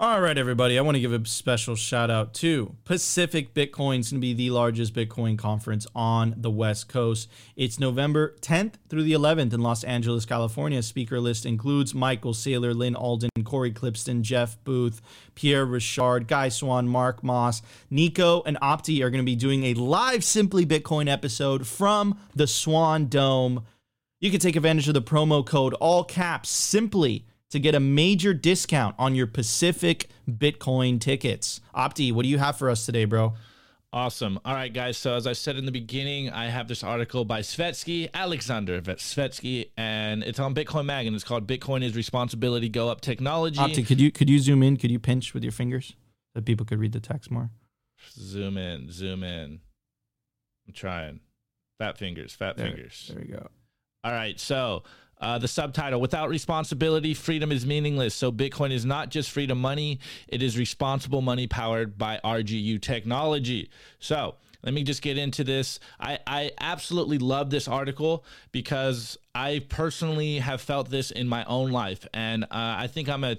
All 0.00 0.20
right, 0.20 0.38
everybody. 0.38 0.78
I 0.78 0.82
want 0.82 0.94
to 0.94 1.00
give 1.00 1.12
a 1.12 1.26
special 1.26 1.74
shout 1.74 2.08
out 2.08 2.32
to 2.34 2.76
Pacific 2.84 3.52
Bitcoin. 3.52 3.98
It's 3.98 4.12
going 4.12 4.20
to 4.20 4.24
be 4.24 4.32
the 4.32 4.50
largest 4.50 4.94
Bitcoin 4.94 5.36
conference 5.36 5.88
on 5.92 6.36
the 6.36 6.52
West 6.52 6.88
Coast. 6.88 7.28
It's 7.56 7.80
November 7.80 8.36
10th 8.40 8.74
through 8.88 9.02
the 9.02 9.14
11th 9.14 9.52
in 9.52 9.60
Los 9.60 9.82
Angeles, 9.82 10.24
California. 10.24 10.84
Speaker 10.84 11.18
list 11.18 11.44
includes 11.44 11.96
Michael 11.96 12.32
Saylor, 12.32 12.76
Lynn 12.76 12.94
Alden, 12.94 13.30
Cory 13.42 13.72
Klippsten, 13.72 14.22
Jeff 14.22 14.62
Booth, 14.62 15.02
Pierre 15.34 15.66
Rochard, 15.66 16.28
Guy 16.28 16.48
Swan, 16.48 16.86
Mark 16.86 17.24
Moss, 17.24 17.60
Nico, 17.90 18.44
and 18.46 18.56
Opti 18.60 19.02
are 19.02 19.10
going 19.10 19.24
to 19.24 19.28
be 19.28 19.34
doing 19.34 19.64
a 19.64 19.74
live 19.74 20.22
Simply 20.22 20.64
Bitcoin 20.64 21.10
episode 21.10 21.66
from 21.66 22.16
the 22.36 22.46
Swan 22.46 23.08
Dome. 23.08 23.64
You 24.20 24.30
can 24.30 24.38
take 24.38 24.54
advantage 24.54 24.86
of 24.86 24.94
the 24.94 25.02
promo 25.02 25.44
code 25.44 25.74
all 25.74 26.04
caps 26.04 26.50
simply 26.50 27.24
to 27.50 27.58
get 27.58 27.74
a 27.74 27.80
major 27.80 28.34
discount 28.34 28.94
on 28.98 29.14
your 29.14 29.26
Pacific 29.26 30.08
Bitcoin 30.28 31.00
tickets. 31.00 31.60
Opti, 31.74 32.12
what 32.12 32.22
do 32.22 32.28
you 32.28 32.38
have 32.38 32.58
for 32.58 32.68
us 32.70 32.84
today, 32.84 33.04
bro? 33.04 33.34
Awesome. 33.90 34.38
All 34.44 34.52
right, 34.54 34.72
guys. 34.72 34.98
So 34.98 35.14
as 35.14 35.26
I 35.26 35.32
said 35.32 35.56
in 35.56 35.64
the 35.64 35.72
beginning, 35.72 36.28
I 36.28 36.46
have 36.50 36.68
this 36.68 36.84
article 36.84 37.24
by 37.24 37.40
Svetski, 37.40 38.10
Alexander 38.12 38.82
Svetski, 38.82 39.70
and 39.78 40.22
it's 40.22 40.38
on 40.38 40.54
Bitcoin 40.54 40.84
Mag, 40.84 41.06
and 41.06 41.14
it's 41.16 41.24
called 41.24 41.46
"Bitcoin 41.46 41.82
is 41.82 41.96
Responsibility 41.96 42.68
Go 42.68 42.90
Up 42.90 43.00
Technology." 43.00 43.58
Opti, 43.58 43.86
could 43.86 43.98
you 43.98 44.12
could 44.12 44.28
you 44.28 44.40
zoom 44.40 44.62
in? 44.62 44.76
Could 44.76 44.90
you 44.90 44.98
pinch 44.98 45.32
with 45.32 45.42
your 45.42 45.52
fingers 45.52 45.94
so 46.36 46.42
people 46.42 46.66
could 46.66 46.78
read 46.78 46.92
the 46.92 47.00
text 47.00 47.30
more? 47.30 47.48
Zoom 48.12 48.58
in, 48.58 48.92
zoom 48.92 49.24
in. 49.24 49.60
I'm 50.66 50.74
trying. 50.74 51.20
Fat 51.78 51.96
fingers, 51.96 52.34
fat 52.34 52.58
There- 52.58 52.66
fingers. 52.66 53.10
There 53.10 53.22
we 53.24 53.32
go. 53.32 53.48
All 54.04 54.12
right. 54.12 54.38
So 54.38 54.82
uh, 55.20 55.38
the 55.38 55.48
subtitle 55.48 56.00
Without 56.00 56.28
responsibility, 56.28 57.14
freedom 57.14 57.52
is 57.52 57.66
meaningless. 57.66 58.14
So 58.14 58.30
Bitcoin 58.30 58.70
is 58.70 58.84
not 58.84 59.10
just 59.10 59.30
freedom 59.30 59.60
money, 59.60 60.00
it 60.28 60.42
is 60.42 60.56
responsible 60.58 61.20
money 61.20 61.46
powered 61.46 61.98
by 61.98 62.20
RGU 62.24 62.80
technology. 62.80 63.70
So 63.98 64.36
let 64.62 64.74
me 64.74 64.82
just 64.82 65.02
get 65.02 65.18
into 65.18 65.44
this. 65.44 65.78
I, 66.00 66.18
I 66.26 66.50
absolutely 66.60 67.18
love 67.18 67.50
this 67.50 67.68
article 67.68 68.24
because 68.50 69.16
I 69.34 69.64
personally 69.68 70.38
have 70.38 70.60
felt 70.60 70.90
this 70.90 71.10
in 71.10 71.28
my 71.28 71.44
own 71.44 71.70
life. 71.70 72.06
And 72.12 72.44
uh, 72.44 72.48
I 72.50 72.88
think 72.88 73.08
I'm 73.08 73.24
a 73.24 73.36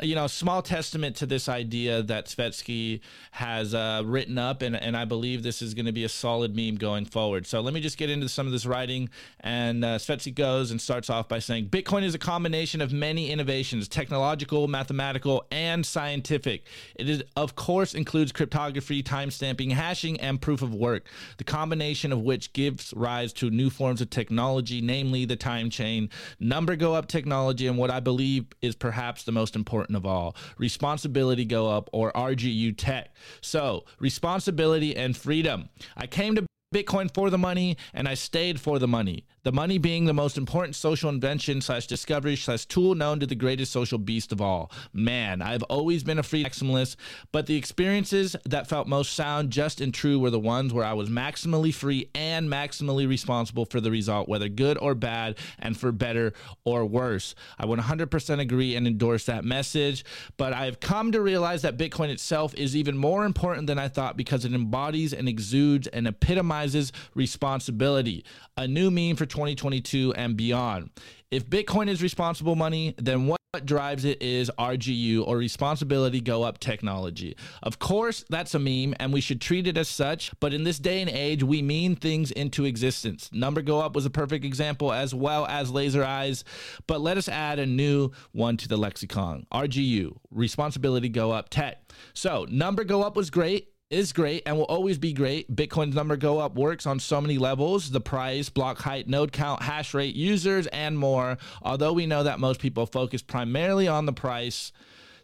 you 0.00 0.14
know, 0.14 0.26
small 0.26 0.62
testament 0.62 1.16
to 1.16 1.26
this 1.26 1.48
idea 1.48 2.02
that 2.02 2.26
Svetski 2.26 3.00
has 3.32 3.74
uh, 3.74 4.02
written 4.04 4.38
up, 4.38 4.62
and, 4.62 4.76
and 4.76 4.96
I 4.96 5.04
believe 5.04 5.42
this 5.42 5.62
is 5.62 5.74
going 5.74 5.86
to 5.86 5.92
be 5.92 6.04
a 6.04 6.08
solid 6.08 6.54
meme 6.54 6.76
going 6.76 7.04
forward. 7.04 7.46
So 7.46 7.60
let 7.60 7.74
me 7.74 7.80
just 7.80 7.98
get 7.98 8.10
into 8.10 8.28
some 8.28 8.46
of 8.46 8.52
this 8.52 8.66
writing. 8.66 9.08
And 9.40 9.84
uh, 9.84 9.98
Svetski 9.98 10.34
goes 10.34 10.70
and 10.70 10.80
starts 10.80 11.10
off 11.10 11.28
by 11.28 11.38
saying 11.38 11.68
Bitcoin 11.68 12.02
is 12.02 12.14
a 12.14 12.18
combination 12.18 12.80
of 12.80 12.92
many 12.92 13.30
innovations 13.30 13.88
technological, 13.88 14.68
mathematical, 14.68 15.44
and 15.50 15.84
scientific. 15.84 16.66
It 16.94 17.08
is, 17.08 17.22
of 17.36 17.56
course, 17.56 17.94
includes 17.94 18.32
cryptography, 18.32 19.02
timestamping, 19.02 19.72
hashing, 19.72 20.20
and 20.20 20.40
proof 20.40 20.62
of 20.62 20.74
work, 20.74 21.06
the 21.38 21.44
combination 21.44 22.12
of 22.12 22.20
which 22.20 22.52
gives 22.52 22.92
rise 22.94 23.32
to 23.34 23.50
new 23.50 23.70
forms 23.70 24.00
of 24.00 24.10
technology, 24.10 24.80
namely 24.80 25.24
the 25.24 25.36
time 25.36 25.70
chain, 25.70 26.10
number 26.38 26.76
go 26.76 26.94
up 26.94 27.08
technology, 27.08 27.66
and 27.66 27.78
what 27.78 27.90
I 27.90 28.00
believe 28.00 28.46
is 28.62 28.76
perhaps 28.76 29.24
the 29.24 29.32
most 29.32 29.56
important 29.56 29.87
of 29.96 30.06
all 30.06 30.36
responsibility 30.58 31.44
go 31.44 31.68
up 31.68 31.88
or 31.92 32.12
RGU 32.12 32.76
tech. 32.76 33.14
So, 33.40 33.84
responsibility 33.98 34.96
and 34.96 35.16
freedom. 35.16 35.68
I 35.96 36.06
came 36.06 36.34
to 36.36 36.46
Bitcoin 36.74 37.12
for 37.12 37.30
the 37.30 37.38
money, 37.38 37.76
and 37.94 38.06
I 38.06 38.14
stayed 38.14 38.60
for 38.60 38.78
the 38.78 38.88
money. 38.88 39.24
The 39.44 39.52
money 39.52 39.78
being 39.78 40.04
the 40.04 40.12
most 40.12 40.36
important 40.36 40.74
social 40.74 41.08
invention 41.08 41.60
slash 41.60 41.86
discovery 41.86 42.34
slash 42.34 42.66
tool 42.66 42.96
known 42.96 43.20
to 43.20 43.26
the 43.26 43.36
greatest 43.36 43.70
social 43.70 43.98
beast 43.98 44.32
of 44.32 44.40
all. 44.40 44.70
Man, 44.92 45.40
I've 45.40 45.62
always 45.64 46.02
been 46.02 46.18
a 46.18 46.24
free 46.24 46.44
maximalist, 46.44 46.96
but 47.30 47.46
the 47.46 47.56
experiences 47.56 48.34
that 48.44 48.68
felt 48.68 48.88
most 48.88 49.12
sound, 49.12 49.50
just 49.50 49.80
and 49.80 49.94
true 49.94 50.18
were 50.18 50.30
the 50.30 50.40
ones 50.40 50.72
where 50.72 50.84
I 50.84 50.92
was 50.92 51.08
maximally 51.08 51.72
free 51.72 52.10
and 52.14 52.50
maximally 52.50 53.08
responsible 53.08 53.64
for 53.64 53.80
the 53.80 53.92
result, 53.92 54.28
whether 54.28 54.48
good 54.48 54.76
or 54.78 54.94
bad, 54.94 55.38
and 55.58 55.78
for 55.78 55.92
better 55.92 56.32
or 56.64 56.84
worse. 56.84 57.34
I 57.58 57.66
would 57.66 57.78
100% 57.78 58.40
agree 58.40 58.74
and 58.74 58.86
endorse 58.86 59.24
that 59.26 59.44
message, 59.44 60.04
but 60.36 60.52
I've 60.52 60.80
come 60.80 61.12
to 61.12 61.20
realize 61.20 61.62
that 61.62 61.78
Bitcoin 61.78 62.08
itself 62.08 62.54
is 62.54 62.74
even 62.74 62.96
more 62.96 63.24
important 63.24 63.68
than 63.68 63.78
I 63.78 63.86
thought 63.86 64.16
because 64.16 64.44
it 64.44 64.52
embodies 64.52 65.12
and 65.12 65.28
exudes 65.28 65.86
and 65.86 66.08
epitomizes 66.08 66.92
responsibility. 67.14 68.24
A 68.56 68.66
new 68.66 68.90
meme 68.90 69.14
for 69.14 69.26
2022 69.28 70.14
and 70.14 70.36
beyond. 70.36 70.90
If 71.30 71.48
Bitcoin 71.48 71.88
is 71.88 72.02
responsible 72.02 72.56
money, 72.56 72.94
then 72.98 73.26
what 73.26 73.38
drives 73.64 74.04
it 74.04 74.22
is 74.22 74.50
RGU 74.58 75.26
or 75.26 75.38
responsibility 75.38 76.20
go 76.20 76.42
up 76.42 76.58
technology. 76.58 77.34
Of 77.62 77.78
course, 77.78 78.24
that's 78.28 78.54
a 78.54 78.58
meme 78.58 78.94
and 79.00 79.10
we 79.12 79.22
should 79.22 79.40
treat 79.40 79.66
it 79.66 79.78
as 79.78 79.88
such, 79.88 80.32
but 80.38 80.52
in 80.52 80.64
this 80.64 80.78
day 80.78 81.00
and 81.00 81.10
age, 81.10 81.42
we 81.42 81.62
mean 81.62 81.96
things 81.96 82.30
into 82.30 82.66
existence. 82.66 83.30
Number 83.32 83.62
go 83.62 83.80
up 83.80 83.94
was 83.94 84.04
a 84.04 84.10
perfect 84.10 84.44
example 84.44 84.92
as 84.92 85.14
well 85.14 85.46
as 85.46 85.70
laser 85.70 86.04
eyes, 86.04 86.44
but 86.86 87.00
let 87.00 87.16
us 87.16 87.28
add 87.28 87.58
a 87.58 87.66
new 87.66 88.10
one 88.32 88.58
to 88.58 88.68
the 88.68 88.76
lexicon. 88.76 89.46
RGU, 89.52 90.16
responsibility 90.30 91.08
go 91.08 91.30
up 91.30 91.48
tech. 91.48 91.92
So, 92.12 92.46
number 92.50 92.84
go 92.84 93.02
up 93.02 93.16
was 93.16 93.30
great 93.30 93.68
is 93.90 94.12
great 94.12 94.42
and 94.44 94.56
will 94.56 94.64
always 94.64 94.98
be 94.98 95.12
great. 95.12 95.54
Bitcoin's 95.54 95.94
number 95.94 96.16
go 96.16 96.38
up 96.38 96.54
works 96.54 96.86
on 96.86 97.00
so 97.00 97.20
many 97.20 97.38
levels 97.38 97.90
the 97.90 98.00
price, 98.00 98.48
block 98.48 98.78
height, 98.78 99.08
node 99.08 99.32
count, 99.32 99.62
hash 99.62 99.94
rate, 99.94 100.14
users, 100.14 100.66
and 100.68 100.98
more. 100.98 101.38
Although 101.62 101.92
we 101.92 102.06
know 102.06 102.22
that 102.22 102.40
most 102.40 102.60
people 102.60 102.86
focus 102.86 103.22
primarily 103.22 103.88
on 103.88 104.04
the 104.04 104.12
price, 104.12 104.72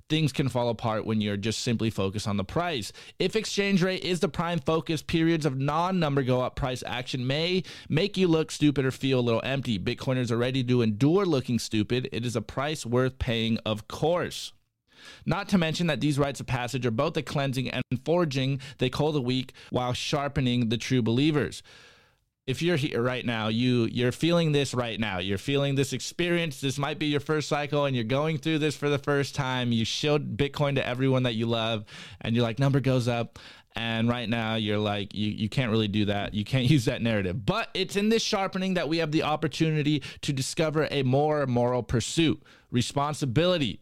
things 0.09 0.33
can 0.33 0.49
fall 0.49 0.71
apart 0.71 1.05
when 1.05 1.21
you're 1.21 1.37
just 1.37 1.61
simply 1.61 1.91
focused 1.91 2.27
on 2.27 2.39
the 2.39 2.45
price. 2.45 2.91
If 3.19 3.37
exchange 3.37 3.83
rate 3.83 4.03
is 4.03 4.21
the 4.21 4.29
prime 4.29 4.61
focus, 4.61 5.03
periods 5.03 5.45
of 5.45 5.59
non 5.59 6.01
number 6.01 6.23
go 6.23 6.41
up 6.41 6.57
price 6.57 6.83
action 6.87 7.27
may 7.27 7.65
make 7.91 8.17
you 8.17 8.29
look 8.29 8.51
stupid 8.51 8.87
or 8.87 8.91
feel 8.91 9.21
a 9.21 9.21
little 9.21 9.43
empty. 9.45 9.79
Bitcoiners 9.79 10.31
are 10.31 10.39
ready 10.39 10.65
to 10.65 10.81
endure 10.81 11.27
looking 11.27 11.59
stupid. 11.59 12.09
It 12.13 12.25
is 12.25 12.35
a 12.35 12.43
price 12.43 12.87
worth 12.87 13.19
paying, 13.19 13.59
of 13.67 13.89
course. 13.89 14.53
Not 15.27 15.49
to 15.51 15.59
mention 15.59 15.87
that 15.89 16.01
these 16.01 16.19
rites 16.19 16.41
of 16.41 16.47
passage 16.47 16.87
are 16.87 16.91
both 16.91 17.17
a 17.17 17.23
cleansing 17.23 17.71
and 17.71 17.85
forging 18.05 18.61
they 18.79 18.91
call 18.91 19.13
the 19.13 19.21
weak 19.21 19.53
while 19.71 19.93
sharpening 19.93 20.69
the 20.69 20.77
true 20.77 21.03
believers. 21.03 21.63
If 22.47 22.61
you're 22.61 22.77
here 22.77 23.01
right 23.01 23.25
now, 23.25 23.49
you 23.49 23.89
you're 23.91 24.13
feeling 24.13 24.53
this 24.53 24.75
right 24.75 25.01
now. 25.01 25.19
You're 25.19 25.39
feeling 25.39 25.77
this 25.77 25.95
experience. 25.95 26.61
This 26.61 26.79
might 26.79 26.99
be 26.99 27.07
your 27.07 27.21
first 27.21 27.49
cycle 27.49 27.87
and 27.87 27.97
you're 27.97 28.05
going 28.05 28.37
through 28.37 28.59
this 28.59 28.77
for 28.77 28.91
the 28.91 28.99
first 28.99 29.35
time. 29.35 29.73
You 29.73 29.87
showed 29.87 30.37
Bitcoin 30.37 30.75
to 30.75 30.87
everyone 30.87 31.23
that 31.23 31.35
you 31.35 31.47
love 31.47 31.87
and 32.21 32.37
you're 32.37 32.43
like 32.43 32.59
number 32.59 32.81
goes 32.81 33.09
up 33.09 33.39
and 33.77 34.09
right 34.09 34.29
now 34.29 34.55
you're 34.55 34.79
like 34.79 35.15
you, 35.15 35.31
you 35.31 35.49
can't 35.49 35.71
really 35.71 35.89
do 35.89 36.05
that 36.05 36.35
you 36.35 36.45
can't 36.45 36.65
use 36.71 36.85
that 36.85 37.03
narrative 37.03 37.45
but 37.45 37.69
it's 37.75 37.97
in 37.97 38.09
this 38.09 38.23
sharpening 38.23 38.75
that 38.75 38.89
we 38.89 38.99
have 38.99 39.13
the 39.13 39.23
opportunity 39.23 40.03
to 40.21 40.33
discover 40.33 40.87
a 40.91 41.03
more 41.03 41.47
moral 41.47 41.83
pursuit 41.83 42.43
responsibility 42.71 43.81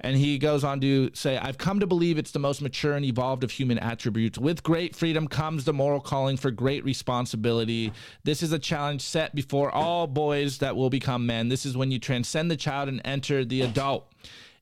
and 0.00 0.16
he 0.16 0.38
goes 0.38 0.64
on 0.64 0.80
to 0.80 1.10
say, 1.14 1.36
I've 1.36 1.58
come 1.58 1.80
to 1.80 1.86
believe 1.86 2.18
it's 2.18 2.30
the 2.30 2.38
most 2.38 2.62
mature 2.62 2.94
and 2.94 3.04
evolved 3.04 3.44
of 3.44 3.50
human 3.50 3.78
attributes. 3.78 4.38
With 4.38 4.62
great 4.62 4.96
freedom 4.96 5.28
comes 5.28 5.64
the 5.64 5.72
moral 5.72 6.00
calling 6.00 6.36
for 6.36 6.50
great 6.50 6.84
responsibility. 6.84 7.92
This 8.24 8.42
is 8.42 8.52
a 8.52 8.58
challenge 8.58 9.02
set 9.02 9.34
before 9.34 9.70
all 9.70 10.06
boys 10.06 10.58
that 10.58 10.76
will 10.76 10.90
become 10.90 11.26
men. 11.26 11.48
This 11.48 11.66
is 11.66 11.76
when 11.76 11.90
you 11.90 11.98
transcend 11.98 12.50
the 12.50 12.56
child 12.56 12.88
and 12.88 13.00
enter 13.04 13.44
the 13.44 13.62
adult. 13.62 14.10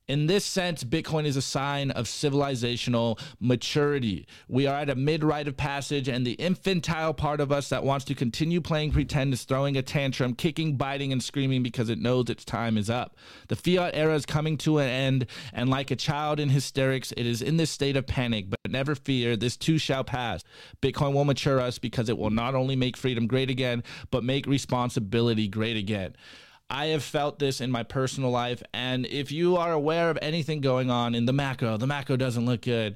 In 0.09 0.25
this 0.25 0.43
sense, 0.43 0.83
Bitcoin 0.83 1.25
is 1.25 1.37
a 1.37 1.41
sign 1.41 1.91
of 1.91 2.07
civilizational 2.07 3.19
maturity. 3.39 4.25
We 4.47 4.65
are 4.65 4.77
at 4.77 4.89
a 4.89 4.95
mid 4.95 5.23
rite 5.23 5.47
of 5.47 5.55
passage, 5.55 6.07
and 6.07 6.25
the 6.25 6.31
infantile 6.31 7.13
part 7.13 7.39
of 7.39 7.51
us 7.51 7.69
that 7.69 7.83
wants 7.83 8.05
to 8.05 8.15
continue 8.15 8.59
playing 8.59 8.91
pretend 8.91 9.35
is 9.35 9.43
throwing 9.43 9.77
a 9.77 9.83
tantrum, 9.83 10.33
kicking, 10.33 10.77
biting, 10.77 11.11
and 11.11 11.21
screaming 11.21 11.61
because 11.61 11.89
it 11.89 11.99
knows 11.99 12.27
its 12.27 12.43
time 12.43 12.75
is 12.75 12.89
up. 12.89 13.17
The 13.49 13.55
fiat 13.55 13.91
era 13.93 14.15
is 14.15 14.25
coming 14.25 14.57
to 14.57 14.79
an 14.79 14.89
end, 14.89 15.27
and 15.53 15.69
like 15.69 15.91
a 15.91 15.95
child 15.95 16.39
in 16.39 16.49
hysterics, 16.49 17.11
it 17.11 17.27
is 17.27 17.43
in 17.43 17.57
this 17.57 17.69
state 17.69 17.95
of 17.95 18.07
panic. 18.07 18.49
But 18.49 18.71
never 18.71 18.95
fear, 18.95 19.37
this 19.37 19.57
too 19.57 19.77
shall 19.77 20.03
pass. 20.03 20.43
Bitcoin 20.81 21.13
will 21.13 21.23
mature 21.23 21.59
us 21.59 21.77
because 21.77 22.09
it 22.09 22.17
will 22.17 22.31
not 22.31 22.55
only 22.55 22.75
make 22.75 22.97
freedom 22.97 23.27
great 23.27 23.51
again, 23.51 23.83
but 24.09 24.23
make 24.23 24.47
responsibility 24.47 25.47
great 25.47 25.77
again. 25.77 26.15
I 26.69 26.87
have 26.87 27.03
felt 27.03 27.39
this 27.39 27.61
in 27.61 27.71
my 27.71 27.83
personal 27.83 28.29
life. 28.29 28.61
And 28.73 29.05
if 29.07 29.31
you 29.31 29.57
are 29.57 29.71
aware 29.71 30.09
of 30.09 30.19
anything 30.21 30.61
going 30.61 30.91
on 30.91 31.15
in 31.15 31.25
the 31.25 31.33
macro, 31.33 31.77
the 31.77 31.87
macro 31.87 32.15
doesn't 32.15 32.45
look 32.45 32.61
good. 32.61 32.95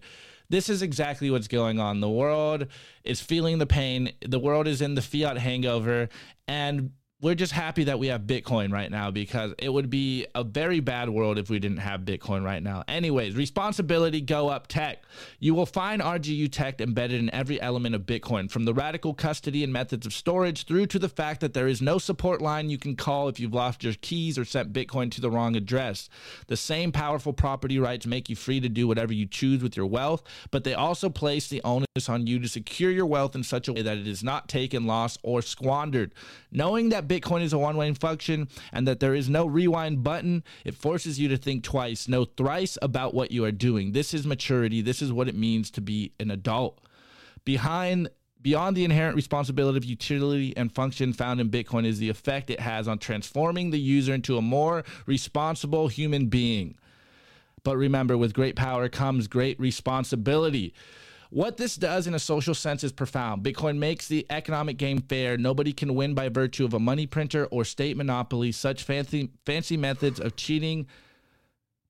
This 0.50 0.70
is 0.70 0.82
exactly 0.82 1.32
what's 1.32 1.48
going 1.48 1.80
on. 1.80 2.00
The 2.00 2.10
world 2.10 2.68
is 3.04 3.22
feeling 3.22 3.58
the 3.58 3.66
pain. 3.66 4.12
The 4.26 4.40
world 4.40 4.68
is 4.68 4.82
in 4.82 4.94
the 4.94 5.02
fiat 5.02 5.38
hangover. 5.38 6.10
And 6.48 6.92
we're 7.24 7.36
just 7.36 7.54
happy 7.54 7.86
that 7.86 7.98
we 7.98 8.08
have 8.08 8.24
Bitcoin 8.24 8.74
right 8.74 8.92
now 8.92 9.10
because 9.10 9.54
it 9.58 9.70
would 9.70 9.90
be 9.90 10.28
a 10.36 10.44
very 10.44 10.82
bad 10.82 11.10
world 11.10 11.38
if 11.38 11.50
we 11.50 11.58
didn't 11.58 11.78
have 11.78 12.02
Bitcoin 12.02 12.44
right 12.44 12.62
now. 12.62 12.84
Anyways, 12.86 13.38
responsibility 13.38 14.20
go 14.20 14.50
up 14.50 14.68
tech. 14.68 15.04
You 15.40 15.56
will 15.56 15.66
find 15.66 16.02
RGU 16.02 16.52
tech 16.52 16.82
embedded 16.82 17.22
in 17.22 17.34
every 17.34 17.62
element 17.62 17.96
of 17.96 18.02
Bitcoin, 18.02 18.52
from 18.52 18.66
the 18.66 18.74
radical 18.74 19.14
custody 19.14 19.64
and 19.64 19.72
methods 19.72 20.06
of 20.06 20.14
storage 20.14 20.66
through 20.66 20.88
to 20.88 21.00
the 21.00 21.08
fact 21.08 21.40
that 21.40 21.54
there 21.54 21.70
is 21.70 21.82
no 21.82 21.98
support 21.98 22.42
line 22.42 22.70
you 22.70 22.78
can 22.78 22.98
call 22.98 23.30
if 23.30 23.40
you've 23.40 23.54
lost 23.54 23.86
your 23.86 23.94
keys 24.02 24.38
or 24.38 24.44
sent 24.44 24.74
Bitcoin 24.74 25.10
to 25.12 25.22
the 25.22 25.32
wrong 25.32 25.56
address. 25.56 26.10
The 26.48 26.58
same 26.58 26.92
powerful 26.92 27.32
property 27.32 27.80
rights 27.80 28.06
make 28.06 28.30
you 28.30 28.36
free 28.36 28.60
to 28.60 28.68
do 28.68 28.86
whatever 28.86 29.14
you 29.14 29.28
choose 29.28 29.64
with 29.64 29.78
your 29.78 29.86
wealth, 29.86 30.24
but 30.52 30.66
they 30.66 30.74
also 30.74 31.10
place 31.10 31.48
the 31.48 31.62
onus 31.64 32.10
on 32.10 32.28
you 32.28 32.40
to 32.40 32.50
secure 32.50 32.92
your 32.92 33.06
wealth 33.06 33.34
in 33.34 33.44
such 33.44 33.70
a 33.70 33.74
way 33.74 33.82
that 33.82 33.98
it 33.98 34.08
is 34.08 34.26
not 34.26 34.50
taken, 34.50 34.86
lost, 34.86 35.22
or 35.24 35.42
squandered. 35.42 36.14
Knowing 36.52 36.90
that 36.90 37.08
Bitcoin 37.14 37.42
is 37.42 37.54
a 37.54 37.58
one 37.58 37.78
way 37.78 37.94
function 37.94 38.48
and 38.72 38.88
that 38.88 39.00
there 39.00 39.14
is 39.14 39.30
no 39.30 39.46
rewind 39.46 40.04
button, 40.04 40.44
it 40.66 40.74
forces 40.74 41.20
you 41.20 41.28
to 41.28 41.38
think 41.38 41.64
twice, 41.64 42.08
no 42.08 42.26
thrice 42.26 42.78
about 42.82 43.14
what 43.14 43.32
you 43.32 43.46
are 43.46 43.52
doing. 43.52 43.92
This 43.92 44.14
is 44.14 44.26
maturity. 44.26 44.82
This 44.82 45.02
is 45.02 45.12
what 45.12 45.28
it 45.28 45.36
means 45.36 45.70
to 45.72 45.82
be 45.82 46.14
an 46.20 46.32
adult. 46.32 46.80
Behind 47.46 48.10
Beyond 48.42 48.76
the 48.76 48.84
inherent 48.84 49.16
responsibility 49.16 49.78
of 49.78 49.86
utility 49.86 50.54
and 50.58 50.70
function 50.70 51.14
found 51.14 51.40
in 51.40 51.50
Bitcoin 51.50 51.86
is 51.86 52.00
the 52.00 52.10
effect 52.10 52.50
it 52.50 52.60
has 52.60 52.90
on 52.90 52.98
transforming 53.00 53.72
the 53.72 53.80
user 53.80 54.14
into 54.14 54.38
a 54.38 54.42
more 54.42 54.84
responsible 55.06 55.88
human 55.88 56.28
being. 56.28 56.76
But 57.64 57.78
remember, 57.78 58.18
with 58.18 58.34
great 58.34 58.58
power 58.58 58.90
comes 58.90 59.30
great 59.30 59.58
responsibility. 59.62 60.74
What 61.34 61.58
this 61.58 61.78
does 61.78 62.06
in 62.06 62.14
a 62.14 62.20
social 62.20 62.54
sense 62.54 62.84
is 62.84 62.92
profound. 62.92 63.44
Bitcoin 63.44 63.80
makes 63.80 64.08
the 64.08 64.24
economic 64.30 64.78
game 64.78 65.02
fair. 65.02 65.36
Nobody 65.36 65.74
can 65.74 65.96
win 65.96 66.14
by 66.14 66.30
virtue 66.30 66.64
of 66.64 66.76
a 66.76 66.80
money 66.80 67.08
printer 67.08 67.48
or 67.48 67.66
state 67.66 67.98
monopoly. 67.98 68.52
Such 68.52 68.84
fancy 68.84 69.32
fancy 69.44 69.76
methods 69.76 70.20
of 70.20 70.36
cheating 70.36 70.86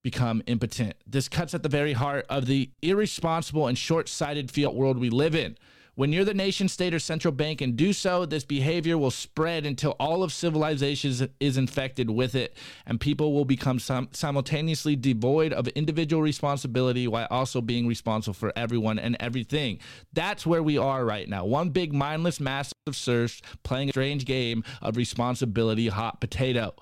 become 0.01 0.43
impotent. 0.47 0.95
This 1.05 1.27
cuts 1.27 1.53
at 1.53 1.61
the 1.61 1.67
very 1.67 1.91
heart 1.91 2.25
of 2.29 2.45
the 2.45 2.69
irresponsible 2.81 3.67
and 3.67 3.77
short-sighted 3.77 4.49
fiat 4.49 4.73
world 4.73 4.97
we 4.97 5.09
live 5.09 5.35
in. 5.35 5.57
When 5.95 6.11
you're 6.11 6.25
the 6.25 6.33
nation 6.33 6.69
state 6.69 6.93
or 6.93 6.99
central 6.99 7.31
bank 7.31 7.61
and 7.61 7.75
do 7.75 7.93
so, 7.93 8.25
this 8.25 8.43
behavior 8.43 8.97
will 8.97 9.11
spread 9.11 9.63
until 9.63 9.95
all 9.99 10.23
of 10.23 10.33
civilization 10.33 11.29
is 11.39 11.55
infected 11.55 12.09
with 12.09 12.33
it, 12.33 12.57
and 12.87 12.99
people 12.99 13.31
will 13.31 13.45
become 13.45 13.77
sim- 13.77 14.09
simultaneously 14.11 14.95
devoid 14.95 15.53
of 15.53 15.67
individual 15.69 16.23
responsibility 16.23 17.07
while 17.07 17.27
also 17.29 17.61
being 17.61 17.85
responsible 17.85 18.33
for 18.33 18.51
everyone 18.55 18.97
and 18.97 19.15
everything. 19.19 19.77
That's 20.13 20.47
where 20.47 20.63
we 20.63 20.79
are 20.79 21.05
right 21.05 21.29
now. 21.29 21.45
One 21.45 21.69
big 21.69 21.93
mindless, 21.93 22.39
mass 22.39 22.73
of 22.87 22.95
search 22.95 23.43
playing 23.61 23.89
a 23.89 23.91
strange 23.91 24.25
game 24.25 24.63
of 24.81 24.97
responsibility 24.97 25.89
hot 25.89 26.19
potato. 26.19 26.73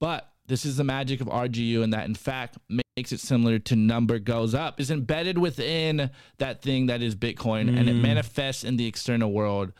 But 0.00 0.28
this 0.46 0.66
is 0.66 0.76
the 0.76 0.84
magic 0.84 1.20
of 1.20 1.28
RGU, 1.28 1.84
and 1.84 1.92
that 1.92 2.06
in 2.06 2.16
fact 2.16 2.58
makes 2.96 3.10
it 3.10 3.18
similar 3.18 3.58
to 3.58 3.74
number 3.74 4.18
goes 4.20 4.54
up, 4.54 4.80
is 4.80 4.90
embedded 4.90 5.36
within 5.36 6.10
that 6.38 6.62
thing 6.62 6.86
that 6.86 7.02
is 7.02 7.16
Bitcoin, 7.16 7.68
mm. 7.68 7.78
and 7.78 7.88
it 7.88 7.94
manifests 7.94 8.62
in 8.62 8.76
the 8.76 8.86
external 8.86 9.32
world. 9.32 9.72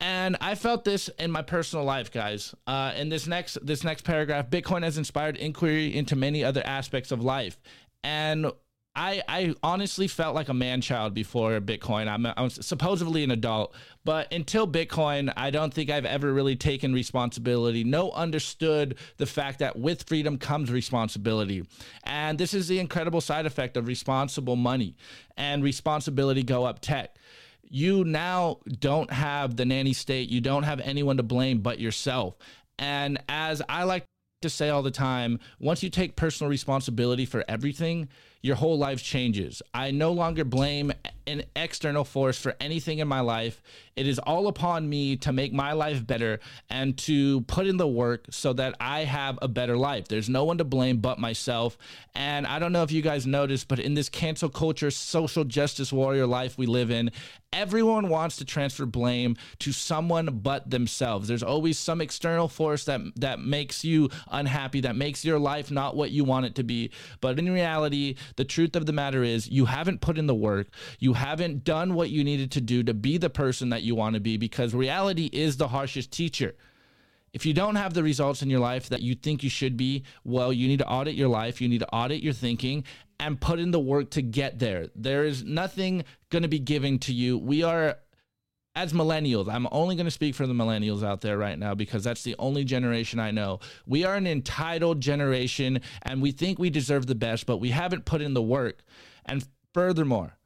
And 0.00 0.36
I 0.40 0.54
felt 0.54 0.84
this 0.84 1.08
in 1.18 1.32
my 1.32 1.42
personal 1.42 1.84
life, 1.84 2.12
guys. 2.12 2.54
Uh, 2.68 2.92
in 2.96 3.08
this 3.08 3.26
next 3.26 3.58
this 3.66 3.82
next 3.82 4.02
paragraph, 4.02 4.48
Bitcoin 4.48 4.84
has 4.84 4.96
inspired 4.96 5.36
inquiry 5.36 5.96
into 5.96 6.14
many 6.14 6.44
other 6.44 6.64
aspects 6.64 7.10
of 7.10 7.20
life, 7.20 7.58
and 8.04 8.46
I, 8.98 9.22
I 9.28 9.54
honestly 9.62 10.08
felt 10.08 10.34
like 10.34 10.48
a 10.48 10.54
man 10.54 10.80
child 10.80 11.14
before 11.14 11.60
Bitcoin. 11.60 12.08
I'm, 12.08 12.26
I'm 12.26 12.50
supposedly 12.50 13.22
an 13.22 13.30
adult, 13.30 13.72
but 14.04 14.32
until 14.32 14.66
Bitcoin, 14.66 15.32
I 15.36 15.50
don't 15.50 15.72
think 15.72 15.88
I've 15.88 16.04
ever 16.04 16.32
really 16.32 16.56
taken 16.56 16.92
responsibility. 16.92 17.84
No, 17.84 18.10
understood 18.10 18.96
the 19.16 19.26
fact 19.26 19.60
that 19.60 19.78
with 19.78 20.02
freedom 20.08 20.36
comes 20.36 20.72
responsibility. 20.72 21.64
And 22.02 22.38
this 22.38 22.52
is 22.52 22.66
the 22.66 22.80
incredible 22.80 23.20
side 23.20 23.46
effect 23.46 23.76
of 23.76 23.86
responsible 23.86 24.56
money 24.56 24.96
and 25.36 25.62
responsibility 25.62 26.42
go 26.42 26.64
up 26.64 26.80
tech 26.80 27.16
you 27.70 28.02
now 28.02 28.58
don't 28.80 29.12
have 29.12 29.56
the 29.56 29.64
nanny 29.66 29.92
state. 29.92 30.30
You 30.30 30.40
don't 30.40 30.62
have 30.62 30.80
anyone 30.80 31.18
to 31.18 31.22
blame 31.22 31.60
but 31.60 31.78
yourself. 31.78 32.34
And 32.78 33.22
as 33.28 33.60
I 33.68 33.82
like 33.82 34.06
to 34.40 34.48
say 34.48 34.70
all 34.70 34.82
the 34.82 34.90
time, 34.90 35.38
once 35.60 35.82
you 35.82 35.90
take 35.90 36.16
personal 36.16 36.48
responsibility 36.48 37.26
for 37.26 37.44
everything, 37.46 38.08
your 38.40 38.56
whole 38.56 38.78
life 38.78 39.02
changes. 39.02 39.62
I 39.74 39.90
no 39.90 40.12
longer 40.12 40.44
blame 40.44 40.92
an 41.26 41.42
external 41.54 42.04
force 42.04 42.38
for 42.38 42.54
anything 42.60 42.98
in 42.98 43.08
my 43.08 43.20
life. 43.20 43.60
It 43.96 44.06
is 44.06 44.18
all 44.18 44.46
upon 44.46 44.88
me 44.88 45.16
to 45.16 45.32
make 45.32 45.52
my 45.52 45.72
life 45.72 46.06
better 46.06 46.40
and 46.70 46.96
to 46.98 47.42
put 47.42 47.66
in 47.66 47.76
the 47.76 47.86
work 47.86 48.26
so 48.30 48.52
that 48.54 48.76
I 48.80 49.00
have 49.00 49.38
a 49.42 49.48
better 49.48 49.76
life. 49.76 50.08
There's 50.08 50.28
no 50.28 50.44
one 50.44 50.58
to 50.58 50.64
blame 50.64 50.98
but 50.98 51.18
myself. 51.18 51.76
And 52.14 52.46
I 52.46 52.58
don't 52.58 52.72
know 52.72 52.82
if 52.82 52.92
you 52.92 53.02
guys 53.02 53.26
noticed, 53.26 53.68
but 53.68 53.78
in 53.80 53.94
this 53.94 54.08
cancel 54.08 54.48
culture, 54.48 54.90
social 54.90 55.44
justice 55.44 55.92
warrior 55.92 56.26
life 56.26 56.56
we 56.56 56.66
live 56.66 56.90
in, 56.90 57.10
everyone 57.52 58.08
wants 58.08 58.36
to 58.36 58.44
transfer 58.44 58.86
blame 58.86 59.36
to 59.58 59.72
someone 59.72 60.26
but 60.42 60.70
themselves. 60.70 61.28
There's 61.28 61.42
always 61.42 61.78
some 61.78 62.00
external 62.00 62.48
force 62.48 62.84
that 62.84 63.00
that 63.16 63.40
makes 63.40 63.84
you 63.84 64.10
unhappy, 64.30 64.80
that 64.82 64.96
makes 64.96 65.24
your 65.24 65.38
life 65.38 65.70
not 65.70 65.96
what 65.96 66.10
you 66.10 66.24
want 66.24 66.46
it 66.46 66.54
to 66.56 66.62
be. 66.62 66.90
But 67.20 67.38
in 67.38 67.50
reality, 67.50 68.16
the 68.36 68.44
truth 68.44 68.76
of 68.76 68.86
the 68.86 68.92
matter 68.92 69.22
is 69.22 69.48
you 69.48 69.66
haven't 69.66 70.00
put 70.00 70.18
in 70.18 70.26
the 70.26 70.34
work. 70.34 70.68
You 70.98 71.14
haven't 71.14 71.64
done 71.64 71.94
what 71.94 72.10
you 72.10 72.24
needed 72.24 72.50
to 72.52 72.60
do 72.60 72.82
to 72.82 72.94
be 72.94 73.18
the 73.18 73.30
person 73.30 73.70
that 73.70 73.82
you 73.82 73.94
want 73.94 74.14
to 74.14 74.20
be 74.20 74.36
because 74.36 74.74
reality 74.74 75.30
is 75.32 75.56
the 75.56 75.68
harshest 75.68 76.10
teacher. 76.10 76.54
If 77.32 77.44
you 77.44 77.52
don't 77.52 77.76
have 77.76 77.94
the 77.94 78.02
results 78.02 78.42
in 78.42 78.50
your 78.50 78.60
life 78.60 78.88
that 78.88 79.02
you 79.02 79.14
think 79.14 79.42
you 79.42 79.50
should 79.50 79.76
be, 79.76 80.04
well, 80.24 80.52
you 80.52 80.66
need 80.66 80.78
to 80.78 80.88
audit 80.88 81.14
your 81.14 81.28
life. 81.28 81.60
You 81.60 81.68
need 81.68 81.80
to 81.80 81.94
audit 81.94 82.22
your 82.22 82.32
thinking 82.32 82.84
and 83.20 83.40
put 83.40 83.58
in 83.58 83.70
the 83.70 83.80
work 83.80 84.10
to 84.10 84.22
get 84.22 84.58
there. 84.58 84.88
There 84.94 85.24
is 85.24 85.44
nothing 85.44 86.04
going 86.30 86.42
to 86.42 86.48
be 86.48 86.58
given 86.58 86.98
to 87.00 87.12
you. 87.12 87.36
We 87.36 87.62
are 87.62 87.98
as 88.78 88.92
millennials, 88.92 89.52
I'm 89.52 89.66
only 89.72 89.96
going 89.96 90.06
to 90.06 90.10
speak 90.10 90.36
for 90.36 90.46
the 90.46 90.52
millennials 90.54 91.02
out 91.02 91.20
there 91.20 91.36
right 91.36 91.58
now 91.58 91.74
because 91.74 92.04
that's 92.04 92.22
the 92.22 92.36
only 92.38 92.62
generation 92.62 93.18
I 93.18 93.32
know. 93.32 93.58
We 93.86 94.04
are 94.04 94.14
an 94.14 94.28
entitled 94.28 95.00
generation 95.00 95.80
and 96.02 96.22
we 96.22 96.30
think 96.30 96.60
we 96.60 96.70
deserve 96.70 97.06
the 97.06 97.16
best, 97.16 97.44
but 97.44 97.56
we 97.56 97.70
haven't 97.70 98.04
put 98.04 98.22
in 98.22 98.34
the 98.34 98.42
work. 98.42 98.84
And 99.26 99.44
furthermore, 99.74 100.38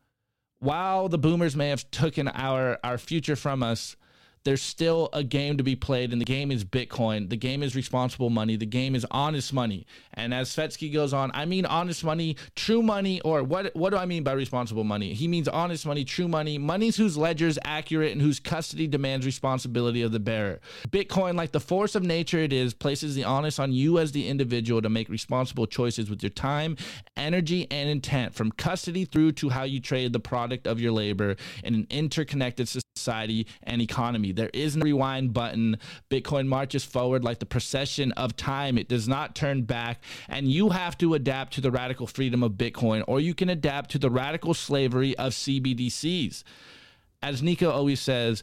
while 0.61 1.11
the 1.11 1.18
boomers 1.18 1.55
may 1.55 1.68
have 1.68 1.91
taken 1.91 2.26
our 2.28 2.78
our 2.83 2.97
future 2.97 3.37
from 3.37 3.62
us, 3.62 3.97
there's 4.45 4.62
still 4.62 5.09
a 5.12 5.22
game 5.22 5.57
to 5.57 5.62
be 5.62 5.76
played, 5.76 6.12
and 6.12 6.20
the 6.20 6.24
game 6.24 6.51
is 6.51 6.64
Bitcoin. 6.64 7.30
The 7.30 7.36
game 7.36 7.62
is 7.62 7.76
responsible 7.76 8.30
money. 8.30 8.57
The 8.57 8.66
game 8.66 8.95
is 8.95 9.07
honest 9.11 9.53
money. 9.53 9.86
And 10.14 10.34
as 10.34 10.55
Svetski 10.55 10.93
goes 10.93 11.12
on, 11.12 11.30
I 11.34 11.45
mean 11.45 11.64
honest 11.64 12.05
money, 12.05 12.36
true 12.57 12.82
money, 12.82 13.20
or 13.20 13.43
what? 13.43 13.74
What 13.74 13.90
do 13.90 13.97
I 13.97 14.07
mean 14.07 14.22
by 14.22 14.32
responsible 14.32 14.84
money? 14.84 15.14
He 15.14 15.28
means 15.28 15.49
honest 15.49 15.86
money, 15.86 16.05
true 16.05 16.28
money, 16.28 16.59
monies 16.59 16.97
whose 16.97 17.16
ledger 17.16 17.47
is 17.47 17.59
accurate 17.64 18.12
and 18.12 18.20
whose 18.20 18.40
custody 18.40 18.86
demands 18.86 19.26
responsibility 19.26 20.03
of 20.03 20.12
the 20.12 20.20
bearer. 20.20 20.61
Bitcoin, 20.88 21.34
like 21.36 21.53
the 21.53 21.61
force 21.61 21.95
of 21.95 22.03
nature 22.03 22.38
it 22.38 22.53
is, 22.53 22.74
places 22.74 23.14
the 23.14 23.24
onus 23.24 23.59
on 23.59 23.72
you 23.72 23.99
as 23.99 24.12
the 24.12 24.28
individual 24.28 24.82
to 24.82 24.88
make 24.88 25.09
responsible 25.09 25.66
choices 25.66 26.11
with 26.11 26.22
your 26.22 26.30
time, 26.30 26.76
energy, 27.16 27.66
and 27.70 27.88
intent, 27.88 28.34
from 28.34 28.51
custody 28.53 29.05
through 29.05 29.32
to 29.32 29.51
how 29.51 29.62
you 29.62 29.80
trade 29.80 30.12
the 30.12 30.20
product 30.20 30.66
of 30.66 30.80
your 30.80 30.93
labor 30.93 31.36
in 31.62 31.74
an 31.74 31.86
interconnected 31.90 32.68
society 32.68 33.47
and 33.62 33.80
economy. 33.80 34.32
There 34.33 34.51
is 34.53 34.76
no 34.76 34.85
rewind 34.85 35.33
button. 35.33 35.78
Bitcoin 36.11 36.47
marches 36.47 36.85
forward 36.85 37.24
like 37.24 37.39
the 37.39 37.47
procession 37.47 38.12
of 38.12 38.37
time. 38.37 38.78
It 38.78 38.89
does 38.89 39.09
not 39.09 39.35
turn 39.35 39.62
back. 39.62 40.03
And 40.28 40.51
you 40.51 40.70
have 40.70 40.99
to 40.99 41.14
adapt 41.14 41.55
to 41.55 41.61
the 41.61 41.70
radical 41.70 42.07
freedom 42.07 42.43
of 42.43 42.53
Bitcoin, 42.53 43.05
or 43.07 43.20
you 43.20 43.35
can 43.35 43.49
adapt 43.49 43.91
to 43.93 43.99
the 43.99 44.11
radical 44.11 44.55
slavery 44.55 45.16
of 45.18 45.33
CBDCs. 45.33 46.43
As 47.22 47.43
Nico 47.43 47.70
always 47.70 48.01
says, 48.01 48.43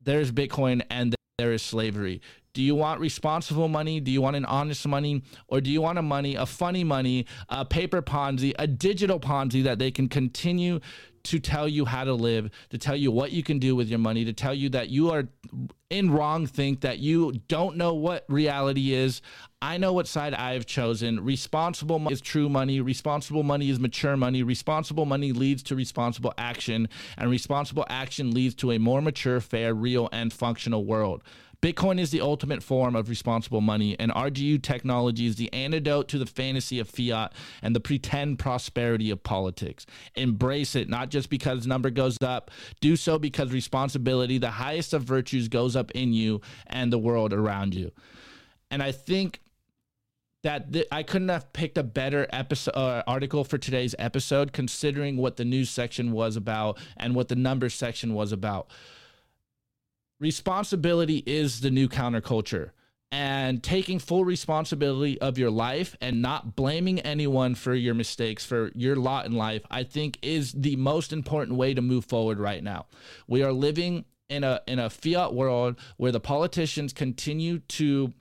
there's 0.00 0.32
Bitcoin 0.32 0.82
and 0.90 1.14
there 1.38 1.52
is 1.52 1.62
slavery. 1.62 2.20
Do 2.54 2.62
you 2.62 2.74
want 2.74 3.00
responsible 3.00 3.68
money? 3.68 3.98
Do 3.98 4.10
you 4.10 4.20
want 4.20 4.36
an 4.36 4.44
honest 4.44 4.86
money? 4.86 5.22
Or 5.48 5.62
do 5.62 5.70
you 5.70 5.80
want 5.80 5.98
a 5.98 6.02
money, 6.02 6.34
a 6.34 6.44
funny 6.44 6.84
money, 6.84 7.26
a 7.48 7.64
paper 7.64 8.02
Ponzi, 8.02 8.52
a 8.58 8.66
digital 8.66 9.18
Ponzi 9.18 9.64
that 9.64 9.78
they 9.78 9.90
can 9.90 10.06
continue 10.06 10.80
to 11.24 11.38
tell 11.38 11.66
you 11.66 11.86
how 11.86 12.04
to 12.04 12.12
live, 12.12 12.50
to 12.68 12.76
tell 12.76 12.96
you 12.96 13.10
what 13.10 13.30
you 13.30 13.42
can 13.42 13.58
do 13.58 13.74
with 13.74 13.88
your 13.88 14.00
money, 14.00 14.24
to 14.24 14.32
tell 14.34 14.52
you 14.52 14.68
that 14.68 14.90
you 14.90 15.10
are 15.10 15.28
in 15.88 16.10
wrong 16.10 16.46
think, 16.46 16.80
that 16.80 16.98
you 16.98 17.32
don't 17.48 17.76
know 17.76 17.94
what 17.94 18.24
reality 18.28 18.92
is. 18.92 19.22
I 19.62 19.78
know 19.78 19.94
what 19.94 20.06
side 20.06 20.34
I've 20.34 20.66
chosen. 20.66 21.24
Responsible 21.24 22.00
money 22.00 22.12
is 22.12 22.20
true 22.20 22.50
money. 22.50 22.80
Responsible 22.80 23.44
money 23.44 23.70
is 23.70 23.80
mature 23.80 24.16
money. 24.16 24.42
Responsible 24.42 25.06
money 25.06 25.32
leads 25.32 25.62
to 25.64 25.76
responsible 25.76 26.34
action, 26.36 26.88
and 27.16 27.30
responsible 27.30 27.86
action 27.88 28.32
leads 28.32 28.54
to 28.56 28.72
a 28.72 28.78
more 28.78 29.00
mature, 29.00 29.40
fair, 29.40 29.72
real, 29.74 30.10
and 30.12 30.32
functional 30.32 30.84
world. 30.84 31.22
Bitcoin 31.62 32.00
is 32.00 32.10
the 32.10 32.20
ultimate 32.20 32.60
form 32.60 32.96
of 32.96 33.08
responsible 33.08 33.60
money, 33.60 33.94
and 34.00 34.10
RGU 34.10 34.60
technology 34.60 35.26
is 35.26 35.36
the 35.36 35.52
antidote 35.52 36.08
to 36.08 36.18
the 36.18 36.26
fantasy 36.26 36.80
of 36.80 36.88
fiat 36.88 37.32
and 37.62 37.74
the 37.74 37.78
pretend 37.78 38.40
prosperity 38.40 39.10
of 39.10 39.22
politics. 39.22 39.86
Embrace 40.16 40.74
it, 40.74 40.88
not 40.88 41.08
just 41.08 41.30
because 41.30 41.64
number 41.64 41.88
goes 41.88 42.18
up. 42.20 42.50
Do 42.80 42.96
so 42.96 43.16
because 43.16 43.52
responsibility, 43.52 44.38
the 44.38 44.50
highest 44.50 44.92
of 44.92 45.04
virtues, 45.04 45.46
goes 45.46 45.76
up 45.76 45.92
in 45.92 46.12
you 46.12 46.40
and 46.66 46.92
the 46.92 46.98
world 46.98 47.32
around 47.32 47.76
you. 47.76 47.92
And 48.72 48.82
I 48.82 48.90
think 48.90 49.40
that 50.42 50.72
th- 50.72 50.88
I 50.90 51.04
couldn't 51.04 51.28
have 51.28 51.52
picked 51.52 51.78
a 51.78 51.84
better 51.84 52.26
episode 52.30 52.74
uh, 52.74 53.04
article 53.06 53.44
for 53.44 53.56
today's 53.56 53.94
episode, 54.00 54.52
considering 54.52 55.16
what 55.16 55.36
the 55.36 55.44
news 55.44 55.70
section 55.70 56.10
was 56.10 56.34
about 56.34 56.78
and 56.96 57.14
what 57.14 57.28
the 57.28 57.36
numbers 57.36 57.74
section 57.74 58.14
was 58.14 58.32
about 58.32 58.68
responsibility 60.22 61.22
is 61.26 61.60
the 61.60 61.70
new 61.70 61.88
counterculture. 61.88 62.70
And 63.10 63.62
taking 63.62 63.98
full 63.98 64.24
responsibility 64.24 65.20
of 65.20 65.36
your 65.36 65.50
life 65.50 65.94
and 66.00 66.22
not 66.22 66.56
blaming 66.56 66.98
anyone 67.00 67.54
for 67.54 67.74
your 67.74 67.92
mistakes 67.92 68.46
for 68.46 68.70
your 68.74 68.96
lot 68.96 69.26
in 69.26 69.32
life 69.32 69.60
i 69.70 69.82
think 69.82 70.18
is 70.22 70.52
the 70.52 70.76
most 70.76 71.12
important 71.12 71.58
way 71.58 71.74
to 71.74 71.82
move 71.82 72.06
forward 72.06 72.38
right 72.38 72.64
now. 72.64 72.86
We 73.28 73.42
are 73.42 73.52
living 73.52 74.06
in 74.30 74.44
a 74.44 74.62
in 74.66 74.78
a 74.78 74.88
fiat 74.88 75.34
world 75.34 75.78
where 75.98 76.12
the 76.12 76.20
politicians 76.20 76.94
continue 76.94 77.58
to 77.58 78.14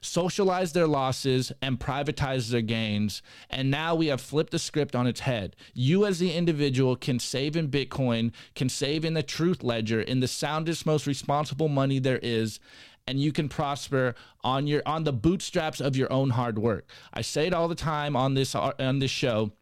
socialize 0.00 0.72
their 0.72 0.86
losses 0.86 1.52
and 1.60 1.78
privatize 1.78 2.50
their 2.50 2.62
gains. 2.62 3.22
And 3.48 3.70
now 3.70 3.94
we 3.94 4.06
have 4.06 4.20
flipped 4.20 4.52
the 4.52 4.58
script 4.58 4.96
on 4.96 5.06
its 5.06 5.20
head. 5.20 5.56
You, 5.74 6.06
as 6.06 6.18
the 6.18 6.32
individual, 6.32 6.96
can 6.96 7.18
save 7.18 7.56
in 7.56 7.68
Bitcoin, 7.68 8.32
can 8.54 8.68
save 8.68 9.04
in 9.04 9.14
the 9.14 9.22
truth 9.22 9.62
ledger, 9.62 10.00
in 10.00 10.20
the 10.20 10.28
soundest, 10.28 10.86
most 10.86 11.06
responsible 11.06 11.68
money 11.68 11.98
there 11.98 12.20
is. 12.22 12.60
And 13.06 13.20
you 13.20 13.32
can 13.32 13.48
prosper 13.48 14.14
on 14.44 14.66
your 14.66 14.82
on 14.86 15.04
the 15.04 15.12
bootstraps 15.12 15.80
of 15.80 15.96
your 15.96 16.12
own 16.12 16.30
hard 16.30 16.58
work. 16.58 16.88
I 17.12 17.22
say 17.22 17.46
it 17.46 17.54
all 17.54 17.66
the 17.66 17.74
time 17.74 18.14
on 18.14 18.34
this 18.34 18.54
on 18.54 18.98
this 18.98 19.10
show 19.10 19.52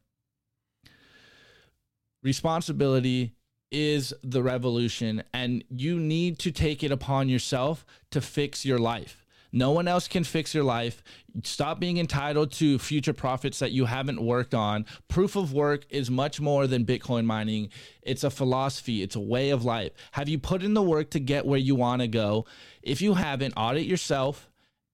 responsibility 2.23 3.33
is 3.71 4.15
the 4.23 4.43
revolution 4.43 5.23
and 5.33 5.63
you 5.69 5.99
need 5.99 6.39
to 6.39 6.51
take 6.51 6.83
it 6.83 6.91
upon 6.91 7.29
yourself 7.29 7.85
to 8.11 8.21
fix 8.21 8.65
your 8.65 8.79
life. 8.79 9.18
No 9.53 9.71
one 9.71 9.89
else 9.89 10.09
can 10.09 10.25
fix 10.25 10.55
your 10.55 10.65
life. 10.65 11.03
Stop 11.43 11.81
being 11.81 11.99
entitled 11.99 12.53
to 12.53 12.79
future 12.79 13.13
profits 13.13 13.59
that 13.61 13.73
you 13.73 13.87
haven't 13.87 14.23
worked 14.23 14.55
on. 14.55 14.85
Proof 15.09 15.37
of 15.37 15.53
work 15.53 15.87
is 15.89 16.11
much 16.11 16.41
more 16.41 16.67
than 16.67 16.85
Bitcoin 16.85 17.25
mining. 17.25 17.71
It's 18.03 18.25
a 18.25 18.31
philosophy, 18.31 19.03
it's 19.03 19.17
a 19.17 19.21
way 19.21 19.51
of 19.51 19.65
life. 19.65 19.93
Have 20.13 20.29
you 20.29 20.39
put 20.39 20.63
in 20.63 20.75
the 20.75 20.83
work 20.83 21.11
to 21.11 21.21
get 21.21 21.47
where 21.47 21.59
you 21.59 21.75
want 21.75 22.03
to 22.03 22.09
go? 22.09 22.45
If 22.83 23.01
you 23.01 23.15
haven't, 23.15 23.55
audit 23.57 23.87
yourself 23.87 24.51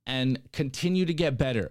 and 0.06 0.38
continue 0.52 1.04
to 1.04 1.14
get 1.14 1.36
better. 1.36 1.70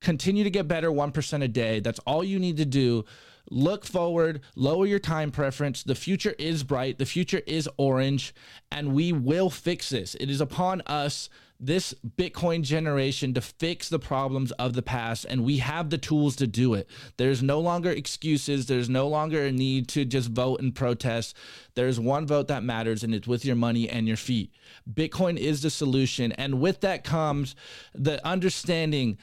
Continue 0.00 0.44
to 0.44 0.50
get 0.50 0.68
better 0.68 0.90
1% 0.90 1.42
a 1.42 1.48
day. 1.48 1.80
That's 1.80 2.00
all 2.00 2.24
you 2.24 2.38
need 2.38 2.56
to 2.58 2.66
do 2.66 3.04
look 3.50 3.84
forward, 3.84 4.40
lower 4.56 4.86
your 4.86 4.98
time 4.98 5.30
preference. 5.30 5.82
The 5.82 5.94
future 5.94 6.34
is 6.38 6.64
bright, 6.64 6.98
the 6.98 7.06
future 7.06 7.42
is 7.46 7.68
orange, 7.76 8.34
and 8.70 8.94
we 8.94 9.12
will 9.12 9.50
fix 9.50 9.90
this. 9.90 10.14
It 10.16 10.30
is 10.30 10.40
upon 10.40 10.80
us, 10.82 11.28
this 11.64 11.94
Bitcoin 12.16 12.62
generation, 12.62 13.32
to 13.34 13.40
fix 13.40 13.88
the 13.88 14.00
problems 14.00 14.50
of 14.52 14.72
the 14.72 14.82
past, 14.82 15.24
and 15.24 15.44
we 15.44 15.58
have 15.58 15.90
the 15.90 15.96
tools 15.96 16.34
to 16.36 16.46
do 16.48 16.74
it. 16.74 16.90
There's 17.18 17.40
no 17.40 17.60
longer 17.60 17.90
excuses, 17.90 18.66
there's 18.66 18.88
no 18.88 19.06
longer 19.06 19.44
a 19.44 19.52
need 19.52 19.88
to 19.90 20.04
just 20.04 20.28
vote 20.30 20.60
and 20.60 20.74
protest. 20.74 21.36
There's 21.76 22.00
one 22.00 22.26
vote 22.26 22.48
that 22.48 22.64
matters, 22.64 23.04
and 23.04 23.14
it's 23.14 23.28
with 23.28 23.44
your 23.44 23.54
money 23.54 23.88
and 23.88 24.08
your 24.08 24.16
feet. 24.16 24.52
Bitcoin 24.92 25.38
is 25.38 25.62
the 25.62 25.70
solution, 25.70 26.32
and 26.32 26.60
with 26.60 26.80
that 26.80 27.04
comes 27.04 27.54
the 27.94 28.24
understanding 28.26 29.16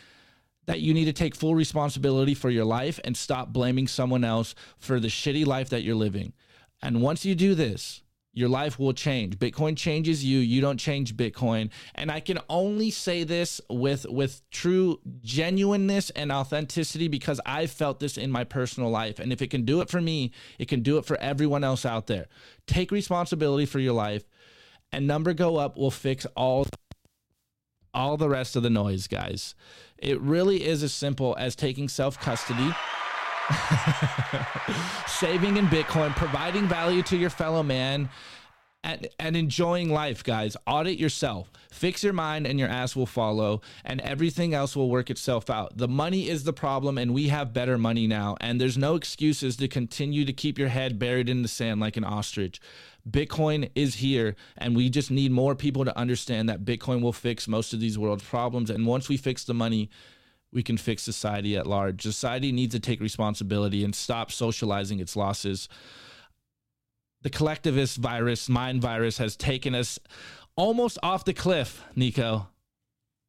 that 0.65 0.79
you 0.79 0.93
need 0.93 1.05
to 1.05 1.13
take 1.13 1.35
full 1.35 1.55
responsibility 1.55 2.33
for 2.33 2.49
your 2.49 2.63
life 2.63 3.01
and 3.03 3.17
stop 3.17 3.51
blaming 3.51 3.87
someone 3.87 4.23
else 4.23 4.55
for 4.77 4.99
the 4.99 5.07
shitty 5.09 5.45
life 5.45 5.69
that 5.69 5.81
you're 5.81 5.95
living. 5.95 6.31
And 6.81 7.01
once 7.01 7.25
you 7.25 7.35
do 7.35 7.53
this, 7.53 8.01
your 8.34 8.49
life 8.49 8.77
will 8.77 8.93
change. 8.93 9.38
Bitcoin 9.38 9.75
changes 9.75 10.23
you, 10.23 10.39
you 10.39 10.61
don't 10.61 10.77
change 10.77 11.17
Bitcoin. 11.17 11.69
And 11.95 12.11
I 12.11 12.19
can 12.19 12.39
only 12.49 12.91
say 12.91 13.23
this 13.23 13.59
with 13.69 14.05
with 14.09 14.41
true 14.51 14.99
genuineness 15.21 16.09
and 16.11 16.32
authenticity 16.32 17.07
because 17.07 17.41
I've 17.45 17.71
felt 17.71 17.99
this 17.99 18.17
in 18.17 18.32
my 18.32 18.43
personal 18.43 18.89
life. 18.89 19.19
And 19.19 19.34
if 19.34 19.41
it 19.41 19.49
can 19.49 19.65
do 19.65 19.82
it 19.82 19.89
for 19.89 19.99
me, 20.01 20.32
it 20.57 20.67
can 20.67 20.82
do 20.82 20.97
it 20.97 21.05
for 21.05 21.17
everyone 21.17 21.63
else 21.63 21.86
out 21.86 22.07
there. 22.07 22.27
Take 22.67 22.91
responsibility 22.91 23.65
for 23.65 23.80
your 23.80 23.93
life 23.93 24.25
and 24.91 25.07
number 25.07 25.34
go 25.34 25.57
up 25.57 25.77
will 25.77 25.91
fix 25.91 26.25
all 26.36 26.65
all 27.93 28.17
the 28.17 28.30
rest 28.30 28.55
of 28.55 28.63
the 28.63 28.69
noise, 28.69 29.07
guys. 29.07 29.55
It 29.97 30.21
really 30.21 30.65
is 30.65 30.84
as 30.84 30.93
simple 30.93 31.36
as 31.39 31.55
taking 31.55 31.89
self 31.89 32.19
custody, 32.19 32.71
saving 35.07 35.57
in 35.57 35.67
Bitcoin, 35.67 36.15
providing 36.15 36.67
value 36.67 37.01
to 37.03 37.17
your 37.17 37.29
fellow 37.29 37.63
man, 37.63 38.09
and, 38.83 39.07
and 39.19 39.35
enjoying 39.35 39.89
life, 39.89 40.23
guys. 40.23 40.55
Audit 40.65 40.97
yourself. 40.97 41.51
Fix 41.71 42.03
your 42.03 42.13
mind, 42.13 42.47
and 42.47 42.57
your 42.57 42.69
ass 42.69 42.95
will 42.95 43.05
follow, 43.05 43.61
and 43.83 43.99
everything 44.01 44.53
else 44.53 44.75
will 44.75 44.89
work 44.89 45.09
itself 45.09 45.49
out. 45.49 45.77
The 45.77 45.87
money 45.87 46.29
is 46.29 46.43
the 46.43 46.53
problem, 46.53 46.97
and 46.97 47.13
we 47.13 47.27
have 47.27 47.53
better 47.53 47.77
money 47.77 48.07
now. 48.07 48.37
And 48.39 48.59
there's 48.59 48.77
no 48.77 48.95
excuses 48.95 49.57
to 49.57 49.67
continue 49.67 50.25
to 50.25 50.33
keep 50.33 50.57
your 50.57 50.69
head 50.69 50.97
buried 50.97 51.29
in 51.29 51.41
the 51.41 51.47
sand 51.47 51.79
like 51.79 51.97
an 51.97 52.05
ostrich. 52.05 52.61
Bitcoin 53.09 53.69
is 53.75 53.95
here, 53.95 54.35
and 54.57 54.75
we 54.75 54.89
just 54.89 55.11
need 55.11 55.31
more 55.31 55.55
people 55.55 55.85
to 55.85 55.97
understand 55.97 56.47
that 56.49 56.65
Bitcoin 56.65 57.01
will 57.01 57.13
fix 57.13 57.47
most 57.47 57.73
of 57.73 57.79
these 57.79 57.97
world's 57.97 58.23
problems. 58.23 58.69
And 58.69 58.85
once 58.85 59.09
we 59.09 59.17
fix 59.17 59.43
the 59.43 59.53
money, 59.53 59.89
we 60.51 60.63
can 60.63 60.77
fix 60.77 61.03
society 61.03 61.55
at 61.55 61.67
large. 61.67 62.01
Society 62.01 62.51
needs 62.51 62.73
to 62.73 62.79
take 62.79 63.01
responsibility 63.01 63.83
and 63.83 63.93
stop 63.93 64.31
socializing 64.31 64.99
its 64.99 65.15
losses. 65.15 65.69
The 67.21 67.29
collectivist 67.29 67.97
virus, 67.97 68.49
mind 68.49 68.81
virus, 68.81 69.17
has 69.17 69.35
taken 69.35 69.75
us 69.75 69.99
almost 70.55 70.97
off 71.03 71.25
the 71.25 71.33
cliff, 71.33 71.83
Nico 71.95 72.47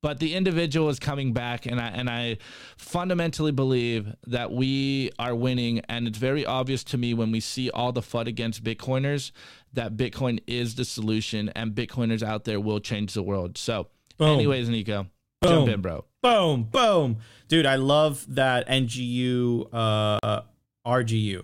but 0.03 0.19
the 0.19 0.35
individual 0.35 0.89
is 0.89 0.99
coming 0.99 1.33
back 1.33 1.67
and 1.67 1.81
I 1.81 1.89
and 1.89 2.09
I 2.09 2.39
fundamentally 2.77 3.53
believe 3.53 4.15
that 4.27 4.51
we 4.53 5.11
are 5.19 5.35
winning 5.35 5.81
and 5.89 6.07
it's 6.07 6.19
very 6.19 6.47
obvious 6.47 6.85
to 6.85 6.99
me 6.99 7.15
when 7.15 7.31
we 7.31 7.41
see 7.41 7.71
all 7.71 7.93
the 7.93 8.01
FUD 8.01 8.27
against 8.27 8.65
bitcoiners 8.65 9.33
that 9.73 9.97
bitcoin 9.97 10.41
is 10.47 10.75
the 10.75 10.85
solution 10.85 11.51
and 11.51 11.73
bitcoiners 11.75 12.23
out 12.23 12.45
there 12.45 12.61
will 12.61 12.81
change 12.81 13.15
the 13.15 13.23
world 13.23 13.59
so 13.59 13.89
Boom. 14.19 14.31
anyways 14.31 14.69
Nico 14.69 15.07
Boom. 15.41 15.51
jump 15.51 15.69
in 15.69 15.81
bro 15.81 16.05
Boom, 16.23 16.65
boom. 16.65 17.19
Dude, 17.49 17.67
I 17.67 17.77
love 17.77 18.27
that 18.35 18.69
NGU 18.69 19.69
uh 19.73 20.43
RGU, 20.87 21.43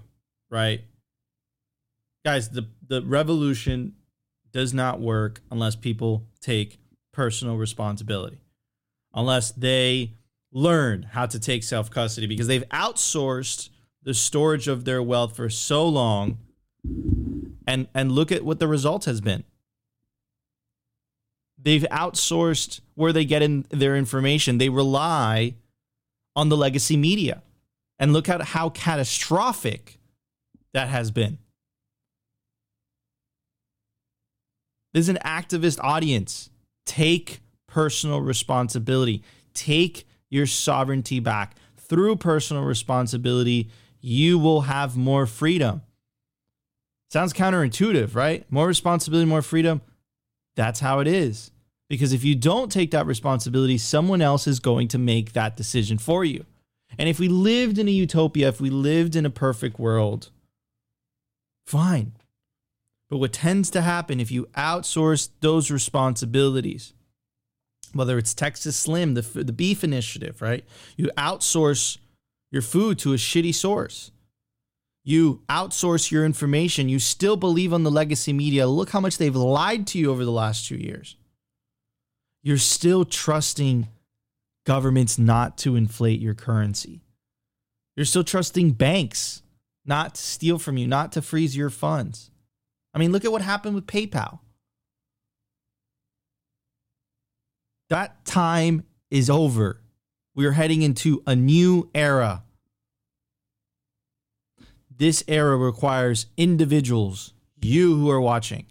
right? 0.50 0.82
Guys, 2.24 2.50
the 2.50 2.68
the 2.86 3.02
revolution 3.02 3.94
does 4.52 4.74
not 4.74 5.00
work 5.00 5.40
unless 5.50 5.76
people 5.76 6.26
take 6.40 6.78
personal 7.12 7.56
responsibility. 7.56 8.40
Unless 9.14 9.52
they 9.52 10.14
learn 10.52 11.02
how 11.02 11.26
to 11.26 11.38
take 11.38 11.62
self-custody 11.62 12.26
because 12.26 12.46
they've 12.46 12.68
outsourced 12.68 13.70
the 14.02 14.14
storage 14.14 14.68
of 14.68 14.84
their 14.84 15.02
wealth 15.02 15.36
for 15.36 15.50
so 15.50 15.86
long 15.88 16.38
and 17.66 17.88
and 17.94 18.12
look 18.12 18.30
at 18.30 18.44
what 18.44 18.60
the 18.60 18.68
result 18.68 19.06
has 19.06 19.20
been 19.20 19.44
they've 21.60 21.86
outsourced 21.90 22.80
where 22.94 23.12
they 23.12 23.24
get 23.24 23.42
in 23.42 23.66
their 23.70 23.96
information. 23.96 24.58
They 24.58 24.68
rely 24.68 25.54
on 26.34 26.48
the 26.48 26.56
legacy 26.56 26.96
media. 26.96 27.42
And 27.98 28.12
look 28.12 28.28
at 28.28 28.42
how 28.42 28.68
catastrophic 28.68 29.98
that 30.74 30.88
has 30.88 31.10
been. 31.10 31.38
This 34.92 35.04
is 35.04 35.08
an 35.08 35.18
activist 35.24 35.78
audience. 35.82 36.50
Take 36.84 37.40
personal 37.66 38.20
responsibility. 38.20 39.22
Take 39.54 40.06
your 40.28 40.46
sovereignty 40.46 41.20
back. 41.20 41.56
Through 41.76 42.16
personal 42.16 42.64
responsibility, 42.64 43.70
you 44.00 44.38
will 44.38 44.62
have 44.62 44.96
more 44.96 45.26
freedom. 45.26 45.82
Sounds 47.10 47.32
counterintuitive, 47.32 48.14
right? 48.14 48.44
More 48.50 48.66
responsibility, 48.66 49.26
more 49.26 49.42
freedom. 49.42 49.80
That's 50.56 50.80
how 50.80 51.00
it 51.00 51.06
is. 51.06 51.52
Because 51.88 52.12
if 52.12 52.24
you 52.24 52.34
don't 52.34 52.72
take 52.72 52.90
that 52.90 53.06
responsibility, 53.06 53.78
someone 53.78 54.20
else 54.20 54.46
is 54.46 54.58
going 54.58 54.88
to 54.88 54.98
make 54.98 55.32
that 55.32 55.56
decision 55.56 55.98
for 55.98 56.24
you. 56.24 56.44
And 56.98 57.08
if 57.08 57.20
we 57.20 57.28
lived 57.28 57.78
in 57.78 57.88
a 57.88 57.92
utopia, 57.92 58.48
if 58.48 58.60
we 58.60 58.70
lived 58.70 59.14
in 59.14 59.26
a 59.26 59.30
perfect 59.30 59.78
world, 59.78 60.30
fine. 61.66 62.12
But 63.08 63.18
what 63.18 63.32
tends 63.32 63.70
to 63.70 63.82
happen 63.82 64.18
if 64.18 64.32
you 64.32 64.48
outsource 64.56 65.28
those 65.40 65.70
responsibilities, 65.70 66.92
whether 67.92 68.18
it's 68.18 68.34
Texas 68.34 68.76
Slim, 68.76 69.14
the, 69.14 69.22
the 69.22 69.52
beef 69.52 69.84
initiative, 69.84 70.42
right? 70.42 70.64
You 70.96 71.10
outsource 71.16 71.98
your 72.50 72.62
food 72.62 72.98
to 73.00 73.12
a 73.12 73.16
shitty 73.16 73.54
source. 73.54 74.10
You 75.08 75.42
outsource 75.48 76.10
your 76.10 76.24
information. 76.24 76.88
You 76.88 76.98
still 76.98 77.36
believe 77.36 77.72
on 77.72 77.84
the 77.84 77.92
legacy 77.92 78.32
media. 78.32 78.66
Look 78.66 78.90
how 78.90 78.98
much 78.98 79.18
they've 79.18 79.36
lied 79.36 79.86
to 79.88 79.98
you 80.00 80.10
over 80.10 80.24
the 80.24 80.32
last 80.32 80.66
two 80.66 80.74
years. 80.76 81.14
You're 82.42 82.58
still 82.58 83.04
trusting 83.04 83.86
governments 84.64 85.16
not 85.16 85.58
to 85.58 85.76
inflate 85.76 86.20
your 86.20 86.34
currency. 86.34 87.02
You're 87.94 88.04
still 88.04 88.24
trusting 88.24 88.72
banks 88.72 89.42
not 89.84 90.16
to 90.16 90.20
steal 90.20 90.58
from 90.58 90.76
you, 90.76 90.88
not 90.88 91.12
to 91.12 91.22
freeze 91.22 91.56
your 91.56 91.70
funds. 91.70 92.32
I 92.92 92.98
mean, 92.98 93.12
look 93.12 93.24
at 93.24 93.30
what 93.30 93.42
happened 93.42 93.76
with 93.76 93.86
PayPal. 93.86 94.40
That 97.90 98.24
time 98.24 98.82
is 99.08 99.30
over. 99.30 99.80
We 100.34 100.46
are 100.46 100.52
heading 100.52 100.82
into 100.82 101.22
a 101.28 101.36
new 101.36 101.90
era. 101.94 102.42
This 104.98 105.22
era 105.28 105.56
requires 105.56 106.26
individuals, 106.36 107.34
you 107.60 107.96
who 107.96 108.10
are 108.10 108.20
watching, 108.20 108.66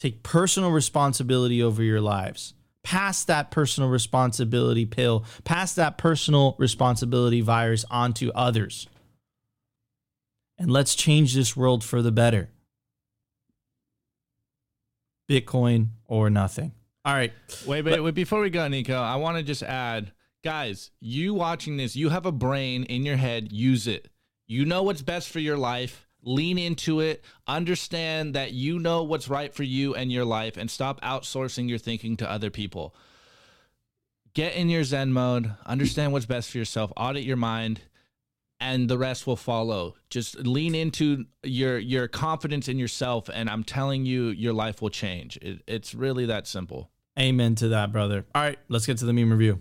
take 0.00 0.22
personal 0.22 0.70
responsibility 0.70 1.62
over 1.62 1.82
your 1.82 2.00
lives. 2.00 2.54
Pass 2.82 3.24
that 3.24 3.50
personal 3.50 3.90
responsibility 3.90 4.86
pill, 4.86 5.24
pass 5.42 5.74
that 5.74 5.98
personal 5.98 6.54
responsibility 6.56 7.40
virus 7.40 7.84
onto 7.90 8.30
others. 8.30 8.86
And 10.56 10.70
let's 10.70 10.94
change 10.94 11.34
this 11.34 11.56
world 11.56 11.82
for 11.82 12.00
the 12.00 12.12
better. 12.12 12.48
Bitcoin 15.28 15.88
or 16.06 16.30
nothing. 16.30 16.72
All 17.04 17.12
right. 17.12 17.32
Wait, 17.66 17.84
wait, 17.84 18.00
wait. 18.00 18.14
Before 18.14 18.40
we 18.40 18.50
go, 18.50 18.66
Nico, 18.68 18.96
I 18.96 19.16
want 19.16 19.36
to 19.36 19.42
just 19.42 19.64
add, 19.64 20.12
guys, 20.44 20.92
you 21.00 21.34
watching 21.34 21.76
this, 21.76 21.96
you 21.96 22.08
have 22.10 22.24
a 22.24 22.32
brain 22.32 22.84
in 22.84 23.04
your 23.04 23.16
head. 23.16 23.52
Use 23.52 23.88
it. 23.88 24.08
You 24.46 24.64
know 24.64 24.82
what's 24.82 25.02
best 25.02 25.28
for 25.28 25.40
your 25.40 25.56
life. 25.58 26.06
Lean 26.22 26.58
into 26.58 27.00
it. 27.00 27.24
Understand 27.46 28.34
that 28.34 28.52
you 28.52 28.78
know 28.78 29.02
what's 29.02 29.28
right 29.28 29.52
for 29.54 29.62
you 29.62 29.94
and 29.94 30.10
your 30.10 30.24
life, 30.24 30.56
and 30.56 30.70
stop 30.70 31.00
outsourcing 31.02 31.68
your 31.68 31.78
thinking 31.78 32.16
to 32.18 32.30
other 32.30 32.50
people. 32.50 32.94
Get 34.34 34.54
in 34.54 34.68
your 34.68 34.84
Zen 34.84 35.12
mode. 35.12 35.52
Understand 35.64 36.12
what's 36.12 36.26
best 36.26 36.50
for 36.50 36.58
yourself. 36.58 36.92
Audit 36.96 37.24
your 37.24 37.36
mind. 37.36 37.80
and 38.58 38.88
the 38.88 38.96
rest 38.98 39.26
will 39.26 39.36
follow. 39.36 39.94
Just 40.08 40.38
lean 40.38 40.74
into 40.74 41.26
your 41.42 41.78
your 41.78 42.08
confidence 42.08 42.68
in 42.68 42.78
yourself, 42.78 43.28
and 43.32 43.50
I'm 43.50 43.62
telling 43.64 44.06
you, 44.06 44.28
your 44.28 44.52
life 44.54 44.80
will 44.80 44.90
change. 44.90 45.36
It, 45.42 45.62
it's 45.66 45.94
really 45.94 46.26
that 46.26 46.46
simple. 46.46 46.90
Amen 47.18 47.54
to 47.56 47.68
that, 47.68 47.92
brother. 47.92 48.24
All 48.34 48.42
right, 48.42 48.58
let's 48.68 48.86
get 48.86 48.98
to 48.98 49.04
the 49.04 49.12
meme 49.12 49.30
review. 49.30 49.60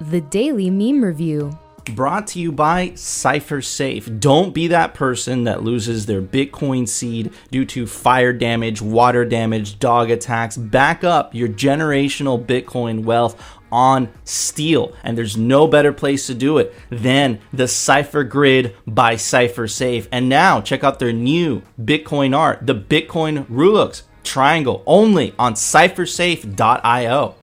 The 0.00 0.20
Daily 0.22 0.70
Meme 0.70 1.04
Review. 1.04 1.56
Brought 1.84 2.26
to 2.28 2.40
you 2.40 2.50
by 2.50 2.92
Cypher 2.94 3.60
Safe. 3.60 4.08
Don't 4.18 4.54
be 4.54 4.68
that 4.68 4.94
person 4.94 5.44
that 5.44 5.62
loses 5.62 6.06
their 6.06 6.22
Bitcoin 6.22 6.88
seed 6.88 7.32
due 7.50 7.64
to 7.66 7.86
fire 7.86 8.32
damage, 8.32 8.80
water 8.80 9.24
damage, 9.24 9.78
dog 9.78 10.10
attacks. 10.10 10.56
Back 10.56 11.04
up 11.04 11.34
your 11.34 11.48
generational 11.48 12.42
Bitcoin 12.44 13.04
wealth 13.04 13.40
on 13.70 14.08
steel. 14.24 14.92
And 15.02 15.18
there's 15.18 15.36
no 15.36 15.66
better 15.66 15.92
place 15.92 16.26
to 16.28 16.34
do 16.34 16.58
it 16.58 16.74
than 16.90 17.40
the 17.52 17.68
Cypher 17.68 18.24
Grid 18.24 18.74
by 18.86 19.16
Cypher 19.16 19.68
Safe. 19.68 20.08
And 20.10 20.28
now 20.28 20.60
check 20.60 20.84
out 20.84 20.98
their 20.98 21.12
new 21.12 21.62
Bitcoin 21.80 22.36
art, 22.36 22.66
the 22.66 22.74
Bitcoin 22.74 23.46
Rulux 23.46 24.02
triangle, 24.22 24.82
only 24.86 25.34
on 25.38 25.54
cyphersafe.io. 25.54 27.36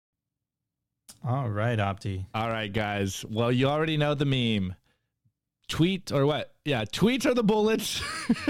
All 1.24 1.50
right, 1.50 1.78
Opti. 1.78 2.26
All 2.34 2.50
right, 2.50 2.72
guys. 2.72 3.24
Well, 3.30 3.52
you 3.52 3.68
already 3.68 3.96
know 3.96 4.16
the 4.16 4.26
meme. 4.26 4.76
Tweet 5.68 6.12
or 6.12 6.26
what? 6.26 6.54
Yeah, 6.66 6.84
tweets 6.84 7.26
are 7.26 7.34
the 7.34 7.44
bullets 7.44 8.02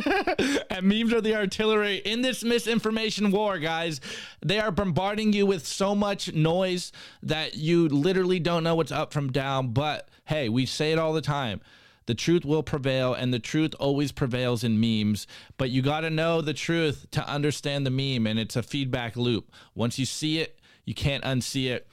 and 0.70 0.86
memes 0.86 1.14
are 1.14 1.22
the 1.22 1.36
artillery 1.36 1.98
in 1.98 2.22
this 2.22 2.44
misinformation 2.44 3.30
war, 3.32 3.60
guys. 3.60 4.02
They 4.44 4.60
are 4.60 4.72
bombarding 4.72 5.32
you 5.32 5.46
with 5.46 5.68
so 5.68 5.94
much 5.94 6.34
noise 6.34 6.92
that 7.22 7.56
you 7.56 7.88
literally 7.90 8.40
don't 8.40 8.64
know 8.64 8.76
what's 8.76 8.92
up 8.92 9.14
from 9.14 9.32
down. 9.32 9.74
But 9.74 10.10
hey, 10.26 10.50
we 10.50 10.66
say 10.66 10.94
it 10.94 11.00
all 11.00 11.14
the 11.14 11.22
time. 11.22 11.62
The 12.08 12.16
truth 12.16 12.44
will 12.44 12.64
prevail, 12.64 13.14
and 13.14 13.34
the 13.34 13.40
truth 13.40 13.76
always 13.80 14.12
prevails 14.12 14.64
in 14.64 14.80
memes. 14.80 15.28
But 15.58 15.70
you 15.70 15.82
got 15.82 16.02
to 16.02 16.10
know 16.10 16.42
the 16.42 16.54
truth 16.54 17.06
to 17.12 17.28
understand 17.28 17.86
the 17.86 17.92
meme, 17.92 18.26
and 18.26 18.40
it's 18.40 18.56
a 18.56 18.64
feedback 18.64 19.16
loop. 19.16 19.52
Once 19.76 20.00
you 20.00 20.06
see 20.06 20.40
it, 20.40 20.60
you 20.86 20.96
can't 20.96 21.24
unsee 21.24 21.70
it. 21.70 21.88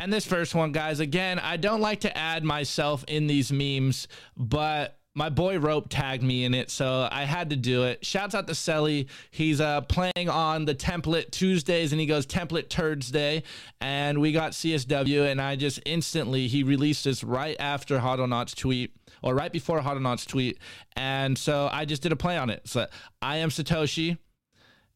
And 0.00 0.10
this 0.10 0.24
first 0.24 0.54
one, 0.54 0.72
guys, 0.72 0.98
again, 0.98 1.38
I 1.38 1.58
don't 1.58 1.82
like 1.82 2.00
to 2.00 2.16
add 2.16 2.42
myself 2.42 3.04
in 3.06 3.26
these 3.26 3.52
memes, 3.52 4.08
but 4.34 4.98
my 5.14 5.28
boy 5.28 5.58
Rope 5.58 5.88
tagged 5.90 6.22
me 6.22 6.44
in 6.44 6.54
it, 6.54 6.70
so 6.70 7.06
I 7.12 7.24
had 7.24 7.50
to 7.50 7.56
do 7.56 7.84
it. 7.84 8.06
Shouts 8.06 8.34
out 8.34 8.46
to 8.46 8.54
Selly. 8.54 9.08
He's 9.30 9.60
uh, 9.60 9.82
playing 9.82 10.30
on 10.30 10.64
the 10.64 10.74
template 10.74 11.32
Tuesdays, 11.32 11.92
and 11.92 12.00
he 12.00 12.06
goes 12.06 12.26
template 12.26 12.70
Turds 12.70 13.10
Day, 13.10 13.42
and 13.82 14.22
we 14.22 14.32
got 14.32 14.52
CSW, 14.52 15.30
and 15.30 15.38
I 15.38 15.54
just 15.56 15.80
instantly 15.84 16.48
he 16.48 16.62
released 16.62 17.04
this 17.04 17.22
right 17.22 17.56
after 17.60 17.98
Hodlonaut's 17.98 18.54
tweet. 18.54 18.92
Or 19.22 19.34
right 19.34 19.52
before 19.52 19.80
Hodlonaut's 19.80 20.24
tweet. 20.24 20.58
And 20.96 21.36
so 21.36 21.68
I 21.70 21.84
just 21.84 22.00
did 22.00 22.10
a 22.10 22.16
play 22.16 22.38
on 22.38 22.48
it. 22.48 22.66
So 22.66 22.86
I 23.20 23.36
am 23.36 23.50
Satoshi 23.50 24.16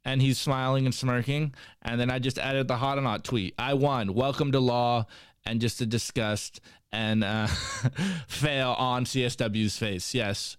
and 0.05 0.21
he's 0.21 0.39
smiling 0.39 0.85
and 0.85 0.95
smirking. 0.95 1.55
And 1.83 2.01
then 2.01 2.11
I 2.11 2.19
just 2.19 2.39
added 2.39 2.69
the 2.69 2.77
Hodlonaut 2.77 3.23
tweet. 3.23 3.55
I 3.59 3.75
won. 3.75 4.15
Welcome 4.15 4.53
to 4.53 4.61
law. 4.61 5.07
And 5.47 5.61
just 5.61 5.81
a 5.81 5.87
disgust 5.87 6.61
and 6.91 7.23
uh, 7.23 7.47
fail 8.29 8.71
on 8.79 9.05
CSW's 9.05 9.77
face. 9.77 10.15
Yes. 10.15 10.57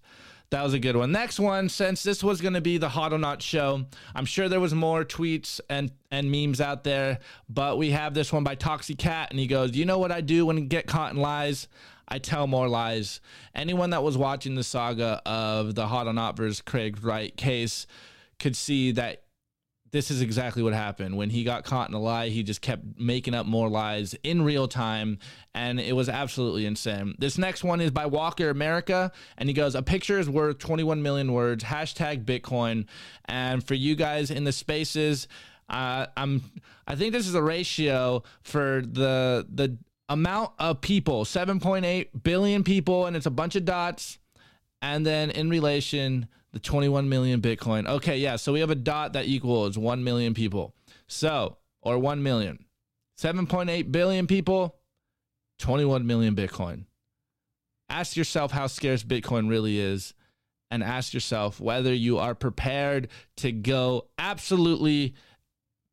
That 0.50 0.62
was 0.62 0.74
a 0.74 0.78
good 0.78 0.94
one. 0.94 1.10
Next 1.10 1.40
one, 1.40 1.68
since 1.68 2.04
this 2.04 2.22
was 2.22 2.40
going 2.40 2.54
to 2.54 2.60
be 2.60 2.78
the 2.78 2.88
Hodlonaut 2.88 3.40
show, 3.40 3.84
I'm 4.14 4.24
sure 4.24 4.48
there 4.48 4.60
was 4.60 4.74
more 4.74 5.04
tweets 5.04 5.60
and, 5.68 5.90
and 6.12 6.30
memes 6.30 6.60
out 6.60 6.84
there, 6.84 7.18
but 7.48 7.78
we 7.78 7.90
have 7.90 8.14
this 8.14 8.32
one 8.32 8.44
by 8.44 8.54
Toxic 8.54 8.96
Cat, 8.96 9.28
and 9.30 9.40
he 9.40 9.48
goes, 9.48 9.74
"You 9.74 9.86
know 9.86 9.98
what 9.98 10.12
I 10.12 10.20
do 10.20 10.46
when 10.46 10.56
I 10.56 10.60
get 10.60 10.86
caught 10.86 11.12
in 11.12 11.18
lies? 11.18 11.66
I 12.06 12.20
tell 12.20 12.46
more 12.46 12.68
lies." 12.68 13.20
Anyone 13.56 13.90
that 13.90 14.04
was 14.04 14.16
watching 14.16 14.54
the 14.54 14.62
saga 14.62 15.20
of 15.26 15.74
the 15.74 15.86
Hodlonaut 15.86 16.36
versus 16.36 16.62
Craig 16.62 17.02
Wright 17.02 17.36
case 17.36 17.88
could 18.38 18.54
see 18.54 18.92
that 18.92 19.22
this 19.96 20.10
is 20.10 20.20
exactly 20.20 20.62
what 20.62 20.74
happened. 20.74 21.16
When 21.16 21.30
he 21.30 21.42
got 21.42 21.64
caught 21.64 21.88
in 21.88 21.94
a 21.94 21.98
lie, 21.98 22.28
he 22.28 22.42
just 22.42 22.60
kept 22.60 22.82
making 22.98 23.34
up 23.34 23.46
more 23.46 23.70
lies 23.70 24.14
in 24.22 24.42
real 24.42 24.68
time, 24.68 25.18
and 25.54 25.80
it 25.80 25.96
was 25.96 26.10
absolutely 26.10 26.66
insane. 26.66 27.14
This 27.18 27.38
next 27.38 27.64
one 27.64 27.80
is 27.80 27.90
by 27.90 28.04
Walker 28.04 28.50
America, 28.50 29.10
and 29.38 29.48
he 29.48 29.54
goes, 29.54 29.74
A 29.74 29.82
picture 29.82 30.18
is 30.18 30.28
worth 30.28 30.58
21 30.58 31.02
million 31.02 31.32
words, 31.32 31.64
hashtag 31.64 32.26
Bitcoin. 32.26 32.84
And 33.24 33.66
for 33.66 33.72
you 33.72 33.96
guys 33.96 34.30
in 34.30 34.44
the 34.44 34.52
spaces, 34.52 35.28
uh, 35.70 36.08
I'm 36.14 36.42
I 36.86 36.94
think 36.94 37.14
this 37.14 37.26
is 37.26 37.34
a 37.34 37.42
ratio 37.42 38.22
for 38.42 38.82
the 38.82 39.46
the 39.48 39.78
amount 40.10 40.52
of 40.58 40.82
people, 40.82 41.24
7.8 41.24 42.22
billion 42.22 42.64
people, 42.64 43.06
and 43.06 43.16
it's 43.16 43.24
a 43.26 43.30
bunch 43.30 43.56
of 43.56 43.64
dots. 43.64 44.18
And 44.82 45.06
then 45.06 45.30
in 45.30 45.48
relation, 45.48 46.28
the 46.56 46.60
21 46.60 47.10
million 47.10 47.42
Bitcoin. 47.42 47.86
Okay, 47.86 48.16
yeah. 48.16 48.36
So 48.36 48.50
we 48.54 48.60
have 48.60 48.70
a 48.70 48.74
dot 48.74 49.12
that 49.12 49.26
equals 49.26 49.76
1 49.76 50.02
million 50.02 50.32
people. 50.32 50.74
So, 51.06 51.58
or 51.82 51.98
1 51.98 52.22
million. 52.22 52.64
7.8 53.18 53.92
billion 53.92 54.26
people, 54.26 54.76
21 55.58 56.06
million 56.06 56.34
Bitcoin. 56.34 56.86
Ask 57.90 58.16
yourself 58.16 58.52
how 58.52 58.68
scarce 58.68 59.02
Bitcoin 59.04 59.50
really 59.50 59.78
is 59.78 60.14
and 60.70 60.82
ask 60.82 61.12
yourself 61.12 61.60
whether 61.60 61.92
you 61.92 62.16
are 62.16 62.34
prepared 62.34 63.08
to 63.36 63.52
go 63.52 64.06
absolutely 64.18 65.14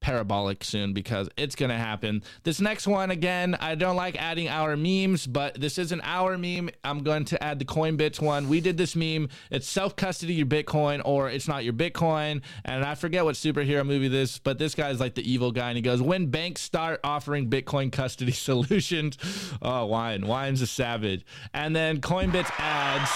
parabolic 0.03 0.65
soon 0.65 0.91
because 0.91 1.29
it's 1.37 1.55
going 1.55 1.69
to 1.69 1.77
happen. 1.77 2.21
This 2.43 2.59
next 2.59 2.85
one, 2.85 3.09
again, 3.09 3.55
I 3.59 3.75
don't 3.75 3.95
like 3.95 4.21
adding 4.21 4.49
our 4.49 4.75
memes, 4.75 5.25
but 5.25 5.59
this 5.59 5.77
isn't 5.77 6.01
our 6.03 6.37
meme. 6.37 6.69
I'm 6.83 7.03
going 7.03 7.23
to 7.25 7.41
add 7.41 7.57
the 7.57 7.65
Coinbits 7.65 8.21
one. 8.21 8.49
We 8.49 8.59
did 8.59 8.77
this 8.77 8.95
meme. 8.95 9.29
It's 9.49 9.67
self 9.67 9.95
custody 9.95 10.33
your 10.33 10.45
Bitcoin 10.45 11.01
or 11.05 11.29
it's 11.29 11.47
not 11.47 11.63
your 11.63 11.73
Bitcoin. 11.73 12.41
And 12.65 12.83
I 12.83 12.95
forget 12.95 13.23
what 13.23 13.35
superhero 13.35 13.85
movie 13.85 14.09
this, 14.09 14.39
but 14.39 14.59
this 14.59 14.75
guy's 14.75 14.99
like 14.99 15.15
the 15.15 15.29
evil 15.31 15.51
guy. 15.51 15.69
And 15.69 15.77
he 15.77 15.81
goes, 15.81 16.01
When 16.01 16.27
banks 16.27 16.61
start 16.61 16.99
offering 17.03 17.49
Bitcoin 17.49 17.91
custody 17.91 18.31
solutions, 18.33 19.17
oh, 19.61 19.85
wine. 19.85 20.27
Wine's 20.27 20.61
a 20.61 20.67
savage. 20.67 21.25
And 21.53 21.73
then 21.73 22.01
Coinbits 22.01 22.51
adds 22.59 23.09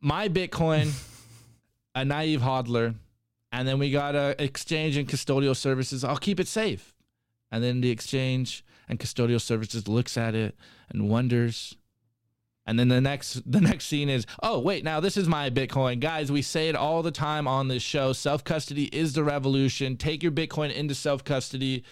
my 0.00 0.28
Bitcoin, 0.28 0.92
a 1.96 2.04
naive 2.04 2.40
hodler 2.40 2.94
and 3.52 3.66
then 3.66 3.78
we 3.78 3.90
got 3.90 4.14
a 4.14 4.40
exchange 4.42 4.96
and 4.96 5.08
custodial 5.08 5.56
services. 5.56 6.04
I'll 6.04 6.16
keep 6.16 6.40
it 6.40 6.48
safe. 6.48 6.94
And 7.50 7.62
then 7.62 7.80
the 7.80 7.90
exchange 7.90 8.64
and 8.88 8.98
custodial 8.98 9.40
services 9.40 9.88
looks 9.88 10.16
at 10.16 10.34
it 10.34 10.56
and 10.90 11.08
wonders. 11.08 11.76
And 12.66 12.78
then 12.78 12.88
the 12.88 13.00
next 13.00 13.40
the 13.50 13.60
next 13.60 13.86
scene 13.86 14.08
is, 14.08 14.26
oh 14.42 14.58
wait, 14.58 14.84
now 14.84 15.00
this 15.00 15.16
is 15.16 15.28
my 15.28 15.50
Bitcoin. 15.50 16.00
Guys, 16.00 16.30
we 16.32 16.42
say 16.42 16.68
it 16.68 16.76
all 16.76 17.02
the 17.02 17.10
time 17.10 17.46
on 17.46 17.68
this 17.68 17.82
show. 17.82 18.12
Self-custody 18.12 18.86
is 18.86 19.12
the 19.12 19.24
revolution. 19.24 19.96
Take 19.96 20.22
your 20.22 20.32
Bitcoin 20.32 20.74
into 20.74 20.94
self-custody 20.94 21.84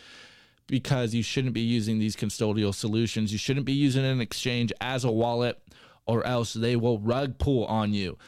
because 0.67 1.15
you 1.15 1.23
shouldn't 1.23 1.55
be 1.55 1.61
using 1.61 1.99
these 1.99 2.17
custodial 2.17 2.75
solutions. 2.75 3.33
You 3.33 3.39
shouldn't 3.39 3.67
be 3.67 3.73
using 3.73 4.05
an 4.05 4.21
exchange 4.21 4.73
as 4.81 5.05
a 5.05 5.11
wallet 5.11 5.61
or 6.07 6.27
else 6.27 6.53
they 6.53 6.77
will 6.77 6.99
rug 6.99 7.39
pull 7.39 7.65
on 7.67 7.93
you. 7.93 8.19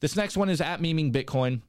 This 0.00 0.16
next 0.16 0.36
one 0.36 0.48
is 0.48 0.60
at 0.60 0.80
memeing 0.80 1.12
Bitcoin 1.12 1.62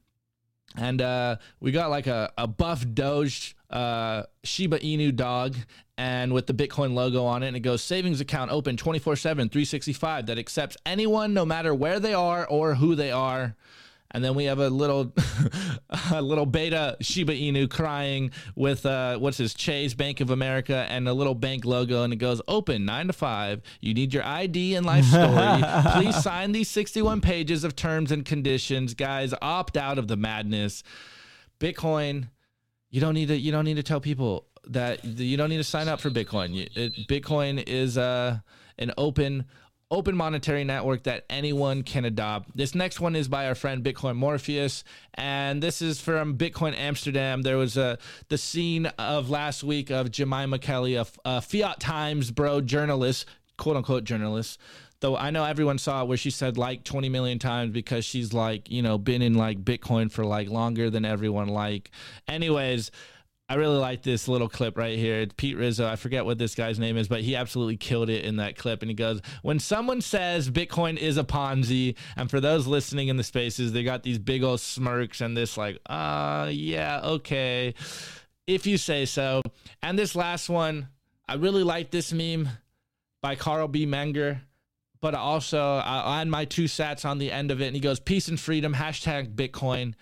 and 0.76 1.02
uh, 1.02 1.36
we 1.60 1.72
got 1.72 1.90
like 1.90 2.06
a, 2.06 2.32
a 2.38 2.46
buff 2.46 2.84
Doge 2.92 3.56
uh, 3.70 4.24
Shiba 4.44 4.78
Inu 4.78 5.14
dog, 5.14 5.56
and 5.96 6.32
with 6.32 6.46
the 6.46 6.54
Bitcoin 6.54 6.94
logo 6.94 7.24
on 7.24 7.42
it, 7.42 7.48
and 7.48 7.56
it 7.56 7.60
goes 7.60 7.82
savings 7.82 8.20
account 8.20 8.50
open 8.50 8.76
24 8.76 9.16
7, 9.16 9.48
365 9.48 10.26
that 10.26 10.38
accepts 10.38 10.76
anyone 10.86 11.34
no 11.34 11.44
matter 11.44 11.74
where 11.74 12.00
they 12.00 12.14
are 12.14 12.46
or 12.46 12.76
who 12.76 12.94
they 12.94 13.10
are. 13.10 13.56
And 14.12 14.24
then 14.24 14.34
we 14.34 14.44
have 14.44 14.58
a 14.58 14.68
little, 14.68 15.14
a 16.12 16.20
little 16.20 16.46
beta 16.46 16.96
Shiba 17.00 17.32
Inu 17.32 17.70
crying 17.70 18.32
with 18.56 18.84
uh, 18.84 19.18
what's 19.18 19.38
his 19.38 19.54
Chase 19.54 19.94
Bank 19.94 20.20
of 20.20 20.30
America 20.30 20.86
and 20.88 21.08
a 21.08 21.12
little 21.12 21.34
bank 21.34 21.64
logo, 21.64 22.02
and 22.02 22.12
it 22.12 22.16
goes 22.16 22.42
open 22.48 22.84
nine 22.84 23.06
to 23.06 23.12
five. 23.12 23.62
You 23.80 23.94
need 23.94 24.12
your 24.12 24.24
ID 24.24 24.74
and 24.74 24.84
life 24.84 25.04
story. 25.04 25.62
Please 25.94 26.20
sign 26.22 26.52
these 26.52 26.68
61 26.68 27.20
pages 27.20 27.64
of 27.64 27.76
terms 27.76 28.10
and 28.10 28.24
conditions, 28.24 28.94
guys. 28.94 29.32
Opt 29.40 29.76
out 29.76 29.98
of 29.98 30.08
the 30.08 30.16
madness. 30.16 30.82
Bitcoin, 31.60 32.28
you 32.90 33.00
don't 33.00 33.14
need 33.14 33.28
to. 33.28 33.36
You 33.36 33.52
don't 33.52 33.64
need 33.64 33.76
to 33.76 33.82
tell 33.82 34.00
people 34.00 34.46
that 34.66 35.04
you 35.04 35.36
don't 35.36 35.50
need 35.50 35.58
to 35.58 35.64
sign 35.64 35.88
up 35.88 36.00
for 36.00 36.10
Bitcoin. 36.10 36.68
It, 36.74 37.08
Bitcoin 37.08 37.62
is 37.66 37.96
uh, 37.96 38.38
an 38.78 38.92
open 38.98 39.46
open 39.90 40.16
monetary 40.16 40.62
network 40.62 41.02
that 41.02 41.24
anyone 41.28 41.82
can 41.82 42.04
adopt. 42.04 42.56
This 42.56 42.74
next 42.74 43.00
one 43.00 43.16
is 43.16 43.28
by 43.28 43.46
our 43.46 43.54
friend 43.54 43.82
Bitcoin 43.82 44.16
Morpheus, 44.16 44.84
and 45.14 45.62
this 45.62 45.82
is 45.82 46.00
from 46.00 46.36
Bitcoin 46.36 46.76
Amsterdam. 46.76 47.42
There 47.42 47.56
was 47.56 47.76
a 47.76 47.98
the 48.28 48.38
scene 48.38 48.86
of 48.98 49.30
last 49.30 49.64
week 49.64 49.90
of 49.90 50.10
Jemima 50.10 50.58
Kelly, 50.58 50.94
a, 50.94 51.06
a 51.24 51.40
Fiat 51.40 51.80
Times 51.80 52.30
bro 52.30 52.60
journalist, 52.60 53.26
quote 53.56 53.76
unquote 53.76 54.04
journalist. 54.04 54.60
Though 55.00 55.16
I 55.16 55.30
know 55.30 55.44
everyone 55.44 55.78
saw 55.78 56.02
it 56.02 56.08
where 56.08 56.18
she 56.18 56.30
said 56.30 56.58
like 56.58 56.84
20 56.84 57.08
million 57.08 57.38
times 57.38 57.72
because 57.72 58.04
she's 58.04 58.34
like, 58.34 58.70
you 58.70 58.82
know, 58.82 58.98
been 58.98 59.22
in 59.22 59.34
like 59.34 59.64
Bitcoin 59.64 60.12
for 60.12 60.24
like 60.24 60.48
longer 60.48 60.90
than 60.90 61.06
everyone 61.06 61.48
like. 61.48 61.90
Anyways, 62.28 62.90
I 63.50 63.54
really 63.54 63.78
like 63.78 64.02
this 64.04 64.28
little 64.28 64.48
clip 64.48 64.78
right 64.78 64.96
here. 64.96 65.22
It's 65.22 65.34
Pete 65.36 65.56
Rizzo. 65.56 65.84
I 65.84 65.96
forget 65.96 66.24
what 66.24 66.38
this 66.38 66.54
guy's 66.54 66.78
name 66.78 66.96
is, 66.96 67.08
but 67.08 67.22
he 67.22 67.34
absolutely 67.34 67.76
killed 67.76 68.08
it 68.08 68.24
in 68.24 68.36
that 68.36 68.56
clip. 68.56 68.80
And 68.80 68.88
he 68.88 68.94
goes, 68.94 69.20
When 69.42 69.58
someone 69.58 70.02
says 70.02 70.48
Bitcoin 70.48 70.96
is 70.96 71.16
a 71.18 71.24
Ponzi, 71.24 71.96
and 72.16 72.30
for 72.30 72.38
those 72.38 72.68
listening 72.68 73.08
in 73.08 73.16
the 73.16 73.24
spaces, 73.24 73.72
they 73.72 73.82
got 73.82 74.04
these 74.04 74.20
big 74.20 74.44
old 74.44 74.60
smirks 74.60 75.20
and 75.20 75.36
this, 75.36 75.56
like, 75.56 75.80
uh, 75.86 76.48
yeah, 76.52 77.00
okay, 77.02 77.74
if 78.46 78.68
you 78.68 78.78
say 78.78 79.04
so. 79.04 79.42
And 79.82 79.98
this 79.98 80.14
last 80.14 80.48
one, 80.48 80.86
I 81.28 81.34
really 81.34 81.64
like 81.64 81.90
this 81.90 82.12
meme 82.12 82.50
by 83.20 83.34
Carl 83.34 83.66
B. 83.66 83.84
Menger. 83.84 84.42
But 85.00 85.16
also, 85.16 85.60
I 85.78 86.20
add 86.20 86.28
my 86.28 86.44
two 86.44 86.66
sats 86.66 87.04
on 87.04 87.18
the 87.18 87.32
end 87.32 87.50
of 87.50 87.60
it, 87.60 87.66
and 87.66 87.74
he 87.74 87.80
goes, 87.80 87.98
"Peace 87.98 88.28
and 88.28 88.38
freedom." 88.38 88.74
Hashtag 88.74 89.34
Bitcoin, 89.34 89.94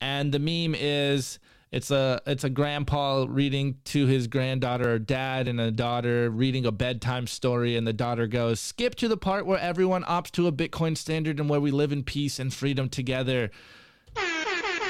and 0.00 0.32
the 0.32 0.38
meme 0.40 0.74
is 0.74 1.38
it's 1.70 1.90
a 1.90 2.20
it's 2.26 2.44
a 2.44 2.50
grandpa 2.50 3.26
reading 3.28 3.76
to 3.84 4.06
his 4.06 4.26
granddaughter 4.26 4.94
or 4.94 4.98
dad 4.98 5.48
and 5.48 5.60
a 5.60 5.70
daughter 5.70 6.30
reading 6.30 6.64
a 6.64 6.72
bedtime 6.72 7.26
story 7.26 7.76
and 7.76 7.86
the 7.86 7.92
daughter 7.92 8.26
goes 8.26 8.58
skip 8.58 8.94
to 8.94 9.08
the 9.08 9.16
part 9.16 9.44
where 9.44 9.58
everyone 9.58 10.02
opts 10.04 10.30
to 10.30 10.46
a 10.46 10.52
bitcoin 10.52 10.96
standard 10.96 11.38
and 11.38 11.48
where 11.48 11.60
we 11.60 11.70
live 11.70 11.92
in 11.92 12.02
peace 12.02 12.38
and 12.38 12.54
freedom 12.54 12.88
together. 12.88 13.50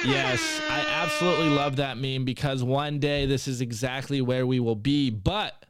Yes 0.05 0.61
i 0.69 0.85
absolutely 1.03 1.49
love 1.49 1.77
that 1.77 1.99
meme 1.99 2.25
because 2.25 2.63
one 2.63 3.01
day 3.01 3.27
this 3.27 3.49
is 3.49 3.61
exactly 3.61 4.21
where 4.21 4.47
we 4.47 4.61
will 4.61 4.77
be 4.77 5.11
but 5.11 5.65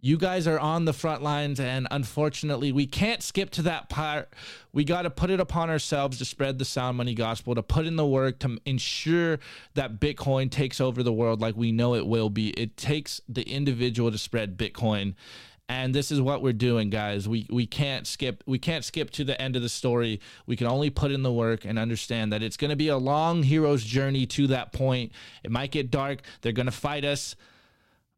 you 0.00 0.16
guys 0.16 0.46
are 0.46 0.58
on 0.58 0.84
the 0.84 0.92
front 0.92 1.22
lines 1.22 1.60
and 1.60 1.86
unfortunately 1.90 2.72
we 2.72 2.86
can't 2.86 3.22
skip 3.22 3.50
to 3.50 3.62
that 3.62 3.88
part. 3.88 4.32
We 4.72 4.84
got 4.84 5.02
to 5.02 5.10
put 5.10 5.30
it 5.30 5.40
upon 5.40 5.68
ourselves 5.68 6.18
to 6.18 6.24
spread 6.24 6.58
the 6.58 6.64
sound 6.64 6.96
money 6.96 7.14
gospel 7.14 7.54
to 7.54 7.62
put 7.62 7.86
in 7.86 7.96
the 7.96 8.06
work 8.06 8.38
to 8.40 8.58
ensure 8.64 9.38
that 9.74 10.00
bitcoin 10.00 10.50
takes 10.50 10.80
over 10.80 11.02
the 11.02 11.12
world 11.12 11.40
like 11.40 11.56
we 11.56 11.72
know 11.72 11.94
it 11.94 12.06
will 12.06 12.30
be. 12.30 12.50
It 12.50 12.76
takes 12.76 13.20
the 13.28 13.42
individual 13.42 14.10
to 14.10 14.18
spread 14.18 14.56
bitcoin 14.56 15.14
and 15.70 15.94
this 15.94 16.10
is 16.10 16.20
what 16.20 16.42
we're 16.42 16.52
doing 16.52 16.90
guys. 16.90 17.28
We 17.28 17.46
we 17.48 17.64
can't 17.64 18.04
skip 18.04 18.42
we 18.44 18.58
can't 18.58 18.84
skip 18.84 19.10
to 19.10 19.22
the 19.22 19.40
end 19.40 19.54
of 19.54 19.62
the 19.62 19.68
story. 19.68 20.20
We 20.44 20.56
can 20.56 20.66
only 20.66 20.90
put 20.90 21.12
in 21.12 21.22
the 21.22 21.32
work 21.32 21.64
and 21.64 21.78
understand 21.78 22.32
that 22.32 22.42
it's 22.42 22.56
going 22.56 22.70
to 22.70 22.76
be 22.76 22.88
a 22.88 22.96
long 22.96 23.44
hero's 23.44 23.84
journey 23.84 24.26
to 24.26 24.48
that 24.48 24.72
point. 24.72 25.12
It 25.44 25.52
might 25.52 25.70
get 25.70 25.88
dark. 25.92 26.22
They're 26.40 26.50
going 26.50 26.66
to 26.66 26.72
fight 26.72 27.04
us 27.04 27.36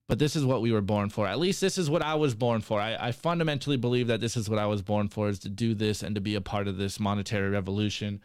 but 0.08 0.18
this 0.18 0.36
is 0.36 0.44
what 0.44 0.60
we 0.60 0.72
were 0.72 0.80
born 0.80 1.08
for. 1.08 1.26
At 1.26 1.38
least 1.38 1.60
this 1.60 1.78
is 1.78 1.88
what 1.88 2.02
I 2.02 2.14
was 2.14 2.34
born 2.34 2.60
for. 2.60 2.80
I, 2.80 2.96
I, 2.98 3.12
fundamentally 3.12 3.76
believe 3.76 4.08
that 4.08 4.20
this 4.20 4.36
is 4.36 4.50
what 4.50 4.58
I 4.58 4.66
was 4.66 4.82
born 4.82 5.08
for 5.08 5.28
is 5.28 5.38
to 5.40 5.48
do 5.48 5.74
this 5.74 6.02
and 6.02 6.14
to 6.14 6.20
be 6.20 6.34
a 6.34 6.40
part 6.40 6.68
of 6.68 6.76
this 6.76 7.00
monetary 7.00 7.50
revolution. 7.50 8.20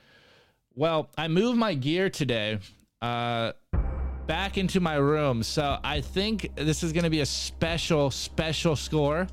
Well, 0.75 1.09
I 1.17 1.28
moved 1.28 1.57
my 1.57 1.73
gear 1.73 2.09
today 2.09 2.59
uh, 3.01 3.53
back 4.28 4.57
into 4.57 4.80
my 4.80 4.95
room. 4.95 5.43
So 5.43 5.80
I 5.84 6.01
think 6.01 6.51
this 6.55 6.84
is 6.84 6.93
going 6.93 7.05
to 7.05 7.09
be 7.09 7.21
a 7.21 7.25
special, 7.25 8.11
special 8.11 8.75
score. 8.75 9.28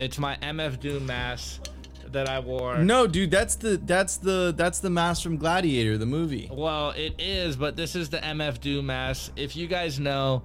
It's 0.00 0.18
my 0.18 0.36
MF 0.36 0.80
Doom 0.80 1.06
mask 1.06 1.68
that 2.12 2.28
I 2.28 2.38
wore. 2.40 2.78
No, 2.78 3.06
dude, 3.06 3.30
that's 3.30 3.56
the 3.56 3.76
that's 3.78 4.16
the 4.16 4.54
that's 4.56 4.80
the 4.80 4.90
mask 4.90 5.22
from 5.22 5.36
Gladiator, 5.36 5.98
the 5.98 6.06
movie. 6.06 6.48
Well, 6.52 6.90
it 6.90 7.14
is, 7.18 7.56
but 7.56 7.76
this 7.76 7.94
is 7.94 8.08
the 8.08 8.18
MF 8.18 8.60
Doom 8.60 8.86
mask. 8.86 9.32
If 9.36 9.56
you 9.56 9.66
guys 9.66 9.98
know, 9.98 10.42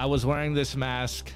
I 0.00 0.06
was 0.06 0.24
wearing 0.24 0.54
this 0.54 0.74
mask 0.76 1.30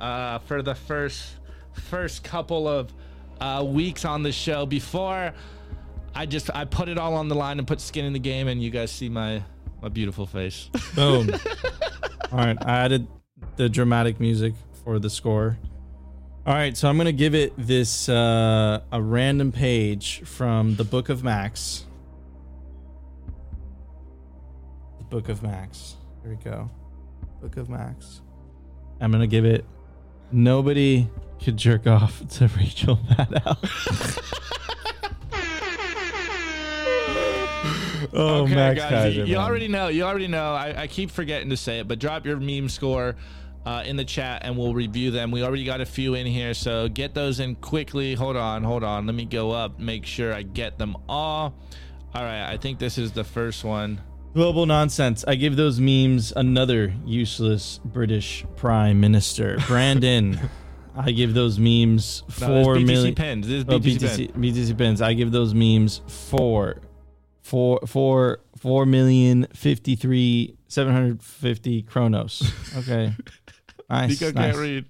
uh, 0.00 0.38
for 0.38 0.62
the 0.62 0.74
first 0.74 1.36
first 1.74 2.24
couple 2.24 2.66
of 2.66 2.90
uh, 3.38 3.62
weeks 3.66 4.06
on 4.06 4.22
the 4.22 4.32
show 4.32 4.64
before 4.64 5.34
I 6.14 6.24
just 6.24 6.48
I 6.54 6.64
put 6.64 6.88
it 6.88 6.96
all 6.96 7.12
on 7.12 7.28
the 7.28 7.34
line 7.34 7.58
and 7.58 7.68
put 7.68 7.82
skin 7.82 8.06
in 8.06 8.14
the 8.14 8.18
game, 8.18 8.48
and 8.48 8.62
you 8.62 8.70
guys 8.70 8.90
see 8.90 9.10
my 9.10 9.42
my 9.82 9.90
beautiful 9.90 10.26
face. 10.26 10.70
Boom. 10.94 11.34
all 12.32 12.38
right, 12.38 12.56
I 12.64 12.78
added 12.78 13.06
the 13.56 13.68
dramatic 13.68 14.18
music 14.20 14.54
for 14.84 14.98
the 14.98 15.10
score. 15.10 15.58
All 16.46 16.54
right, 16.54 16.74
so 16.74 16.88
I'm 16.88 16.96
gonna 16.96 17.12
give 17.12 17.34
it 17.34 17.52
this 17.58 18.08
uh, 18.08 18.80
a 18.90 19.02
random 19.02 19.52
page 19.52 20.22
from 20.24 20.76
the 20.76 20.84
Book 20.84 21.10
of 21.10 21.22
Max. 21.22 21.84
The 24.96 25.04
Book 25.04 25.28
of 25.28 25.42
Max. 25.42 25.96
Here 26.22 26.30
we 26.30 26.42
go. 26.42 26.70
Book 27.42 27.56
of 27.56 27.68
Max. 27.68 28.20
I'm 29.00 29.10
gonna 29.10 29.26
give 29.26 29.44
it. 29.44 29.64
Nobody 30.30 31.08
could 31.42 31.56
jerk 31.56 31.88
off 31.88 32.22
to 32.36 32.48
Rachel 32.56 33.00
Maddow. 33.10 33.56
oh, 38.12 38.42
okay, 38.42 38.54
Max 38.54 38.78
guys, 38.78 38.92
Keiser, 38.92 39.14
you, 39.16 39.24
you 39.24 39.34
man. 39.34 39.44
already 39.44 39.66
know. 39.66 39.88
You 39.88 40.04
already 40.04 40.28
know. 40.28 40.54
I, 40.54 40.82
I 40.82 40.86
keep 40.86 41.10
forgetting 41.10 41.50
to 41.50 41.56
say 41.56 41.80
it, 41.80 41.88
but 41.88 41.98
drop 41.98 42.24
your 42.24 42.38
meme 42.38 42.68
score 42.68 43.16
uh, 43.66 43.82
in 43.84 43.96
the 43.96 44.04
chat 44.04 44.42
and 44.44 44.56
we'll 44.56 44.74
review 44.74 45.10
them. 45.10 45.32
We 45.32 45.42
already 45.42 45.64
got 45.64 45.80
a 45.80 45.86
few 45.86 46.14
in 46.14 46.26
here, 46.26 46.54
so 46.54 46.88
get 46.88 47.12
those 47.12 47.40
in 47.40 47.56
quickly. 47.56 48.14
Hold 48.14 48.36
on, 48.36 48.62
hold 48.62 48.84
on. 48.84 49.06
Let 49.06 49.16
me 49.16 49.24
go 49.24 49.50
up, 49.50 49.80
make 49.80 50.06
sure 50.06 50.32
I 50.32 50.42
get 50.42 50.78
them 50.78 50.96
all. 51.08 51.56
All 52.14 52.22
right, 52.22 52.48
I 52.48 52.56
think 52.56 52.78
this 52.78 52.98
is 52.98 53.10
the 53.10 53.24
first 53.24 53.64
one. 53.64 54.00
Global 54.34 54.64
nonsense. 54.64 55.24
I 55.28 55.34
give 55.34 55.56
those 55.56 55.78
memes 55.78 56.32
another 56.34 56.94
useless 57.04 57.80
British 57.84 58.46
Prime 58.56 58.98
Minister. 58.98 59.58
Brandon. 59.66 60.40
I 60.96 61.10
give 61.10 61.34
those 61.34 61.58
memes 61.58 62.22
No, 62.40 62.46
four 62.64 62.76
BTC 62.76 62.86
million. 62.86 63.14
pens. 63.14 63.46
This 63.46 63.58
is 63.62 63.64
Oh, 63.68 63.78
BTC 63.78 64.30
BTC, 64.30 64.32
BTC 64.32 64.78
pens. 64.78 65.02
I 65.02 65.12
give 65.12 65.32
those 65.32 65.52
memes 65.54 66.00
four, 66.06 66.80
four, 67.42 67.80
four, 67.86 68.40
four 68.56 68.86
million 68.86 69.46
fifty 69.54 69.96
three 69.96 70.56
seven 70.68 70.92
hundred 70.94 71.22
fifty 71.22 71.82
chronos. 71.82 72.42
Okay, 72.76 73.12
nice. 73.90 74.10
Nico 74.20 74.32
nice. 74.32 74.52
can't 74.54 74.56
read. 74.56 74.84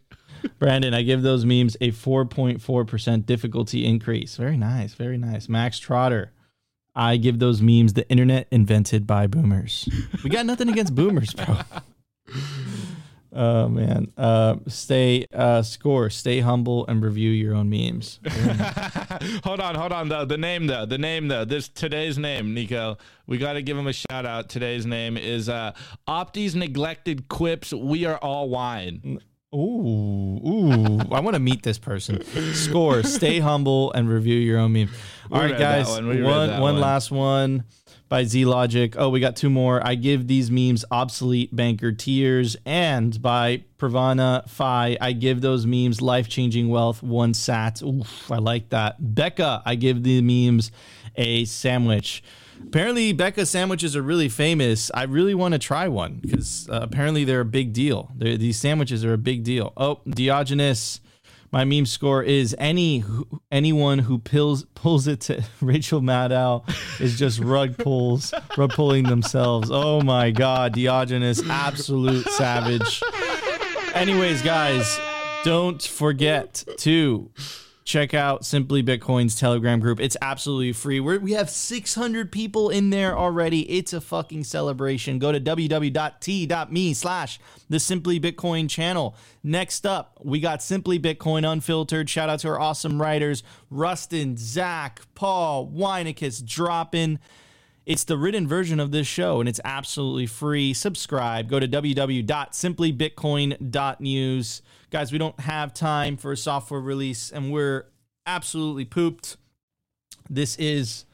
Brandon, 0.60 0.94
I 0.94 1.02
give 1.02 1.22
those 1.22 1.44
memes 1.44 1.76
a 1.80 1.90
four 1.90 2.24
point 2.26 2.60
four 2.62 2.84
percent 2.84 3.26
difficulty 3.26 3.84
increase. 3.84 4.36
Very 4.36 4.56
nice, 4.56 4.94
very 4.94 5.18
nice. 5.18 5.48
Max 5.48 5.80
Trotter. 5.80 6.32
I 6.94 7.16
give 7.16 7.38
those 7.38 7.62
memes 7.62 7.94
the 7.94 8.08
internet 8.10 8.48
invented 8.50 9.06
by 9.06 9.26
boomers. 9.26 9.88
We 10.22 10.30
got 10.30 10.46
nothing 10.46 10.68
against 10.68 10.94
boomers, 10.94 11.34
bro. 11.34 11.58
Oh 13.34 13.68
man. 13.68 14.12
Uh, 14.16 14.56
stay 14.66 15.26
uh, 15.32 15.62
score, 15.62 16.10
stay 16.10 16.40
humble, 16.40 16.86
and 16.86 17.02
review 17.02 17.30
your 17.30 17.54
own 17.54 17.70
memes. 17.70 18.20
hold 19.44 19.60
on, 19.60 19.74
hold 19.74 19.92
on. 19.92 20.08
though. 20.08 20.26
the 20.26 20.36
name 20.36 20.66
though, 20.66 20.84
the 20.84 20.98
name 20.98 21.28
though. 21.28 21.44
This 21.44 21.68
today's 21.68 22.18
name, 22.18 22.52
Nico. 22.52 22.98
We 23.26 23.38
got 23.38 23.54
to 23.54 23.62
give 23.62 23.78
him 23.78 23.86
a 23.86 23.92
shout 23.92 24.26
out. 24.26 24.50
Today's 24.50 24.84
name 24.84 25.16
is 25.16 25.48
uh, 25.48 25.72
Opti's 26.06 26.54
neglected 26.54 27.28
quips. 27.28 27.72
We 27.72 28.04
are 28.04 28.18
all 28.18 28.50
wine. 28.50 29.20
Ooh, 29.54 30.40
ooh! 30.46 30.98
I 31.12 31.20
want 31.20 31.34
to 31.34 31.40
meet 31.40 31.62
this 31.62 31.78
person. 31.78 32.22
Score, 32.54 33.02
stay 33.02 33.38
humble, 33.38 33.92
and 33.92 34.08
review 34.08 34.36
your 34.38 34.58
own 34.58 34.72
memes. 34.72 34.90
We 35.30 35.36
All 35.36 35.42
right, 35.44 35.58
guys. 35.58 35.88
one. 35.88 36.08
We 36.08 36.22
One, 36.22 36.48
one 36.50 36.60
one. 36.60 36.80
last 36.80 37.10
one 37.10 37.64
by 38.08 38.24
Z 38.24 38.46
Logic. 38.46 38.94
Oh, 38.96 39.10
we 39.10 39.20
got 39.20 39.36
two 39.36 39.50
more. 39.50 39.86
I 39.86 39.94
give 39.94 40.26
these 40.26 40.50
memes 40.50 40.86
obsolete 40.90 41.54
banker 41.54 41.92
tears, 41.92 42.56
and 42.64 43.20
by 43.20 43.64
Pravana 43.78 44.48
Phi, 44.48 44.96
I 45.00 45.12
give 45.12 45.42
those 45.42 45.66
memes 45.66 46.00
life 46.00 46.30
changing 46.30 46.70
wealth. 46.70 47.02
One 47.02 47.34
sat. 47.34 47.82
Oof, 47.82 48.30
I 48.32 48.38
like 48.38 48.70
that. 48.70 48.96
Becca, 49.14 49.62
I 49.66 49.74
give 49.74 50.02
the 50.02 50.22
memes 50.22 50.72
a 51.16 51.44
sandwich. 51.44 52.22
Apparently, 52.66 53.12
Becca 53.12 53.46
sandwiches 53.46 53.94
are 53.96 54.02
really 54.02 54.28
famous. 54.28 54.90
I 54.94 55.04
really 55.04 55.34
want 55.34 55.52
to 55.52 55.58
try 55.58 55.88
one 55.88 56.18
because 56.22 56.68
uh, 56.70 56.80
apparently 56.82 57.24
they're 57.24 57.40
a 57.40 57.44
big 57.44 57.72
deal. 57.72 58.10
They're, 58.16 58.36
these 58.36 58.58
sandwiches 58.58 59.04
are 59.04 59.12
a 59.12 59.18
big 59.18 59.44
deal. 59.44 59.72
Oh, 59.76 60.00
Diogenes, 60.08 61.00
my 61.52 61.64
meme 61.64 61.84
score 61.84 62.22
is 62.22 62.56
any 62.58 63.04
anyone 63.50 63.98
who 63.98 64.18
pulls 64.18 64.64
pulls 64.74 65.06
it 65.06 65.20
to 65.22 65.44
Rachel 65.60 66.00
Maddow 66.00 66.64
is 66.98 67.18
just 67.18 67.40
rug 67.40 67.76
pulls, 67.76 68.32
rug 68.56 68.72
pulling 68.72 69.04
themselves. 69.04 69.70
Oh 69.70 70.00
my 70.00 70.30
God, 70.30 70.72
Diogenes, 70.72 71.42
absolute 71.48 72.26
savage. 72.30 73.02
Anyways, 73.94 74.40
guys, 74.40 74.98
don't 75.44 75.82
forget 75.82 76.64
to 76.78 77.30
check 77.84 78.14
out 78.14 78.44
Simply 78.44 78.82
Bitcoin's 78.82 79.38
Telegram 79.38 79.80
group. 79.80 80.00
It's 80.00 80.16
absolutely 80.22 80.72
free. 80.72 81.00
We're, 81.00 81.18
we 81.18 81.32
have 81.32 81.50
600 81.50 82.30
people 82.30 82.70
in 82.70 82.90
there 82.90 83.16
already. 83.16 83.70
It's 83.70 83.92
a 83.92 84.00
fucking 84.00 84.44
celebration. 84.44 85.18
Go 85.18 85.32
to 85.32 85.40
www.t.me 85.40 86.94
slash 86.94 87.40
the 87.68 87.80
Simply 87.80 88.20
Bitcoin 88.20 88.68
channel. 88.68 89.16
Next 89.42 89.86
up, 89.86 90.18
we 90.22 90.40
got 90.40 90.62
Simply 90.62 90.98
Bitcoin 90.98 91.50
Unfiltered. 91.50 92.08
Shout 92.08 92.28
out 92.28 92.40
to 92.40 92.48
our 92.48 92.60
awesome 92.60 93.00
writers, 93.00 93.42
Rustin, 93.70 94.36
Zach, 94.36 95.00
Paul, 95.14 95.68
Weinicus, 95.68 96.44
dropping. 96.44 97.18
It's 97.84 98.04
the 98.04 98.16
written 98.16 98.46
version 98.46 98.78
of 98.78 98.92
this 98.92 99.06
show 99.06 99.40
and 99.40 99.48
it's 99.48 99.60
absolutely 99.64 100.26
free. 100.26 100.72
Subscribe. 100.72 101.48
Go 101.48 101.58
to 101.58 101.66
www.simplybitcoin.news. 101.66 104.62
Guys, 104.90 105.10
we 105.10 105.18
don't 105.18 105.40
have 105.40 105.74
time 105.74 106.16
for 106.16 106.32
a 106.32 106.36
software 106.36 106.80
release 106.80 107.32
and 107.32 107.52
we're 107.52 107.86
absolutely 108.26 108.84
pooped. 108.84 109.36
This 110.30 110.56
is 110.56 111.04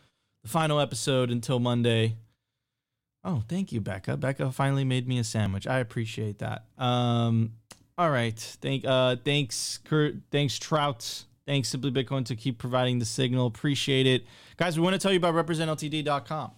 the 0.42 0.50
final 0.50 0.78
episode 0.78 1.30
until 1.30 1.58
Monday. 1.58 2.16
Oh, 3.24 3.42
thank 3.48 3.72
you, 3.72 3.80
Becca. 3.80 4.16
Becca 4.16 4.52
finally 4.52 4.84
made 4.84 5.08
me 5.08 5.18
a 5.18 5.24
sandwich. 5.24 5.66
I 5.66 5.78
appreciate 5.78 6.38
that. 6.38 6.66
Um, 6.76 7.52
all 7.98 8.10
right. 8.10 8.38
Thank 8.62 8.84
uh 8.84 9.16
thanks 9.24 9.80
Kurt, 9.84 10.14
thanks 10.30 10.58
Trout. 10.58 11.24
Thanks 11.48 11.70
Simply 11.70 11.90
Bitcoin 11.90 12.26
to 12.26 12.36
keep 12.36 12.58
providing 12.58 12.98
the 12.98 13.06
signal. 13.06 13.46
Appreciate 13.46 14.06
it. 14.06 14.26
Guys, 14.58 14.78
we 14.78 14.84
want 14.84 14.92
to 14.92 14.98
tell 14.98 15.12
you 15.12 15.16
about 15.16 15.34
representltd.com. 15.34 16.50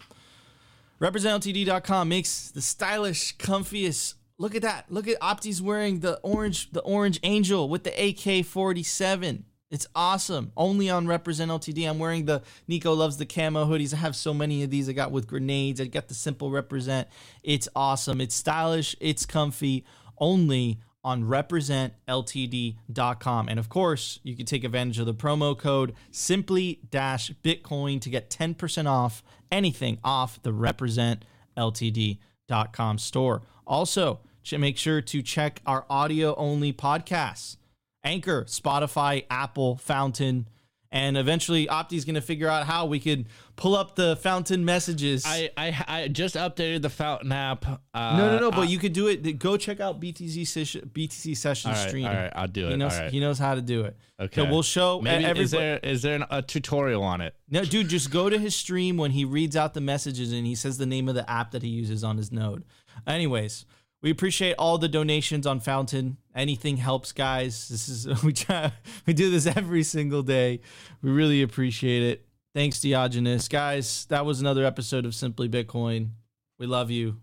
Representltd.com 1.00 2.08
makes 2.08 2.50
the 2.50 2.60
stylish, 2.60 3.36
comfiest. 3.36 4.14
Look 4.36 4.56
at 4.56 4.62
that. 4.62 4.90
Look 4.90 5.06
at 5.06 5.16
Opti's 5.20 5.62
wearing 5.62 6.00
the 6.00 6.18
orange 6.24 6.72
the 6.72 6.80
orange 6.80 7.20
angel 7.22 7.68
with 7.68 7.84
the 7.84 7.90
AK-47. 7.92 9.44
It's 9.70 9.86
awesome. 9.94 10.50
Only 10.56 10.90
on 10.90 11.06
Represent 11.06 11.52
LTD. 11.52 11.88
I'm 11.88 12.00
wearing 12.00 12.24
the 12.24 12.42
Nico 12.66 12.92
loves 12.92 13.16
the 13.16 13.26
camo 13.26 13.66
hoodies. 13.66 13.94
I 13.94 13.98
have 13.98 14.16
so 14.16 14.34
many 14.34 14.64
of 14.64 14.70
these. 14.70 14.88
I 14.88 14.92
got 14.92 15.12
with 15.12 15.28
grenades. 15.28 15.80
I 15.80 15.84
got 15.84 16.08
the 16.08 16.14
simple 16.14 16.50
represent. 16.50 17.06
It's 17.44 17.68
awesome. 17.76 18.20
It's 18.20 18.34
stylish. 18.34 18.96
It's 18.98 19.24
comfy. 19.24 19.84
Only 20.18 20.80
on 21.02 21.24
representltd.com. 21.24 23.48
And 23.48 23.58
of 23.58 23.68
course, 23.68 24.20
you 24.22 24.36
can 24.36 24.46
take 24.46 24.62
advantage 24.64 24.98
of 24.98 25.06
the 25.06 25.14
promo 25.14 25.56
code 25.56 25.94
simply 26.10 26.80
dash 26.90 27.30
Bitcoin 27.42 28.00
to 28.00 28.10
get 28.10 28.28
10% 28.30 28.86
off 28.86 29.22
anything 29.50 29.98
off 30.04 30.42
the 30.42 30.52
representltd.com 30.52 32.98
store. 32.98 33.42
Also, 33.66 34.20
make 34.58 34.76
sure 34.76 35.00
to 35.00 35.22
check 35.22 35.62
our 35.66 35.86
audio 35.88 36.34
only 36.34 36.72
podcasts. 36.72 37.56
Anchor, 38.02 38.44
Spotify, 38.44 39.24
Apple, 39.30 39.76
Fountain, 39.76 40.48
and 40.92 41.16
eventually 41.16 41.66
Opti's 41.68 42.04
going 42.04 42.16
to 42.16 42.20
figure 42.20 42.48
out 42.48 42.66
how 42.66 42.86
we 42.86 42.98
could 42.98 43.26
pull 43.56 43.76
up 43.76 43.94
the 43.94 44.16
Fountain 44.16 44.64
messages. 44.64 45.24
I 45.26 45.50
I, 45.56 45.84
I 45.88 46.08
just 46.08 46.34
updated 46.34 46.82
the 46.82 46.90
Fountain 46.90 47.30
app. 47.32 47.64
Uh, 47.94 48.16
no, 48.16 48.30
no, 48.32 48.38
no, 48.38 48.50
but 48.50 48.62
I- 48.62 48.64
you 48.64 48.78
could 48.78 48.92
do 48.92 49.06
it. 49.08 49.38
Go 49.38 49.56
check 49.56 49.80
out 49.80 50.00
BTC 50.00 50.46
session, 50.46 50.90
BTC 50.92 51.36
session 51.36 51.70
All 51.70 51.76
right, 51.76 51.88
stream. 51.88 52.06
all 52.06 52.12
right, 52.14 52.32
I'll 52.34 52.48
do 52.48 52.66
He 52.66 52.72
it, 52.72 52.76
knows, 52.76 52.94
all 52.94 53.00
right. 53.02 53.10
he 53.12 53.20
knows 53.20 53.38
how 53.38 53.54
to 53.54 53.62
do 53.62 53.82
it. 53.82 53.96
Okay, 54.18 54.42
So 54.42 54.50
we'll 54.50 54.62
show 54.62 55.00
Maybe 55.00 55.24
everybody. 55.24 55.40
is 55.44 55.50
there 55.52 55.78
is 55.82 56.02
there 56.02 56.16
an, 56.16 56.24
a 56.30 56.42
tutorial 56.42 57.02
on 57.02 57.20
it? 57.20 57.34
No, 57.48 57.64
dude, 57.64 57.88
just 57.88 58.10
go 58.10 58.28
to 58.28 58.38
his 58.38 58.54
stream 58.54 58.96
when 58.96 59.12
he 59.12 59.24
reads 59.24 59.56
out 59.56 59.72
the 59.74 59.80
messages 59.80 60.32
and 60.32 60.46
he 60.46 60.54
says 60.54 60.76
the 60.76 60.86
name 60.86 61.08
of 61.08 61.14
the 61.14 61.28
app 61.30 61.52
that 61.52 61.62
he 61.62 61.68
uses 61.68 62.04
on 62.04 62.16
his 62.18 62.30
node. 62.30 62.64
Anyways, 63.06 63.64
we 64.02 64.10
appreciate 64.10 64.54
all 64.58 64.78
the 64.78 64.88
donations 64.88 65.46
on 65.46 65.60
Fountain. 65.60 66.16
Anything 66.34 66.78
helps, 66.78 67.12
guys. 67.12 67.68
This 67.68 67.88
is 67.88 68.22
we 68.24 68.32
try 68.32 68.72
we 69.06 69.12
do 69.12 69.30
this 69.30 69.46
every 69.46 69.82
single 69.82 70.22
day. 70.22 70.60
We 71.02 71.10
really 71.10 71.42
appreciate 71.42 72.02
it. 72.02 72.26
Thanks, 72.54 72.80
Diogenes. 72.80 73.48
Guys, 73.48 74.06
that 74.06 74.26
was 74.26 74.40
another 74.40 74.64
episode 74.64 75.04
of 75.04 75.14
Simply 75.14 75.48
Bitcoin. 75.48 76.10
We 76.58 76.66
love 76.66 76.90
you. 76.90 77.18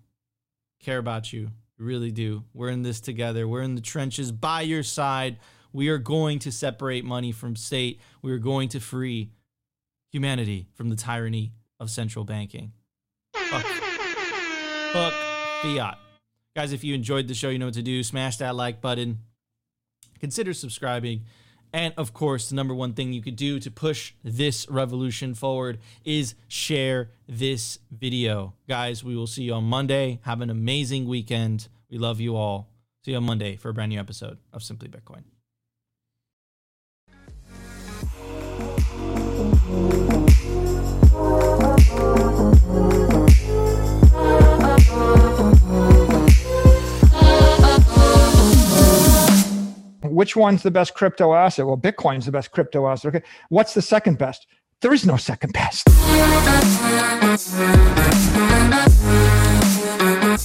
Care 0.80 0.99
about 0.99 1.34
you. 1.34 1.51
We 1.78 1.86
really 1.86 2.11
do. 2.11 2.43
We're 2.53 2.69
in 2.69 2.84
this 2.84 3.01
together. 3.01 3.47
We're 3.47 3.61
in 3.61 3.75
the 3.75 3.82
trenches 3.82 4.32
by 4.32 4.61
your 4.61 4.84
side. 4.84 5.38
We 5.73 5.89
are 5.89 5.97
going 5.97 6.39
to 6.39 6.51
separate 6.51 7.03
money 7.03 7.32
from 7.32 7.55
state. 7.55 7.99
We 8.21 8.32
are 8.32 8.39
going 8.39 8.69
to 8.69 8.80
free 8.80 9.32
humanity 10.11 10.67
from 10.75 10.89
the 10.89 10.95
tyranny 10.95 11.53
of 11.80 11.89
central 11.89 12.23
banking. 12.23 12.71
Fuck. 13.34 13.65
Fuck 14.93 15.13
fiat. 15.61 15.97
Guys, 16.57 16.73
if 16.73 16.83
you 16.83 16.95
enjoyed 16.95 17.27
the 17.27 17.35
show, 17.35 17.49
you 17.49 17.59
know 17.59 17.67
what 17.67 17.75
to 17.75 17.83
do. 17.83 18.01
Smash 18.01 18.37
that 18.37 18.55
like 18.55 18.81
button. 18.81 19.19
Consider 20.19 20.55
subscribing. 20.55 21.21
And 21.71 21.93
of 21.97 22.15
course, 22.15 22.49
the 22.49 22.55
number 22.55 22.73
one 22.73 22.93
thing 22.93 23.13
you 23.13 23.21
could 23.21 23.35
do 23.35 23.59
to 23.59 23.69
push 23.69 24.13
this 24.23 24.67
revolution 24.67 25.35
forward 25.35 25.77
is 26.03 26.33
share 26.47 27.11
this 27.27 27.77
video. 27.91 28.55
Guys, 28.67 29.03
we 29.03 29.15
will 29.15 29.27
see 29.27 29.43
you 29.43 29.53
on 29.53 29.65
Monday. 29.65 30.19
Have 30.23 30.41
an 30.41 30.49
amazing 30.49 31.07
weekend. 31.07 31.67
We 31.91 31.99
love 31.99 32.19
you 32.19 32.35
all. 32.35 32.69
See 33.05 33.11
you 33.11 33.17
on 33.17 33.23
Monday 33.25 33.55
for 33.55 33.69
a 33.69 33.73
brand 33.75 33.89
new 33.89 33.99
episode 33.99 34.39
of 34.51 34.63
Simply 34.63 34.89
Bitcoin. 34.89 35.25
Which 50.18 50.36
one's 50.36 50.63
the 50.63 50.72
best 50.72 50.95
crypto 50.95 51.36
asset? 51.36 51.68
Well, 51.68 51.78
Bitcoin's 51.78 52.26
the 52.26 52.32
best 52.32 52.49
crypto 52.49 52.88
asset. 52.88 53.15
Okay. 53.15 53.26
What's 53.49 53.76
the 53.76 53.84
second 53.84 54.18
best? 54.18 54.47
There 54.82 54.91
is 54.91 55.05
no 55.05 55.15
second 55.15 55.53
best. 55.53 55.88